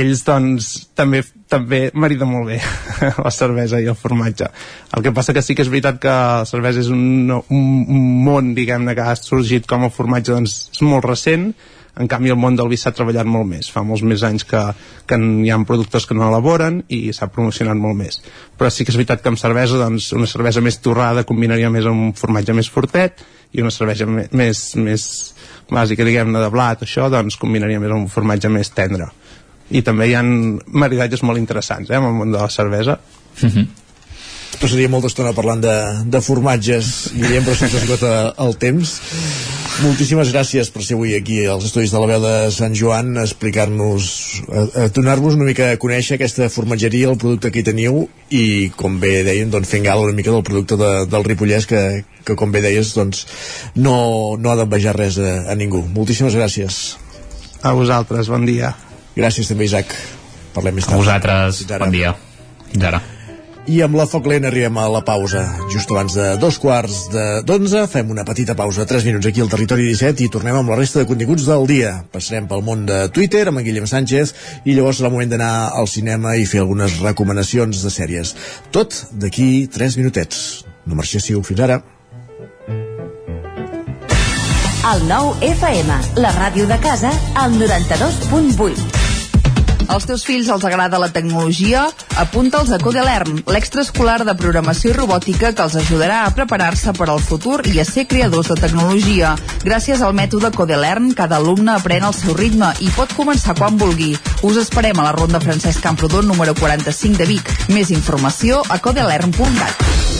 [0.00, 2.60] ells doncs també també marida molt bé
[3.24, 4.46] la cervesa i el formatge.
[4.94, 8.06] El que passa que sí que és veritat que la cervesa és un, un, un
[8.24, 11.50] món, diguem-ne, que ha sorgit com a formatge doncs, és molt recent,
[12.00, 13.68] en canvi el món del vi s'ha treballat molt més.
[13.74, 14.60] Fa molts més anys que,
[15.10, 18.20] que hi ha productors que no elaboren i s'ha promocionat molt més.
[18.56, 21.90] Però sí que és veritat que amb cervesa doncs, una cervesa més torrada combinaria més
[21.90, 25.06] amb un formatge més fortet i una cervesa més, més
[25.70, 29.10] bàsica diguem-ne de blat això doncs combinaria més amb un formatge més tendre
[29.70, 30.32] i també hi han
[30.66, 33.66] maridatges molt interessants eh, en el món de la cervesa mm -hmm.
[34.58, 35.76] Passaria molta estona parlant de,
[36.10, 38.12] de formatges Guillem, però se'ns esgota
[38.42, 38.98] el temps
[39.80, 43.24] moltíssimes gràcies per ser avui aquí als estudis de la veu de Sant Joan a
[43.24, 44.08] explicar-nos,
[44.48, 48.44] a, a donar-vos una mica a conèixer aquesta formatgeria, el producte que hi teniu i
[48.76, 51.84] com bé deien, doncs fent gala una mica del producte de, del Ripollès que,
[52.26, 53.24] que com bé deies, doncs
[53.76, 55.84] no, no ha d'envejar res a, a ningú.
[55.94, 56.80] Moltíssimes gràcies.
[57.62, 58.74] A vosaltres, bon dia.
[59.16, 59.94] Gràcies també, Isaac.
[60.56, 60.98] Parlem més tard.
[60.98, 62.14] A vosaltres, bon dia.
[62.72, 63.02] Fins ara.
[63.68, 65.42] I amb la foc lent arribem a la pausa.
[65.72, 67.02] Just abans de dos quarts
[67.46, 70.78] d'onze fem una petita pausa, tres minuts aquí al Territori 17 i tornem amb la
[70.80, 71.92] resta de continguts del dia.
[72.12, 74.34] Passarem pel món de Twitter amb en Guillem Sánchez
[74.64, 78.34] i llavors serà el moment d'anar al cinema i fer algunes recomanacions de sèries.
[78.72, 80.64] Tot d'aquí tres minutets.
[80.88, 81.82] No marxéssiu fins ara.
[84.90, 89.09] El nou FM, la ràdio de casa, al 92.8.
[89.88, 91.86] Als teus fills els agrada la tecnologia?
[92.20, 97.22] Apunta'ls a Codelern, l'extraescolar de programació i robòtica que els ajudarà a preparar-se per al
[97.24, 99.34] futur i a ser creadors de tecnologia.
[99.64, 104.12] Gràcies al mètode Codelern, cada alumne aprèn al seu ritme i pot començar quan vulgui.
[104.42, 107.54] Us esperem a la Ronda Francesc Camprodon número 45 de Vic.
[107.72, 110.19] Més informació a codelern.cat.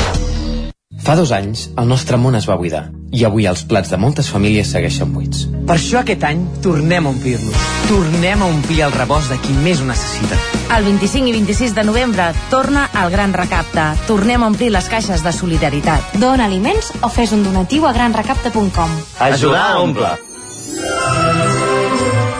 [1.01, 4.29] Fa dos anys, el nostre món es va buidar i avui els plats de moltes
[4.31, 5.47] famílies segueixen buits.
[5.67, 7.65] Per això aquest any tornem a omplir-los.
[7.89, 10.37] Tornem a omplir el rebost de qui més ho necessita.
[10.77, 13.87] El 25 i 26 de novembre torna el Gran Recapte.
[14.07, 16.15] Tornem a omplir les caixes de solidaritat.
[16.21, 18.95] Dona aliments o fes un donatiu a granrecapte.com.
[19.19, 20.13] Ajudar a omple.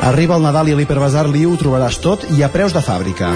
[0.08, 3.34] Arriba el Nadal i a l'Hiperbasar Liu ho trobaràs tot i a preus de fàbrica.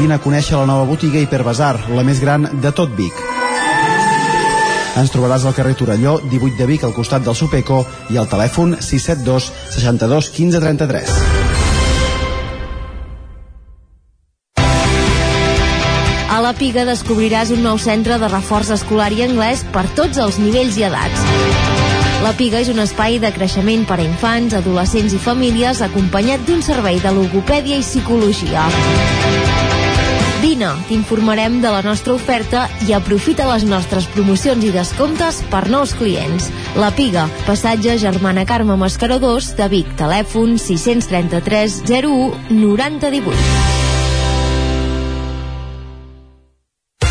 [0.00, 3.27] Vine a conèixer la nova botiga Hiperbasar, la més gran de tot Vic.
[4.96, 8.78] Ens trobaràs al carrer Torelló, 18 de Vic, al costat del Supeco, i al telèfon
[8.80, 11.12] 672 62 15 33.
[16.28, 20.38] A la Piga descobriràs un nou centre de reforç escolar i anglès per tots els
[20.38, 21.24] nivells i edats.
[22.22, 26.62] La Piga és un espai de creixement per a infants, adolescents i famílies acompanyat d'un
[26.66, 28.66] servei de logopèdia i psicologia.
[30.38, 35.94] Vine, t'informarem de la nostra oferta i aprofita les nostres promocions i descomptes per nous
[35.98, 36.46] clients.
[36.78, 43.34] La Piga, passatge Germana Carme Mascaró 2 de Vic, telèfon 633 01 9018.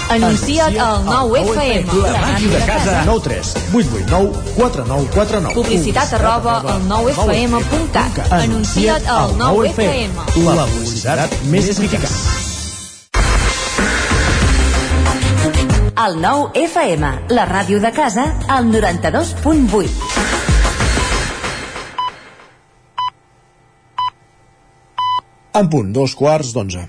[0.07, 1.99] Anuncia't al 9FM.
[2.07, 3.03] La màquina de casa.
[3.11, 8.31] 9 3 8 8 9 4 9 4 9 Publicitat arroba al 9FM.cat.
[8.39, 10.15] Anuncia't al 9FM.
[10.47, 12.46] La publicitat més eficaç.
[15.97, 19.87] El 9 FM, la ràdio de casa, al 92.8.
[25.57, 26.83] En punt, dos quarts d'onze.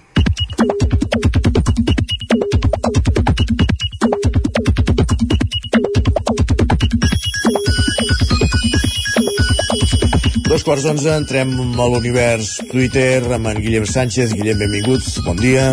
[10.45, 14.37] Dos quarts d'onze, entrem a l'univers Twitter amb en Guillem Sánchez.
[14.37, 15.71] Guillem, benvinguts, bon dia.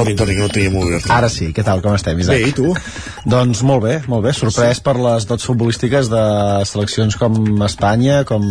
[0.00, 1.08] Torni, torni, que no teníem obert.
[1.12, 2.40] Ara sí, què tal, com estem, Isaac?
[2.40, 2.72] Bé, i tu?
[3.28, 4.84] Doncs molt bé, molt bé, sorprès sí.
[4.86, 6.24] per les dots futbolístiques de
[6.70, 7.36] seleccions com
[7.66, 8.44] Espanya, com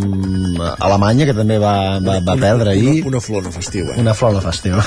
[0.77, 2.99] Alemanya, que també va, va, va perdre ahir.
[3.01, 3.99] Una, una flor no festiu, eh?
[4.01, 4.79] Una flor no festiu.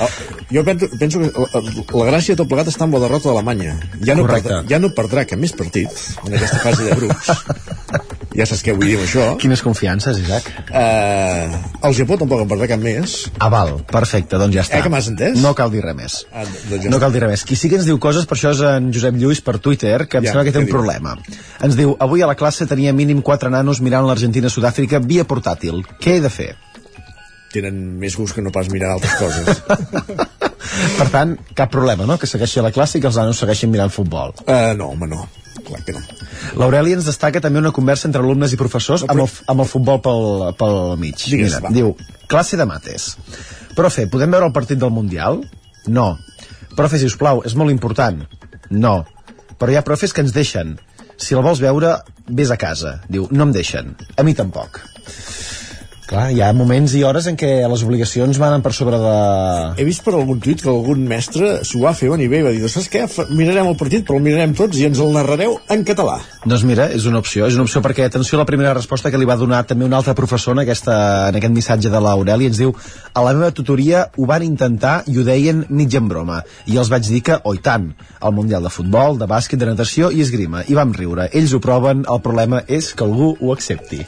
[0.00, 0.08] Oh,
[0.54, 1.60] jo penso, penso que la,
[2.00, 3.76] la gràcia de tot plegat està amb la derrota d'Alemanya.
[4.04, 5.90] Ja, no perdrà, ja no perdrà cap més partit
[6.24, 7.30] en aquesta fase de grups.
[8.34, 9.24] ja saps què vull dir amb això.
[9.40, 10.48] Quines confiances, Isaac?
[10.70, 13.14] Uh, el Japó tampoc en perdrà cap més.
[13.38, 14.80] Ah, val, perfecte, doncs ja està.
[14.80, 15.38] Eh, que m'has entès?
[15.42, 16.16] No cal dir res més.
[16.34, 17.44] Ah, doncs ja no cal dir res més.
[17.48, 20.18] Qui sí que ens diu coses, per això és en Josep Lluís per Twitter, que
[20.18, 20.74] em Ja, sembla que té un diu?
[20.74, 21.16] problema.
[21.62, 25.84] Ens diu, avui a la classe tenia mínim quatre nanos mirant l'Argentina-Sud-àfrica via portàtil.
[26.02, 26.54] Què he de fer?
[27.54, 29.62] Tenen més gust que no pas mirar altres coses.
[30.98, 33.70] Per tant, cap problema, no?, que segueixi a la classe i que els nanos segueixin
[33.70, 34.32] mirant futbol.
[34.42, 35.22] Uh, no, home, no.
[35.64, 36.02] Clar que no.
[36.60, 40.00] L'Aureli ens destaca també una conversa entre alumnes i professors amb el, amb el futbol
[40.04, 40.24] pel,
[40.60, 41.26] pel mig.
[41.30, 41.72] Digues, va.
[41.74, 41.94] diu,
[42.30, 43.14] classe de mates.
[43.74, 45.42] Profe, podem veure el partit del Mundial?
[45.86, 46.14] No.
[46.76, 48.22] Profe, si us plau, és molt important.
[48.70, 48.96] No.
[49.58, 50.76] Però hi ha profes que ens deixen.
[51.16, 51.96] Si el vols veure,
[52.28, 52.98] vés a casa.
[53.08, 53.94] Diu, no em deixen.
[54.18, 54.80] A mi tampoc.
[56.04, 59.12] Clar, hi ha moments i hores en què les obligacions van per sobre de...
[59.80, 62.50] He vist per algun tuit que algun mestre s'ho va fer venir bé i va
[62.52, 65.84] dir, saps què, mirarem el partit, però el mirarem tots i ens el narrareu en
[65.88, 66.18] català.
[66.44, 69.20] Doncs mira, és una opció, és una opció perquè, atenció a la primera resposta que
[69.20, 70.98] li va donar també un altre professor en, aquesta,
[71.30, 75.16] en aquest missatge de l'Aureli, ens diu a la meva tutoria ho van intentar i
[75.16, 77.88] ho deien mig en broma, i els vaig dir que, oi tant,
[78.20, 81.64] al Mundial de Futbol, de bàsquet, de natació i esgrima, i vam riure, ells ho
[81.64, 84.04] proven, el problema és que algú ho accepti.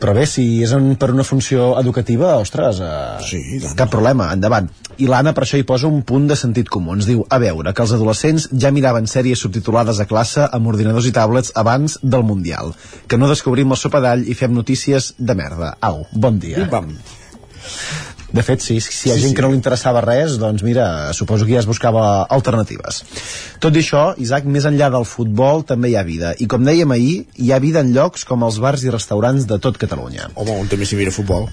[0.00, 3.40] Però bé, si és en, per una funció educativa, ostres, eh, sí,
[3.76, 4.70] cap problema, endavant.
[5.00, 6.94] I l'Anna per això hi posa un punt de sentit comú.
[6.96, 11.08] Ens diu, a veure, que els adolescents ja miraven sèries subtitulades a classe amb ordinadors
[11.08, 12.72] i tablets abans del Mundial.
[13.08, 15.74] Que no descobrim el sopadall i fem notícies de merda.
[15.84, 16.64] Au, bon dia.
[16.64, 16.94] Pim-pam.
[18.32, 19.34] De fet, sí, si hi ha Sí, gent sí.
[19.34, 23.02] que no li interessava res, doncs mira, suposo que ja es buscava alternatives.
[23.58, 26.34] Tot i això, Isaac, més enllà del futbol també hi ha vida.
[26.38, 29.58] I com dèiem ahir, hi ha vida en llocs com els bars i restaurants de
[29.58, 30.30] tot Catalunya.
[30.36, 31.48] Home, on també s'hi mira futbol.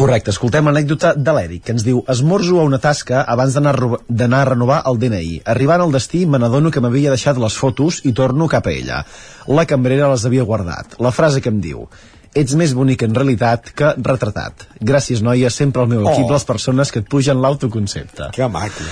[0.00, 4.44] Correcte, escoltem l'anècdota de l'Eric, que ens diu Esmorzo a una tasca abans d'anar a
[4.48, 5.40] renovar el DNI.
[5.50, 9.02] Arribant al destí, me n'adono que m'havia deixat les fotos i torno cap a ella.
[9.48, 10.94] La cambrera les havia guardat.
[11.02, 11.88] La frase que em diu
[12.34, 14.68] Ets més bonic en realitat que retratat.
[14.80, 16.32] Gràcies, noia, sempre al meu equip, Oh.
[16.32, 18.30] les persones que et pugen l'autoconcepte.
[18.32, 18.84] Que maco.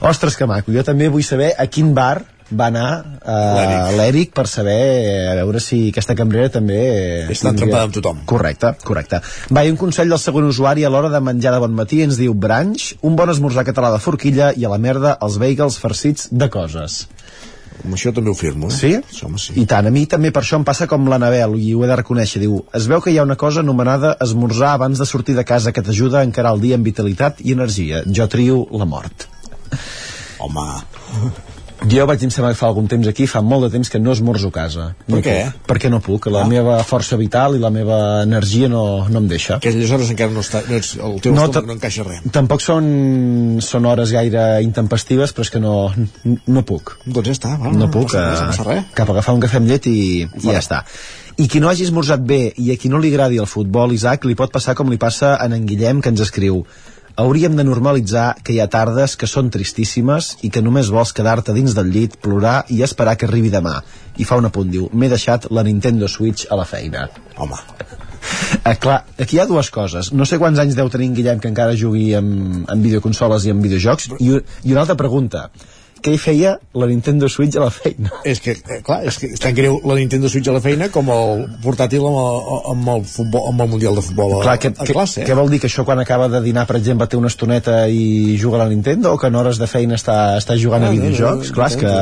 [0.00, 0.72] Ostres, que maco.
[0.72, 4.74] Jo també vull saber a quin bar va anar eh, l'Eric per saber
[5.30, 6.76] a veure si aquesta cambrera també
[7.32, 8.18] Està entrapada amb tothom.
[8.28, 9.22] Correcte, correcte.
[9.48, 12.18] Va, i un consell del segon usuari a l'hora de menjar de bon matí ens
[12.20, 16.28] diu branch, un bon esmorzar català de forquilla i a la merda els bagels farcits
[16.30, 17.06] de coses.
[17.82, 18.76] Amb això també ho firmo, eh?
[18.76, 19.22] Sí?
[19.26, 19.56] Home, sí.
[19.58, 21.98] I tant, a mi també per això em passa com l'Anabel, i ho he de
[21.98, 25.46] reconèixer, diu, es veu que hi ha una cosa anomenada esmorzar abans de sortir de
[25.48, 28.04] casa que t'ajuda a encarar el dia amb vitalitat i energia.
[28.06, 29.26] Jo trio la mort.
[30.42, 30.68] Home...
[31.90, 34.12] Jo vaig em sembla que fa algun temps aquí, fa molt de temps que no
[34.14, 34.84] esmorzo a casa.
[35.06, 35.34] Per no què?
[35.50, 39.26] Puc, perquè no puc, la meva força vital i la meva energia no, no em
[39.30, 39.58] deixa.
[39.62, 40.62] Que aleshores encara no està...
[40.68, 42.22] No ets, el teu No, no, ta- no encaixa res.
[42.34, 42.86] Tampoc són,
[43.64, 45.74] són hores gaire intempestives, però és que no,
[46.46, 46.94] no puc.
[47.06, 48.12] Doncs ja està, va, no no puc.
[48.14, 48.94] passa res, no eh, res.
[49.00, 50.84] Cap a agafar un cafè amb llet i, i ja està.
[51.40, 54.26] I qui no hagi esmorzat bé i a qui no li agradi el futbol, Isaac,
[54.28, 56.62] li pot passar com li passa a en Guillem, que ens escriu
[57.16, 61.54] hauríem de normalitzar que hi ha tardes que són tristíssimes i que només vols quedar-te
[61.56, 63.78] dins del llit, plorar i esperar que arribi demà.
[64.16, 67.08] I fa un apunt, diu, m'he deixat la Nintendo Switch a la feina.
[67.36, 67.58] Home.
[68.62, 70.12] Eh, clar, aquí hi ha dues coses.
[70.14, 73.54] No sé quants anys deu tenir en Guillem que encara jugui amb, amb videoconsoles i
[73.54, 74.12] amb videojocs.
[74.20, 75.48] I, i una altra pregunta.
[76.02, 78.10] Què hi feia la Nintendo Switch a la feina?
[78.26, 80.88] És que, eh, clar, és que és tan greu la Nintendo Switch a la feina
[80.90, 82.40] com el portàtil amb el,
[82.72, 85.22] amb el, futbol, amb el Mundial de Futbol a, Clar, que, a que, classe.
[85.22, 85.26] eh?
[85.28, 88.34] què vol dir que això quan acaba de dinar, per exemple, té una estoneta i
[88.42, 90.90] juga a la Nintendo o que en hores de feina està, està jugant Ah, a
[90.90, 91.52] no, no, videojocs?
[91.52, 91.92] no, Clar, és que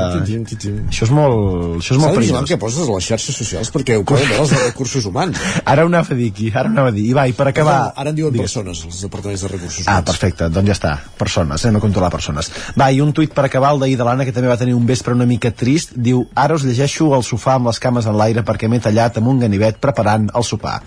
[0.88, 2.48] això és molt, això és molt de perillós.
[2.50, 5.36] què poses a les xarxes socials perquè ho poden veure els de recursos humans.
[5.36, 5.62] eh?
[5.64, 7.04] Ara ho anava a dir aquí, ara ho anava a dir.
[7.10, 7.76] I va, i per acabar...
[7.90, 8.48] No, ara en diuen Digues.
[8.50, 10.06] persones, els departaments de recursos Ah, humans.
[10.10, 10.92] perfecte, doncs ja està.
[11.20, 12.50] Persones, anem a controlar persones.
[12.78, 14.86] Va, i un tuit per acabar, el d'ahir de l'Anna, que també va tenir un
[14.86, 18.44] vespre una mica trist, diu, ara us llegeixo al sofà amb les cames en l'aire
[18.46, 20.80] perquè m'he tallat amb un ganivet preparant el sopar.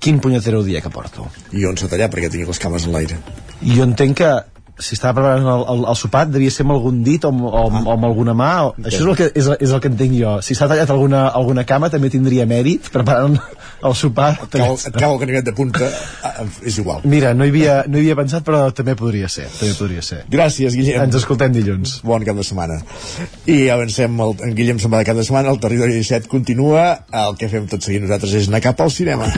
[0.00, 1.28] Quin punyetero dia que porto.
[1.52, 3.18] I on s'ha tallat perquè tingui les cames en l'aire.
[3.60, 4.30] Jo entenc que
[4.84, 7.92] si estava preparant el, el, el sopar devia ser amb algun dit o, o, o
[7.94, 8.74] amb alguna mà o...
[8.82, 11.64] això és el, que, és, és el que entenc jo si s'ha tallat alguna, alguna
[11.68, 13.38] cama també tindria mèrit preparant
[13.86, 15.86] el sopar Cau, et cau el ganivet de punta,
[16.66, 17.04] és igual.
[17.04, 20.24] mira, no hi, havia, no hi havia pensat però també podria ser també podria ser
[20.30, 21.06] Gràcies, Guillem.
[21.06, 22.80] ens escoltem dilluns Bon cap de setmana.
[23.50, 26.84] I avancem, el, en Guillem se'n va de cap de setmana, el Territori 17 continua,
[27.24, 29.28] el que fem tot seguint nosaltres és anar cap al cinema.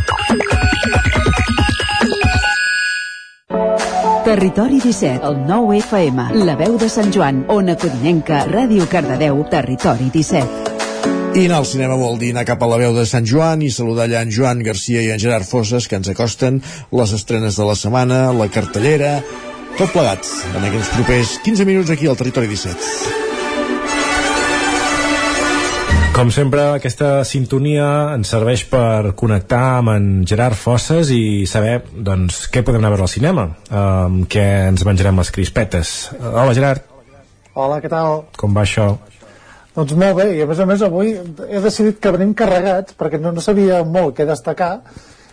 [4.33, 10.07] Territori 17, el 9 FM, la veu de Sant Joan, Ona Codinenca, Ràdio Cardedeu, Territori
[10.09, 11.37] 17.
[11.37, 13.69] I anar al cinema vol dir anar cap a la veu de Sant Joan i
[13.69, 16.63] saludar allà en Joan Garcia i en Gerard Fosses que ens acosten
[16.97, 19.19] les estrenes de la setmana, la cartellera,
[19.77, 23.32] tot plegat en aquests propers 15 minuts aquí al Territori 17.
[26.13, 32.43] Com sempre, aquesta sintonia ens serveix per connectar amb en Gerard Fosses i saber doncs,
[32.53, 35.95] què podem anar a veure al cinema, amb què ens menjarem les crispetes.
[36.21, 36.85] Hola, Gerard,
[37.57, 38.27] Hola, què tal?
[38.37, 38.91] com va això?
[39.73, 43.17] Doncs molt bé, i a més a més avui he decidit que venim carregats perquè
[43.21, 44.73] no, no sabia molt què destacar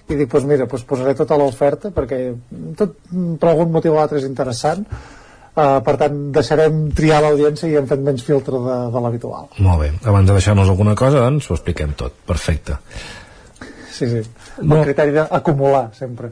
[0.08, 2.22] i dic, doncs mira, doncs posaré tota l'oferta perquè
[2.80, 4.88] tot per algun motiu o altre és interessant
[5.60, 9.84] uh, per tant deixarem triar l'audiència i hem fet menys filtre de, de l'habitual Molt
[9.84, 12.16] bé, abans de deixar-nos alguna cosa, doncs ho expliquem tot.
[12.26, 12.80] Perfecte.
[13.92, 14.24] sí, sí,
[14.60, 14.76] No.
[14.82, 16.32] el criteri d'acumular sempre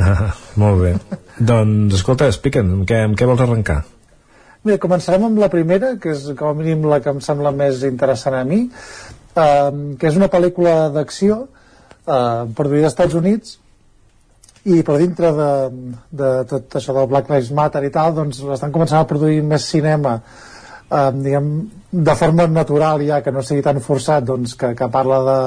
[0.60, 0.90] Molt bé.
[1.38, 3.78] doncs, escolta, explica'm, amb què, amb què vols arrencar?
[4.64, 7.80] Mira, començarem amb la primera, que és com a mínim la que em sembla més
[7.88, 13.56] interessant a mi, eh, que és una pel·lícula d'acció eh, produïda als Estats Units
[14.64, 15.50] i per dintre de,
[16.22, 19.66] de tot això del Black Lives Matter i tal, doncs estan començant a produir més
[19.66, 20.18] cinema
[20.92, 21.48] eh, diguem,
[21.90, 25.40] de forma natural ja, que no sigui tan forçat, doncs que, que parla de,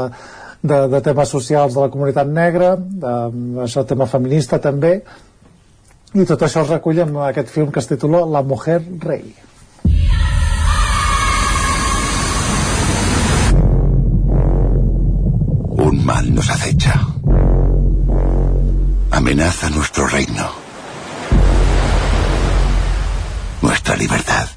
[0.68, 3.16] de, de temes socials de la comunitat negra, de,
[3.66, 4.98] això tema feminista també,
[6.16, 9.26] i tot això es recull en aquest film que es titula La mujer rei.
[19.26, 20.52] Amenaza nuestro reino.
[23.60, 24.48] Nuestra libertad.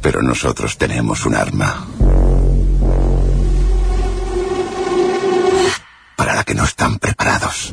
[0.00, 1.86] Pero nosotros tenemos un arma.
[6.16, 7.72] Para la que no están preparados.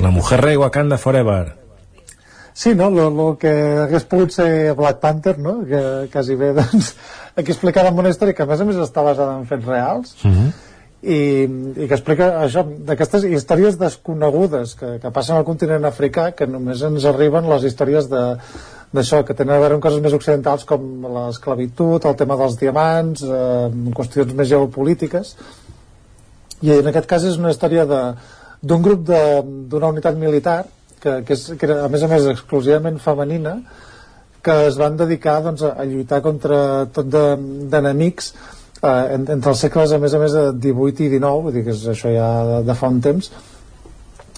[0.00, 1.59] La mujer rei Wakanda Forever.
[2.54, 2.90] Sí, no?
[2.90, 3.50] Lo, lo que
[3.86, 5.60] hagués pogut ser Black Panther, no?
[5.64, 6.94] Que quasi bé, doncs,
[7.36, 10.30] aquí explicàvem una història que a més a més està basada en fets reals Uh
[10.30, 10.50] -huh.
[11.02, 11.18] i,
[11.84, 16.82] i que explica això, d'aquestes històries desconegudes que, que passen al continent africà que només
[16.82, 18.36] ens arriben les històries de
[18.92, 20.80] d'això, que tenen a veure amb coses més occidentals com
[21.14, 25.36] l'esclavitud, el tema dels diamants, eh, qüestions més geopolítiques
[26.62, 28.14] i en aquest cas és una història de-
[28.62, 30.64] d'un grup de- d'una unitat militar
[31.02, 33.58] que, que, és, que era a més a més exclusivament femenina
[34.42, 37.36] que es van dedicar doncs, a, a lluitar contra tot de-
[37.72, 38.32] d'enemics
[38.82, 41.64] eh, en, entre els segles a més a més de 18 i 19 vull dir
[41.66, 43.30] que és això ja de, de fa un temps.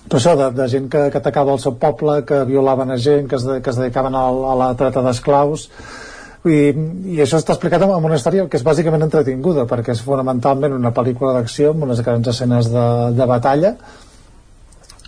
[0.08, 3.28] Però això de, de gent que, que atacava el seu poble que violaven a gent,
[3.30, 5.68] que es, de, que es dedicaven a, a la trata d'esclaus.
[6.42, 6.56] I,
[7.14, 10.90] i això està explicat amb una història que és bàsicament entretinguda perquè és fonamentalment una
[10.90, 13.76] pel·lícula d'acció amb unes grans escenes de, de batalla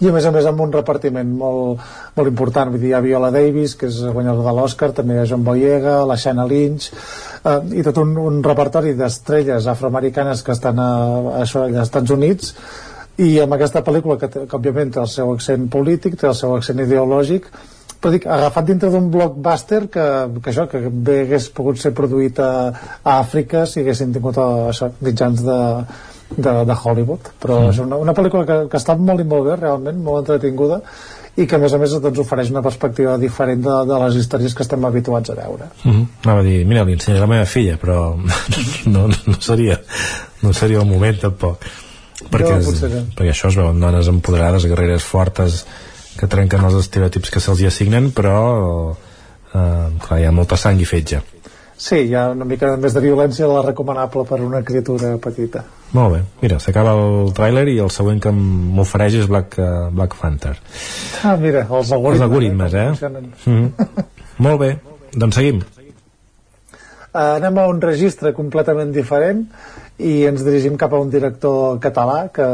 [0.03, 1.83] i a més a més amb un repartiment molt,
[2.16, 5.21] molt important, vull dir, hi ha Viola Davis que és guanyador de l'Oscar, també hi
[5.23, 10.55] ha John Boyega la Shanna Lynch eh, i tot un, un repertori d'estrelles afroamericanes que
[10.57, 10.89] estan a,
[11.37, 12.57] a això, als Estats Units
[13.23, 16.57] i amb aquesta pel·lícula que, que òbviament té el seu accent polític, té el seu
[16.57, 17.47] accent ideològic
[18.03, 20.09] però dic, agafat dintre d'un blockbuster que,
[20.43, 22.51] que això, que bé hagués pogut ser produït a,
[23.01, 25.61] a Àfrica si haguessin tingut a, això, mitjans de,
[26.31, 27.73] de, de Hollywood però mm.
[27.73, 30.81] és una, una pel·lícula que, que està molt i molt bé realment, molt entretinguda
[31.35, 34.55] i que a més a més doncs, ofereix una perspectiva diferent de, de les històries
[34.55, 36.07] que estem habituats a veure mm -hmm.
[36.25, 38.15] anava a dir, mira, li ensenyaré la meva filla però
[38.95, 39.81] no, no, seria
[40.43, 41.59] no seria el moment tampoc
[42.31, 45.67] perquè, no, perquè això es veuen dones empoderades, guerreres fortes
[46.17, 48.95] que trenquen els estereotips que se'ls hi assignen però
[49.55, 51.23] eh, clar, hi ha molta sang i fetge
[51.77, 55.65] Sí, hi ha una mica més de violència de la recomanable per una criatura petita.
[55.95, 56.23] Molt bé.
[56.43, 60.57] Mira, s'acaba el tràiler i el següent que m'ofereix és Black, uh, Black Panther.
[61.23, 62.19] Ah, mira, els algoritmes.
[62.19, 62.89] Els algoritmes, eh?
[62.91, 63.51] eh?
[63.51, 64.05] Mm -hmm.
[64.47, 64.79] Molt bé.
[65.15, 65.62] Doncs seguim.
[67.15, 69.47] Uh, anem a un registre completament diferent
[70.03, 72.47] i ens dirigim cap a un director català que,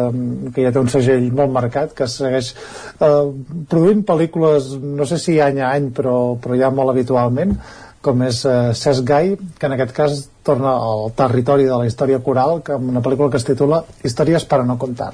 [0.55, 3.31] que ja té un segell molt marcat que segueix eh,
[3.71, 7.57] produint pel·lícules no sé si any a any però, però ja molt habitualment
[8.01, 12.21] com és eh, Cesc Gai que en aquest cas torna al territori de la història
[12.25, 15.13] coral que amb una pel·lícula que es titula Històries para no contar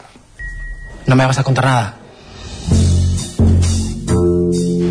[1.07, 1.97] No me vas a contar nada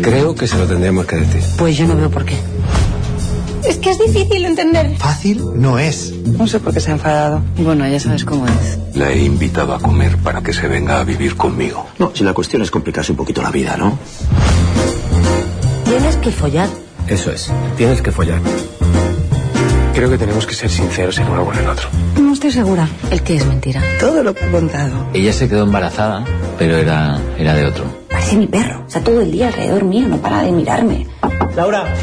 [0.02, 2.36] Creo que se lo tendríamos que decir Pues yo no veo por qué
[3.66, 4.96] Es que es difícil entender.
[4.96, 6.12] Fácil no es.
[6.24, 7.42] No sé por qué se ha enfadado.
[7.56, 8.78] Bueno, ya sabes cómo es.
[8.94, 11.84] La he invitado a comer para que se venga a vivir conmigo.
[11.98, 13.98] No, si la cuestión es complicarse un poquito la vida, ¿no?
[15.84, 16.68] Tienes que follar.
[17.08, 18.40] Eso es, tienes que follar.
[19.94, 21.88] Creo que tenemos que ser sinceros en uno con el otro.
[22.20, 22.88] No estoy segura.
[23.10, 23.80] El que es mentira.
[23.98, 25.06] Todo lo que he contado.
[25.14, 26.24] Ella se quedó embarazada,
[26.58, 27.84] pero era, era de otro.
[28.10, 28.84] Parece mi perro.
[28.86, 31.06] O sea, todo el día alrededor mío, no para de mirarme.
[31.54, 31.94] Laura.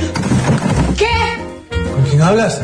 [0.97, 1.05] ¿Qué?
[1.69, 2.61] ¿Con quién hablas?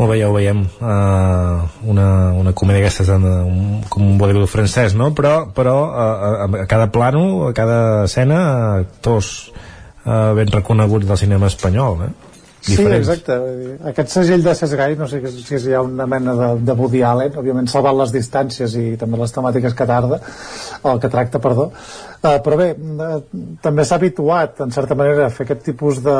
[0.00, 4.94] Molt bé, ja ho veiem uh, una, una comèdia aquesta un, com un vodevil francès
[4.96, 5.10] no?
[5.12, 8.38] però, però uh, a, a cada plano a cada escena
[8.78, 9.50] actors
[10.06, 12.10] uh, ben reconeguts del cinema espanyol eh?
[12.66, 13.06] Diferents.
[13.06, 13.36] Sí, exacte.
[13.90, 17.34] Aquest segell de Sesgai, no sé si hi ha una mena de, de Woody Allen,
[17.40, 20.20] òbviament salvant les distàncies i també les temàtiques que tarda,
[20.82, 21.70] o que tracta, perdó.
[22.20, 23.20] Uh, però bé, uh,
[23.64, 26.16] també s'ha habituat, en certa manera, a fer aquest tipus de,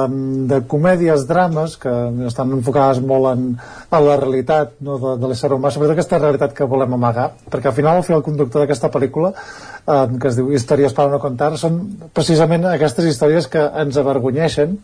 [0.48, 1.92] de comèdies, drames, que
[2.30, 6.56] estan enfocades molt en, en la realitat no, de, de l'ésser humà, sobretot aquesta realitat
[6.56, 10.48] que volem amagar, perquè al final el fil conductor d'aquesta pel·lícula uh, que es diu
[10.56, 11.82] Històries per no contar són
[12.16, 14.78] precisament aquestes històries que ens avergonyeixen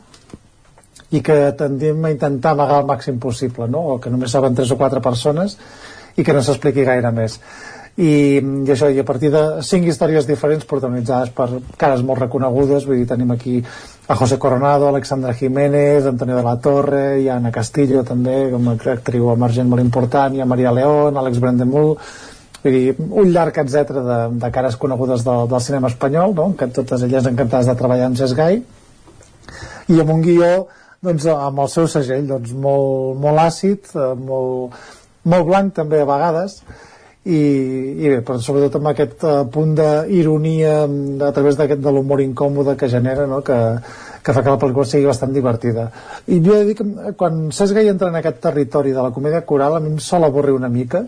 [1.14, 3.84] i que tendim a intentar amagar el màxim possible, no?
[3.94, 5.58] o que només saben tres o quatre persones
[6.16, 7.38] i que no s'expliqui gaire més.
[7.96, 11.46] I, i això, i a partir de cinc històries diferents protagonitzades per
[11.80, 13.62] cares molt reconegudes, vull dir, tenim aquí
[14.08, 18.76] a José Coronado, Alexandra Jiménez, Antonio de la Torre, i Ana Castillo també, com a
[18.92, 21.94] actriu emergent molt important, i a Maria León, Àlex Brendemul,
[22.66, 26.50] vull dir, un llarg etc de, de cares conegudes del, del cinema espanyol, no?
[26.52, 28.60] que totes elles encantades de treballar amb Gesgai,
[29.88, 30.66] i amb un guió
[31.06, 34.76] doncs, amb el seu segell doncs, molt, molt àcid, eh, molt,
[35.30, 36.60] molt blanc també a vegades,
[37.26, 37.38] i,
[37.98, 40.76] i bé, però sobretot amb aquest uh, punt d'ironia
[41.26, 43.40] a través d'aquest de l'humor incòmode que genera, no?
[43.42, 43.56] que,
[44.22, 45.88] que fa que la pel·lícula sigui bastant divertida.
[46.30, 49.42] I jo he dir que eh, quan Gai entra en aquest territori de la comèdia
[49.42, 51.02] coral a mi em sol avorrir una mica,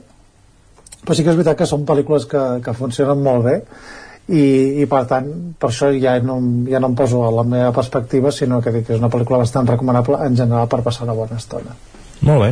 [1.05, 3.57] però sí que és veritat que són pel·lícules que, que funcionen molt bé
[4.29, 4.45] i,
[4.83, 5.29] i per tant
[5.59, 6.39] per això ja no,
[6.69, 9.41] ja no em poso a la meva perspectiva sinó que dic que és una pel·lícula
[9.41, 11.77] bastant recomanable en general per passar una bona estona
[12.29, 12.51] molt bé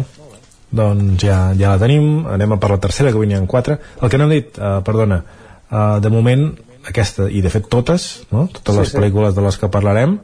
[0.76, 4.18] doncs ja, ja la tenim anem a per la tercera que ha quatre el que
[4.18, 6.48] no hem dit, uh, perdona uh, de moment
[6.86, 8.46] aquesta, i de fet totes no?
[8.52, 8.98] totes sí, les sí.
[8.98, 10.18] pel·lícules de les que parlarem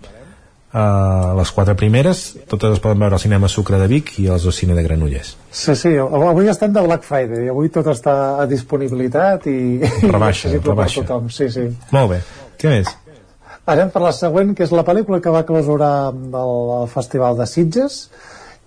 [0.73, 4.47] Uh, les quatre primeres totes es poden veure al cinema Sucre de Vic i als
[4.57, 9.45] cine de Granollers Sí, sí, avui estem de Black Friday avui tot està a disponibilitat
[9.53, 11.27] i rebaixa, i rebaixa tothom.
[11.29, 11.67] Sí, sí.
[11.93, 12.21] molt bé,
[12.57, 12.89] què més?
[13.69, 17.99] Anem per la següent, que és la pel·lícula que va clausurar el Festival de Sitges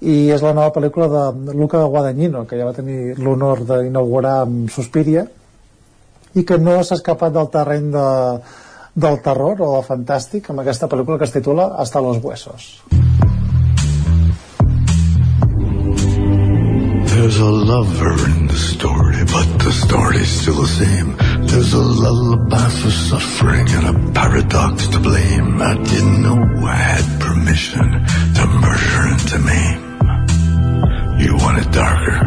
[0.06, 4.70] i és la nova pel·lícula de Luca Guadagnino que ja va tenir l'honor d'inaugurar amb
[4.70, 5.26] Suspiria
[6.38, 8.06] i que no s'ha escapat del terreny de,
[8.96, 12.82] del terror o del fantàstic amb aquesta pel·lícula que es titula Hasta los huesos.
[17.16, 21.16] There's a lover in the story, but the story still the same.
[21.48, 25.62] There's a lullaby for suffering and a paradox to blame.
[25.62, 28.06] I didn't know I had permission
[28.36, 29.80] to murder and to maim.
[31.20, 32.20] You want it darker?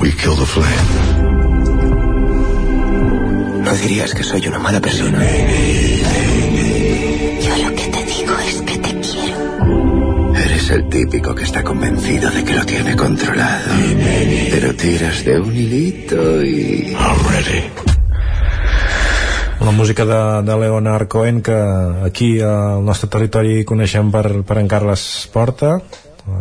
[0.00, 1.31] We kill the flame.
[3.72, 5.18] No dirías que soy una mala persona.
[7.40, 10.36] Yo lo que te digo es que te quiero.
[10.36, 13.72] Eres el típico que está convencido de que lo tiene controlado.
[14.50, 16.92] Pero tiras de un hilito y...
[16.92, 17.64] I'm ready.
[19.64, 21.56] la música de, de Leonard Cohen que
[22.04, 25.78] aquí al nostre territori coneixem per, per en Carles Porta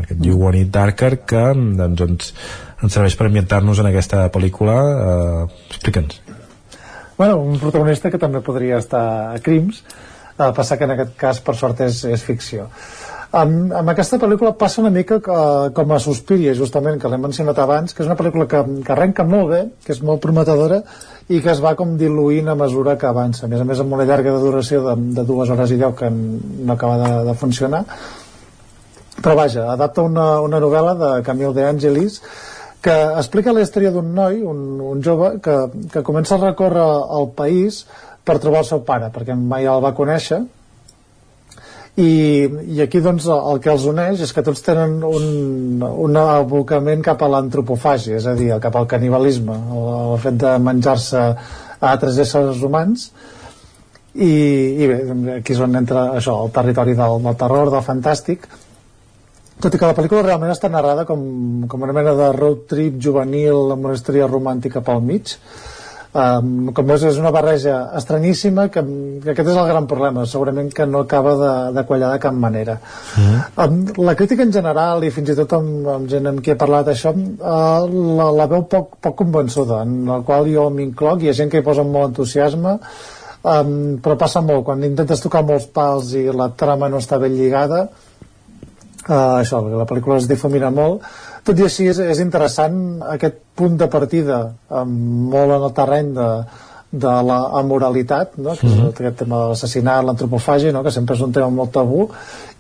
[0.02, 2.34] aquest You Want It Darker que doncs, ens,
[2.82, 6.31] ens serveix per ambientar-nos en aquesta pel·lícula eh, explica'ns
[7.22, 9.84] bueno, un protagonista que també podria estar a Crims
[10.41, 12.65] eh, passar que en aquest cas per sort és, és ficció.
[13.38, 15.35] Amb, amb aquesta pel·lícula passa una mica que,
[15.77, 19.23] com a Suspiria justament, que l'hem mencionat abans que és una pel·lícula que, que arrenca
[19.23, 20.81] molt bé que és molt prometedora
[21.30, 23.45] i que es va com diluint a mesura que avança.
[23.45, 25.93] A més a més amb una llarga de duració de, de dues hores i deu
[25.95, 27.85] que no acaba de, de funcionar.
[29.22, 32.19] Però vaja, adapta una, una novel·la de Camille de Angelis
[32.82, 35.58] que explica la història d'un noi, un, un jove, que,
[35.94, 36.88] que comença a recórrer
[37.20, 37.84] el país
[38.26, 40.41] per trobar el seu pare, perquè mai el va conèixer,
[41.99, 42.12] i,
[42.72, 47.22] i aquí doncs el que els uneix és que tots tenen un, un abocament cap
[47.22, 51.26] a l'antropofàgia, és a dir, cap al canibalisme, el, el fet de menjar-se
[51.91, 53.10] altres éssers humans,
[54.16, 54.98] i, i bé,
[55.38, 58.48] aquí és on entra això, el territori del, del terror, del fantàstic,
[59.62, 61.22] tot i que la pel·lícula realment està narrada com,
[61.70, 65.36] com una mena de road trip juvenil amb una història romàntica pel mig.
[66.12, 68.82] Um, com veus és una barreja estranyíssima que,
[69.24, 70.26] que aquest és el gran problema.
[70.28, 72.76] Segurament que no acaba de, de quallar de cap manera.
[73.16, 73.38] Mm.
[73.64, 73.78] um,
[74.10, 76.90] la crítica en general i fins i tot amb, amb gent amb qui he parlat
[76.90, 81.24] d'això uh, la, la veu poc, poc convençuda en la qual jo m'incloc.
[81.24, 83.74] Hi ha gent que hi posa molt entusiasme um,
[84.04, 84.66] però passa molt.
[84.68, 87.86] Quan intentes tocar molts pals i la trama no està ben lligada
[89.12, 91.06] uh, això, la pel·lícula es difamina molt
[91.46, 92.76] tot i així és, és interessant
[93.14, 94.42] aquest punt de partida
[94.82, 96.28] amb molt en el terreny de,
[96.92, 98.56] de la amoralitat no?
[98.60, 98.88] que és Mhm.
[98.90, 100.84] aquest tema de l'assassinat, l'antropofàgia no?
[100.84, 102.10] que sempre és un tema molt tabú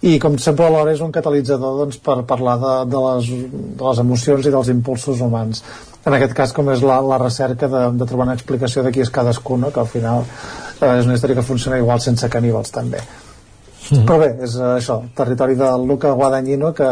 [0.01, 3.29] i com sempre alhora és un catalitzador doncs, per parlar de, de, les,
[3.77, 5.63] de les emocions i dels impulsos humans
[6.05, 9.01] en aquest cas com és la, la recerca de, de trobar una explicació de qui
[9.01, 9.69] és cadascú no?
[9.69, 13.03] que al final eh, és una història que funciona igual sense caníbals també
[13.89, 14.05] Mhm.
[14.05, 16.89] però bé, és eh, això, territori de Luca Guadagnino que,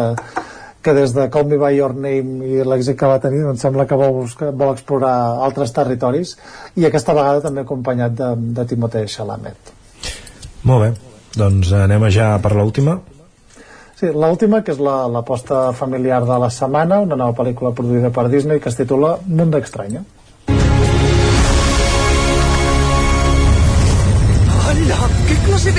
[0.82, 3.86] que des de Call Me By Your Name i l'èxit que va tenir doncs sembla
[3.86, 5.14] que vol, buscar, vol explorar
[5.46, 6.38] altres territoris
[6.76, 9.74] i aquesta vegada també acompanyat de, de Timothée Chalamet
[10.64, 10.90] molt bé,
[11.38, 13.00] doncs anem a ja per l'última
[14.00, 18.30] Sí, l'última, que és la- l'aposta familiar de la setmana, una nova pel·lícula produïda per
[18.32, 20.06] Disney que es titula Mundo Extraño.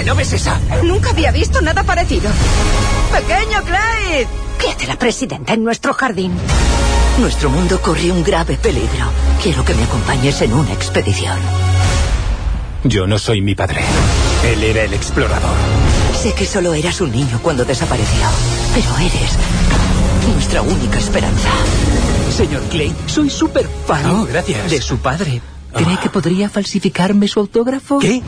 [0.00, 0.58] ¿Qué clase de nave es esa?
[0.82, 2.30] Nunca había visto nada parecido.
[3.12, 4.26] ¡Pequeño Clyde!
[4.58, 6.32] ¿Qué hace la presidenta en nuestro jardín?
[7.18, 9.06] Nuestro mundo corre un grave peligro.
[9.42, 11.38] Quiero que me acompañes en una expedición.
[12.84, 13.82] Yo no soy mi padre.
[14.44, 15.50] Él era el explorador.
[16.22, 18.26] Sé que solo eras un niño cuando desapareció,
[18.74, 19.32] pero eres
[20.32, 21.48] nuestra única esperanza.
[22.34, 24.70] Señor Clay, soy súper fan Oh, gracias.
[24.70, 25.42] de su padre.
[25.74, 27.98] ¿Cree que podría falsificarme su autógrafo?
[27.98, 28.22] ¿Qué?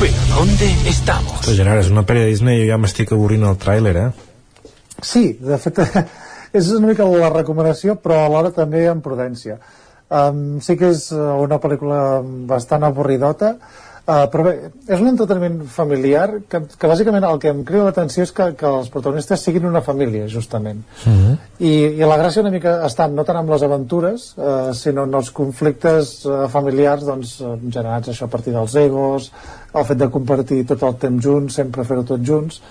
[0.00, 1.34] Pero ¿dónde estamos?
[1.34, 4.06] Ostres, Gerard, és una pel·li de Disney i jo ja m'estic avorrint el tràiler, eh?
[5.04, 5.80] Sí, de fet
[6.58, 9.58] és una mica la recomanació però alhora també amb prudència
[10.08, 12.00] um, sí que és uh, una pel·lícula
[12.48, 13.52] bastant avorridota
[14.10, 14.52] uh, però bé,
[14.88, 18.66] és un entreteniment familiar que, que bàsicament el que em crida l'atenció és que, que
[18.80, 20.82] els protagonistes siguin una família justament.
[21.58, 25.16] I, i la gràcia una mica està no tant amb les aventures eh, sinó en
[25.20, 29.30] els conflictes eh, familiars doncs, eh, generats això a partir dels egos
[29.74, 32.62] el fet de compartir tot el temps junts sempre fer-ho tots junts.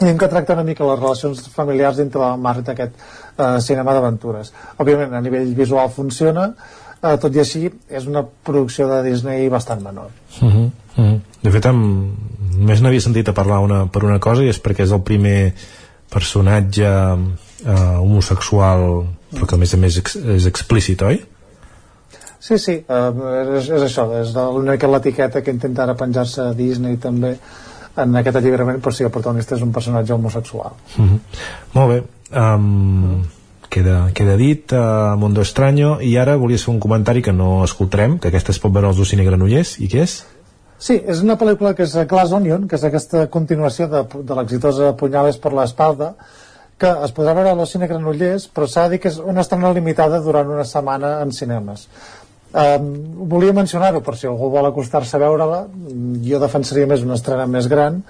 [0.00, 4.52] I que tracta una mica les relacions familiars dintre del marc d'aquest eh, cinema d'aventures.
[4.80, 6.46] Òbviament, a nivell visual funciona,
[7.02, 10.10] eh, tot i així és una producció de Disney bastant menor.
[10.40, 11.20] Uh -huh, uh -huh.
[11.42, 12.16] De fet, amb...
[12.56, 15.54] només n'havia sentit a parlar una, per una cosa i és perquè és el primer
[16.10, 16.86] personatge
[17.64, 21.20] eh, homosexual però que a més a més ex és explícit, oi?
[22.40, 23.10] Sí, sí, eh,
[23.58, 27.34] és, és això, és l'única l'etiqueta que intenta ara penjar-se a Disney també
[28.00, 30.72] en aquest alliberament, però sí, el protagonista és un personatge homosexual.
[30.96, 31.18] Uh -huh.
[31.74, 32.02] Molt bé.
[32.40, 33.22] Um,
[33.70, 38.18] queda, queda dit uh, Mundo Extraño i ara volies fer un comentari que no escoltarem
[38.18, 40.20] que aquesta es pot veure als Ocine Granollers i què és?
[40.80, 44.94] Sí, és una pel·lícula que és Glass Onion, que és aquesta continuació de, de l'exitosa
[44.96, 46.14] Punyales per l'espalda,
[46.80, 49.74] que es podrà veure a l'Ocine Granollers, però s'ha de dir que és una estrena
[49.76, 51.84] limitada durant una setmana en cinemes.
[52.50, 52.86] Um,
[53.30, 55.60] volia mencionar-ho per si algú vol acostar-se a veure-la
[56.26, 58.00] jo defensaria més una estrena més gran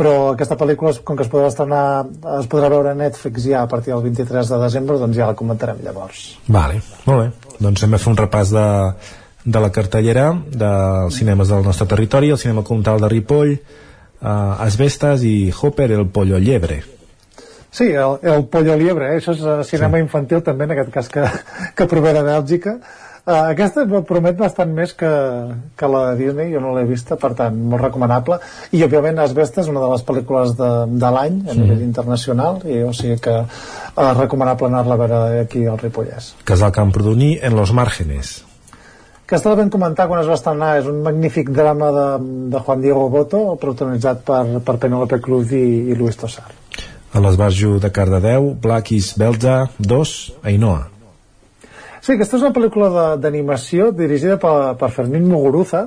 [0.00, 1.84] però aquesta pel·lícula com que es podrà estrenar
[2.38, 5.36] es podrà veure a Netflix ja a partir del 23 de desembre doncs ja la
[5.36, 7.50] comentarem llavors Vale, molt bé.
[7.60, 8.68] Doncs hem de fer un repàs de,
[9.44, 14.30] de la cartellera dels cinemes del nostre territori, el cinema comtal de Ripoll, uh,
[14.64, 16.80] Asbestas i Hopper, el Pollo Llebre.
[17.70, 19.20] Sí, el, el Pollo Liebre, eh?
[19.20, 20.06] això és eh, cinema sí.
[20.06, 21.26] infantil també, en aquest cas que,
[21.76, 22.78] que prové de Bèlgica.
[23.30, 25.06] Uh, aquesta promet bastant més que,
[25.78, 28.40] que la de Disney, jo no l'he vista, per tant, molt recomanable.
[28.74, 31.60] I, òbviament, Asbestes, una de les pel·lícules de, de l'any a Sí.
[31.60, 36.32] nivell internacional, i o sigui que uh, recomanable anar-la a veure aquí al Ripollès.
[36.48, 38.40] Casal Camprodoní en Los Márgenes.
[39.30, 42.06] Aquesta la vam comentar quan es va estrenar, és un magnífic drama de,
[42.50, 45.62] de Juan Diego Boto, protagonitzat per, per Penélope Cruz i,
[45.92, 46.48] i Luis Tosar.
[47.14, 50.16] A l'Esbarjo de Cardedeu, Blackis Belza 2,
[50.50, 50.88] Ainhoa.
[52.10, 52.86] Sí, aquesta és una pel·lícula
[53.22, 55.84] d'animació dirigida per, per Fermín Muguruza,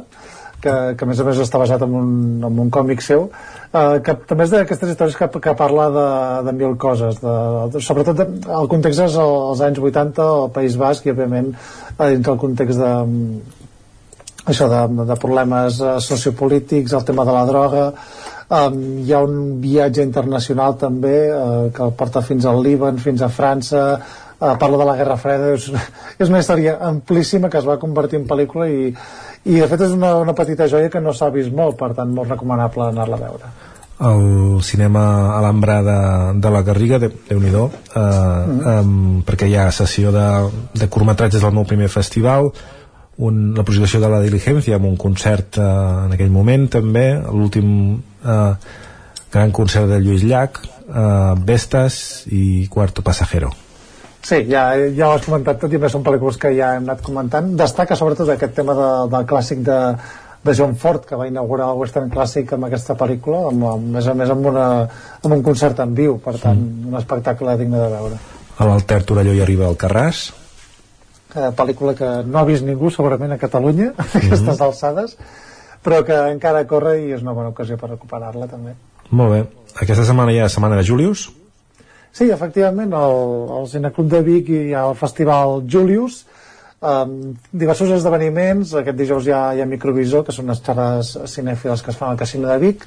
[0.64, 2.14] que, que a més a més està basat en un,
[2.48, 3.26] en un còmic seu,
[3.74, 6.06] eh, que també és d'aquestes històries que, que parla de,
[6.48, 7.20] de mil coses.
[7.20, 7.36] De,
[7.74, 8.30] de, sobretot de,
[8.62, 12.40] el context és el, els anys 80 al País Basc i òbviament eh, dins el
[12.46, 12.94] context de,
[14.56, 14.82] això de,
[15.12, 17.90] de problemes eh, sociopolítics, el tema de la droga,
[18.48, 23.28] um, hi ha un viatge internacional també eh, que el porta fins al Líban, fins
[23.28, 23.84] a França,
[24.44, 25.70] eh, parla de la Guerra Freda, és,
[26.20, 28.92] és una història amplíssima que es va convertir en pel·lícula i,
[29.46, 32.12] i de fet és una, una petita joia que no s'ha vist molt, per tant
[32.14, 33.54] molt recomanable anar-la a veure.
[34.04, 35.98] el cinema Alhambra de,
[36.42, 37.60] de la Garriga de, déu nhi eh,
[38.02, 40.28] um, perquè hi ha sessió de,
[40.74, 42.52] de curtmetratges del meu primer festival
[43.18, 45.68] un, la projecció de la diligència amb un concert eh,
[46.08, 47.70] en aquell moment també l'últim
[48.26, 48.54] eh,
[49.34, 53.54] gran concert de Lluís Llach eh, Vestas i Cuarto Pasajero
[54.24, 57.02] Sí, ja, ja ho has comentat tot i més són pel·lícules que ja hem anat
[57.04, 57.50] comentant.
[57.60, 59.80] Destaca sobretot aquest tema de, del clàssic de,
[60.48, 63.98] de John Ford, que va inaugurar el Western Classic amb aquesta pel·lícula, amb, amb, a
[63.98, 64.70] més a més amb, una,
[65.20, 68.22] amb un concert en viu, per tant, un espectacle digne de veure.
[68.54, 70.30] a l'Alter Torelló hi arriba el Carràs
[71.34, 75.16] Eh, pel·lícula que no ha vist ningú segurament a Catalunya, a aquestes alçades,
[75.84, 78.76] però que encara corre i és una bona ocasió per recuperar-la també.
[79.10, 79.40] molt bé,
[79.82, 81.26] aquesta setmana hi ha Setmana de Julius
[82.14, 83.20] Sí, efectivament, el,
[83.58, 86.20] el Cineclub de Vic i el Festival Julius,
[86.78, 87.16] um,
[87.50, 91.90] diversos esdeveniments, aquest dijous hi ha, hi ha Microvisor, que són unes xerrades cinèfiles que
[91.90, 92.86] es fan al Casino de Vic,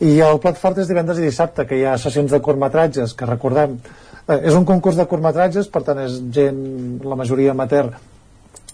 [0.00, 3.28] i el plat fort és divendres i dissabte, que hi ha sessions de curtmetratges, que
[3.28, 3.76] recordem,
[4.24, 6.64] eh, és un concurs de curtmetratges, per tant és gent,
[7.04, 7.92] la majoria amateur,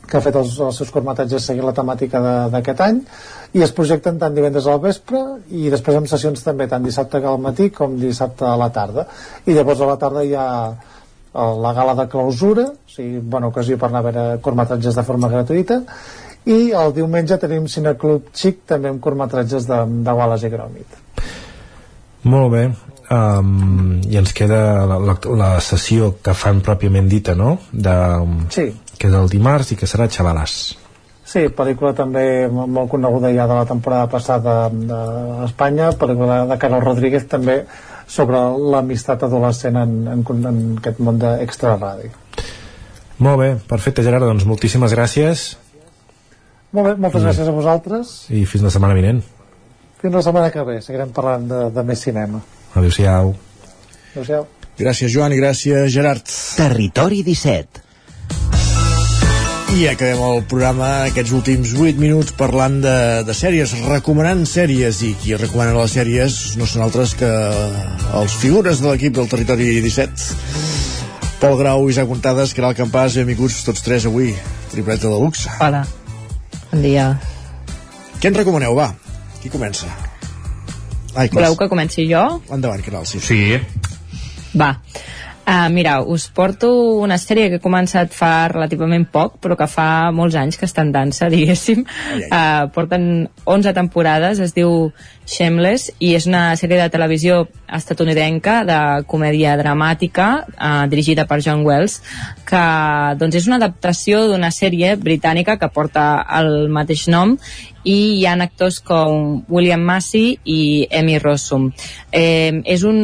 [0.09, 2.21] que ha fet els, els seus curtmetratges seguint la temàtica
[2.53, 3.01] d'aquest any
[3.59, 5.23] i es projecten tant divendres al vespre
[5.55, 9.07] i després amb sessions també tant dissabte al matí com dissabte a la tarda
[9.47, 13.53] i llavors a la tarda hi ha eh, la gala de clausura o sigui, bona
[13.53, 15.83] ocasió per anar a veure curtmetratges de forma gratuïta
[16.49, 21.05] i el diumenge tenim Cineclub Xic també amb curtmetratges de, de Wallace i Gromit
[22.29, 22.65] Molt bé.
[23.09, 27.55] Um, I ens queda la, la, la sessió que fan pròpiament dita, no?
[27.73, 27.95] De,
[28.53, 28.67] Sí.
[28.99, 30.55] Que és el dimarts i que serà Xavalàs.
[31.29, 36.85] Sí, pel·lícula també mo- molt coneguda ja de la temporada passada d'Espanya, pel·lícula de Carlos
[36.85, 37.61] Rodríguez també
[38.09, 38.39] sobre
[38.73, 42.11] l'amistat adolescent en, en, en aquest món d'extra ràdio.
[43.19, 45.49] Molt bé, perfecte Gerard, doncs moltíssimes gràcies
[46.71, 47.27] Molt bé, moltes Mm.
[47.27, 48.09] gràcies a vosaltres.
[48.31, 49.23] i fins la setmana vinent.
[50.03, 52.41] Fins la setmana que ve, seguirem parlant de, de més cinema.
[52.75, 53.35] Adéu-siau.
[54.13, 54.47] Adéu-siau.
[54.79, 56.29] Gràcies, Joan, i gràcies, Gerard.
[56.57, 57.81] Territori 17.
[59.69, 62.95] I acabem el programa aquests últims 8 minuts parlant de,
[63.29, 67.29] de sèries, recomanant sèries i qui recomana les sèries no són altres que
[68.17, 73.85] els figures de l'equip del Territori 17 Pol Grau, Isaac Montades, Caral Campàs benvinguts tots
[73.85, 74.33] tres avui
[74.73, 75.85] tripleta de luxe Hola.
[76.73, 77.11] Bon dia.
[78.23, 78.89] Què en recomaneu, va?
[79.43, 79.93] Qui comença?
[81.13, 82.25] Ai, Voleu que comenci jo?
[82.49, 83.21] Endavant, Caral, sí.
[83.21, 83.61] Sí.
[84.57, 84.73] Va.
[85.49, 86.69] Uh, mira, us porto
[87.01, 90.85] una sèrie que he començat fa relativament poc, però que fa molts anys que està
[90.85, 91.87] en dansa, diguéssim.
[92.29, 93.07] Uh, porten
[93.49, 94.91] 11 temporades, es diu
[95.25, 97.47] Shameless, i és una sèrie de televisió
[97.77, 98.79] estatunidenca de
[99.11, 102.01] comèdia dramàtica, uh, dirigida per John Wells,
[102.49, 102.63] que
[103.21, 106.09] doncs, és una adaptació d'una sèrie britànica que porta
[106.41, 107.37] el mateix nom
[107.89, 111.71] i hi ha actors com William Massey i Emmy Rossum.
[112.13, 112.99] Eh, és, un,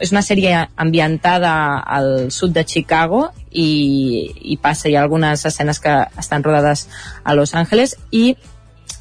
[0.00, 1.52] és una sèrie ambientada
[1.82, 6.88] al sud de Chicago i, i passa, hi ha algunes escenes que estan rodades
[7.24, 8.32] a Los Angeles i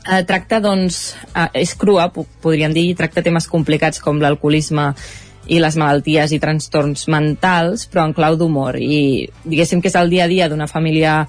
[0.09, 4.91] eh, tracta, doncs, eh, és crua, po- podríem dir, tracta temes complicats com l'alcoholisme
[5.51, 8.77] i les malalties i trastorns mentals, però en clau d'humor.
[8.77, 11.25] I diguéssim que és el dia a dia d'una família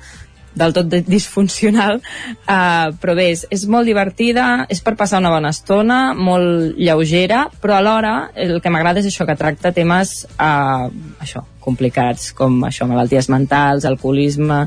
[0.54, 2.02] del tot disfuncional,
[2.44, 7.46] uh, però bé, és, és molt divertida, és per passar una bona estona, molt lleugera,
[7.62, 10.90] però alhora el que m'agrada és això, que tracta temes uh,
[11.24, 14.66] això, complicats, com això, malalties mentals, alcoholisme,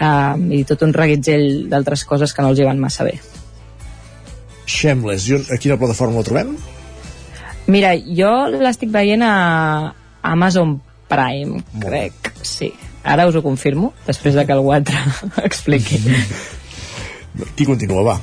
[0.00, 3.16] uh, i tot un reguitzell d'altres coses que no els hi van massa bé.
[4.66, 6.56] Shameless, I a quina plataforma ho trobem?
[7.70, 9.32] Mira, jo l'estic veient a
[10.26, 10.78] Amazon
[11.10, 12.72] Prime, crec, sí.
[13.06, 14.98] Ara us ho confirmo, després de que el Guatre
[15.48, 16.00] expliqui.
[17.54, 18.16] Qui continua, va?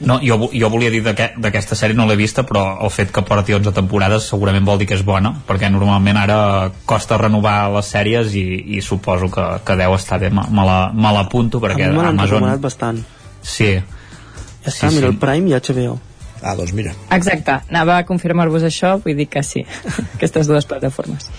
[0.00, 3.54] No, jo, jo volia dir d'aquesta sèrie no l'he vista però el fet que porti
[3.56, 6.38] 11 temporades segurament vol dir que és bona perquè normalment ara
[6.84, 8.44] costa renovar les sèries i,
[8.76, 12.44] i suposo que, que deu estar bé me l'apunto perquè a mi Amazon...
[12.60, 13.00] bastant
[13.40, 15.14] sí ja està, sí, mira sí.
[15.14, 15.96] el Prime i HBO
[16.42, 16.92] Ah, doncs mira.
[17.16, 19.64] Exacte, anava a confirmar-vos això, vull dir que sí,
[20.18, 21.30] aquestes dues plataformes.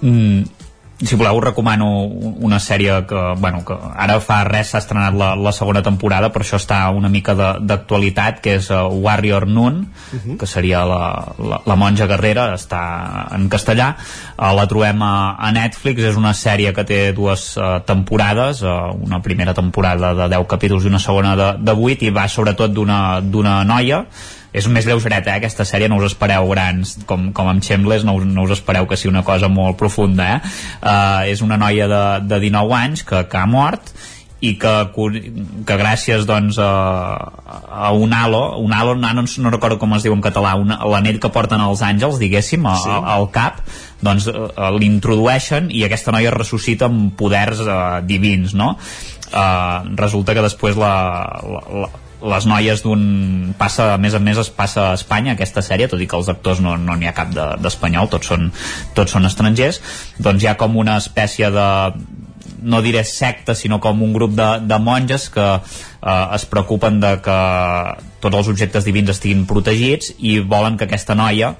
[0.00, 0.63] Mm,
[1.02, 5.50] si voleu recomano una sèrie que, bueno, que ara fa res s'ha estrenat la, la
[5.52, 10.36] segona temporada per això està una mica d'actualitat que és uh, Warrior Noon uh -huh.
[10.38, 13.96] que seria la, la, la monja guerrera està en castellà
[14.38, 18.94] uh, la trobem a, a Netflix és una sèrie que té dues uh, temporades uh,
[18.94, 22.70] una primera temporada de 10 capítols i una segona de, de 8 i va sobretot
[22.70, 24.06] d'una noia
[24.54, 28.14] és més lleugereta, eh, aquesta sèrie, no us espereu grans, com, com amb Chambliss, no,
[28.20, 30.52] us, no us espereu que sigui una cosa molt profunda, eh?
[30.78, 33.90] Uh, és una noia de, de 19 anys que, que ha mort
[34.44, 34.72] i que,
[35.66, 36.68] que gràcies doncs, a,
[37.88, 40.54] a un halo, un halo no, no, recordo com es diu en català,
[40.84, 42.94] l'anell que porten els àngels, diguéssim, a, sí.
[43.16, 43.62] al cap,
[44.04, 48.74] doncs uh, l'introdueixen i aquesta noia ressuscita amb poders uh, divins, no?
[49.34, 50.94] Uh, resulta que després la,
[51.42, 51.92] la, la
[52.24, 53.04] les noies d'un...
[53.58, 56.30] passa, a més a més es passa a Espanya aquesta sèrie, tot i que els
[56.32, 58.50] actors no n'hi no ha cap d'espanyol, de, tots, són,
[58.96, 59.80] tots són estrangers,
[60.18, 61.68] doncs hi ha com una espècie de
[62.64, 67.12] no diré secta, sinó com un grup de, de monges que eh, es preocupen de
[67.24, 67.38] que
[68.24, 71.54] tots els objectes divins estiguin protegits i volen que aquesta noia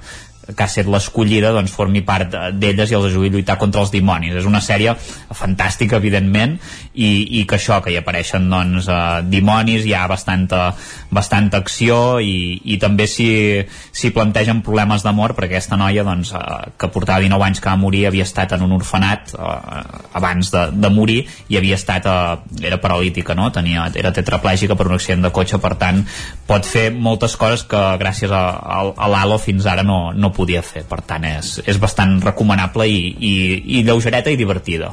[0.45, 3.91] que ha estat l'escollida doncs, formi part d'elles i els ajudi a lluitar contra els
[3.93, 4.35] dimonis.
[4.37, 4.93] És una sèrie
[5.33, 6.57] fantàstica, evidentment,
[6.93, 10.69] i, i que això, que hi apareixen doncs, eh, dimonis, hi ha bastanta,
[11.15, 16.91] bastanta acció i, i també s'hi plantegen problemes d'amor perquè aquesta noia doncs, eh, que
[16.93, 19.83] portava 19 anys que va morir havia estat en un orfenat eh,
[20.19, 23.49] abans de, de morir i havia estat, eh, era paralítica, no?
[23.55, 26.03] Tenia, era tetraplègica per un accident de cotxe, per tant
[26.47, 30.61] pot fer moltes coses que gràcies a, a, a l'Halo fins ara no, no podia
[30.65, 30.83] fer.
[30.87, 33.33] Per tant és, és bastant recomanable i, i,
[33.79, 34.91] i lleugereta i divertida.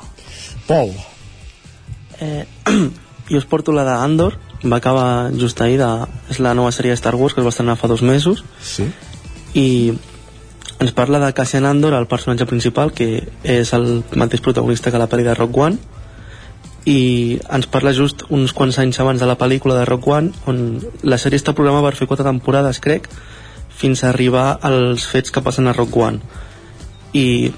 [0.69, 0.95] Pol.
[2.23, 2.47] Eh,
[3.33, 5.91] jo us porto la d'Andor va acabar just ahir de,
[6.31, 8.45] és la nova sèrie de Star Wars que es va estrenar fa dos mesos.
[8.63, 8.87] Sí.
[9.55, 9.93] i
[10.83, 15.09] ens parla de Cassian Andor el personatge principal que és el mateix protagonista que la
[15.11, 15.79] pel·li de Rock One.
[16.91, 20.65] I ens parla just uns quants anys abans de la pel·lícula de Rock One on
[21.07, 23.07] la sèrie està programada per fer quatre temporades crec
[23.77, 26.21] fins a arribar als fets que passen a Rock One.
[27.13, 27.53] I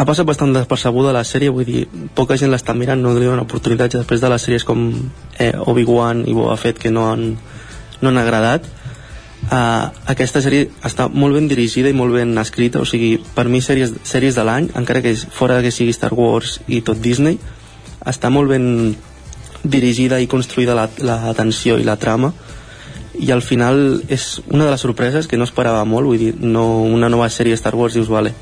[0.00, 1.84] ha passat bastant despercebuda la sèrie vull dir,
[2.16, 3.98] poca gent l'està mirant no li donen oportunitats.
[4.00, 4.86] Després de les sèries com
[5.38, 7.34] eh, Obi-Wan i Boba Fett que no han,
[8.00, 8.68] no han agradat
[9.48, 12.80] uh, aquesta sèrie està molt ben dirigida i molt ben escrita.
[12.80, 16.58] O sigui, per mi sèries, sèries de l'any encara que fora que sigui Star Wars
[16.68, 17.38] i tot Disney
[18.08, 18.94] està molt ben
[19.62, 22.32] dirigida i construïda la, la tensió i la trama
[23.20, 26.82] i al final és una de les sorpreses que no esperava molt, vull dir, no
[26.82, 28.32] una nova sèrie Star Wars dius, vale,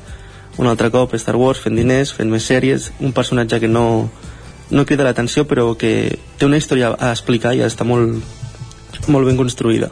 [0.57, 4.09] un altre cop Star Wars fent diners, fent més sèries, un personatge que no,
[4.71, 5.91] no crida l'atenció però que
[6.37, 8.23] té una història a explicar i està molt,
[9.07, 9.91] molt ben construïda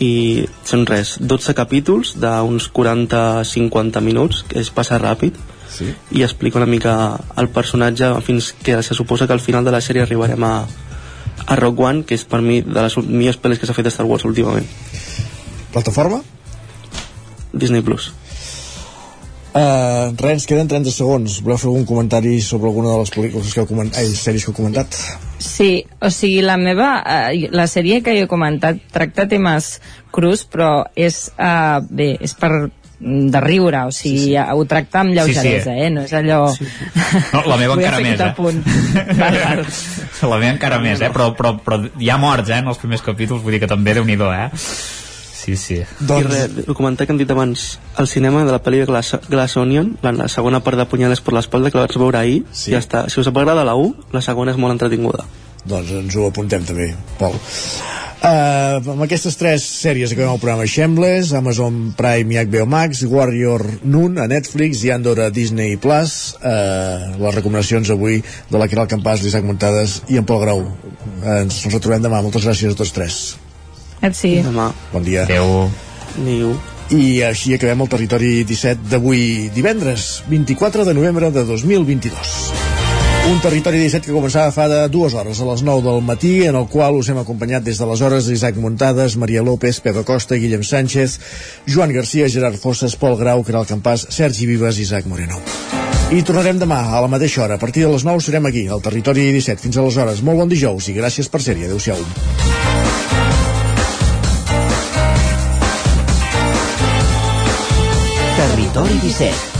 [0.00, 5.36] i són res, 12 capítols d'uns 40-50 minuts que es passa ràpid
[5.68, 5.90] sí.
[6.16, 6.94] i explica una mica
[7.38, 10.54] el personatge fins que se suposa que al final de la sèrie arribarem a,
[11.46, 13.94] a Rock One, que és per mi de les millors pel·les que s'ha fet de
[13.94, 14.66] Star Wars últimament.
[15.74, 16.22] Plataforma?
[17.52, 18.12] Disney Plus.
[19.50, 21.40] Uh, res, ens queden 30 segons.
[21.42, 24.52] Voleu fer algun comentari sobre alguna de les pel·lícules que heu comentat, ai, sèries que
[24.52, 24.98] heu comentat?
[25.42, 29.72] Sí, o sigui, la meva, uh, la sèrie que jo he comentat tracta temes
[30.14, 32.70] crus, però és, uh, bé, és per
[33.00, 34.36] de riure, o sigui, sí, sí.
[34.36, 35.86] ho tracta amb lleugeresa, sí, sí.
[35.86, 35.90] eh?
[35.90, 36.40] No és allò...
[36.52, 37.22] Sí, sí.
[37.32, 38.30] No, la meva encara més, eh?
[38.36, 38.60] Punt.
[39.20, 39.62] val, val.
[40.30, 41.10] La meva encara no, més, eh?
[41.14, 42.60] Però, però, però hi ha morts, eh?
[42.60, 44.48] En els primers capítols, vull dir que també déu nhi eh?
[45.40, 45.80] Sí, sí.
[45.98, 46.28] Doncs...
[46.28, 49.16] I res, el comentari que hem dit abans, al cinema de la pel·li de Glass,
[49.30, 52.42] Glass Onion, la, la segona part de Punyales per l'espalda, que la vaig veure ahir,
[52.52, 52.74] sí.
[52.74, 53.06] ja està.
[53.08, 55.24] Si us agrada la 1, la segona és molt entretinguda.
[55.68, 57.36] Doncs ens ho apuntem també, Pol.
[58.20, 63.64] Uh, amb aquestes tres sèries acabem el programa Shameless, Amazon Prime i HBO Max, Warrior
[63.88, 66.34] Noon a Netflix i Andor a Disney Plus.
[66.36, 70.66] Uh, les recomanacions avui de la Caral Campàs, l'Isaac Muntades i en Pol Grau.
[70.66, 72.20] Uh, ens retrobem demà.
[72.20, 73.20] Moltes gràcies a tots tres.
[74.16, 74.36] Sí.
[74.44, 74.68] Demà.
[74.92, 75.24] Bon dia.
[75.24, 75.70] Adéu.
[76.20, 76.52] Niu.
[76.92, 82.79] I així acabem el territori 17 d'avui divendres, 24 de novembre de 2022.
[83.28, 86.56] Un territori 17 que començava fa de dues hores, a les 9 del matí, en
[86.56, 91.18] el qual us hem acompanyat des d'aleshores Isaac Muntades, Maria López, Pedro Costa, Guillem Sánchez,
[91.68, 95.38] Joan Garcia, Gerard Fosses, Pol Grau, Caral Campàs, Sergi Vives i Isaac Moreno.
[96.10, 97.60] I tornarem demà a la mateixa hora.
[97.60, 99.62] A partir de les 9 serem aquí, al Territori 17.
[99.62, 101.68] Fins aleshores, molt bon dijous i gràcies per ser-hi.
[101.68, 102.00] Adéu-siau.
[108.40, 109.59] Territori 17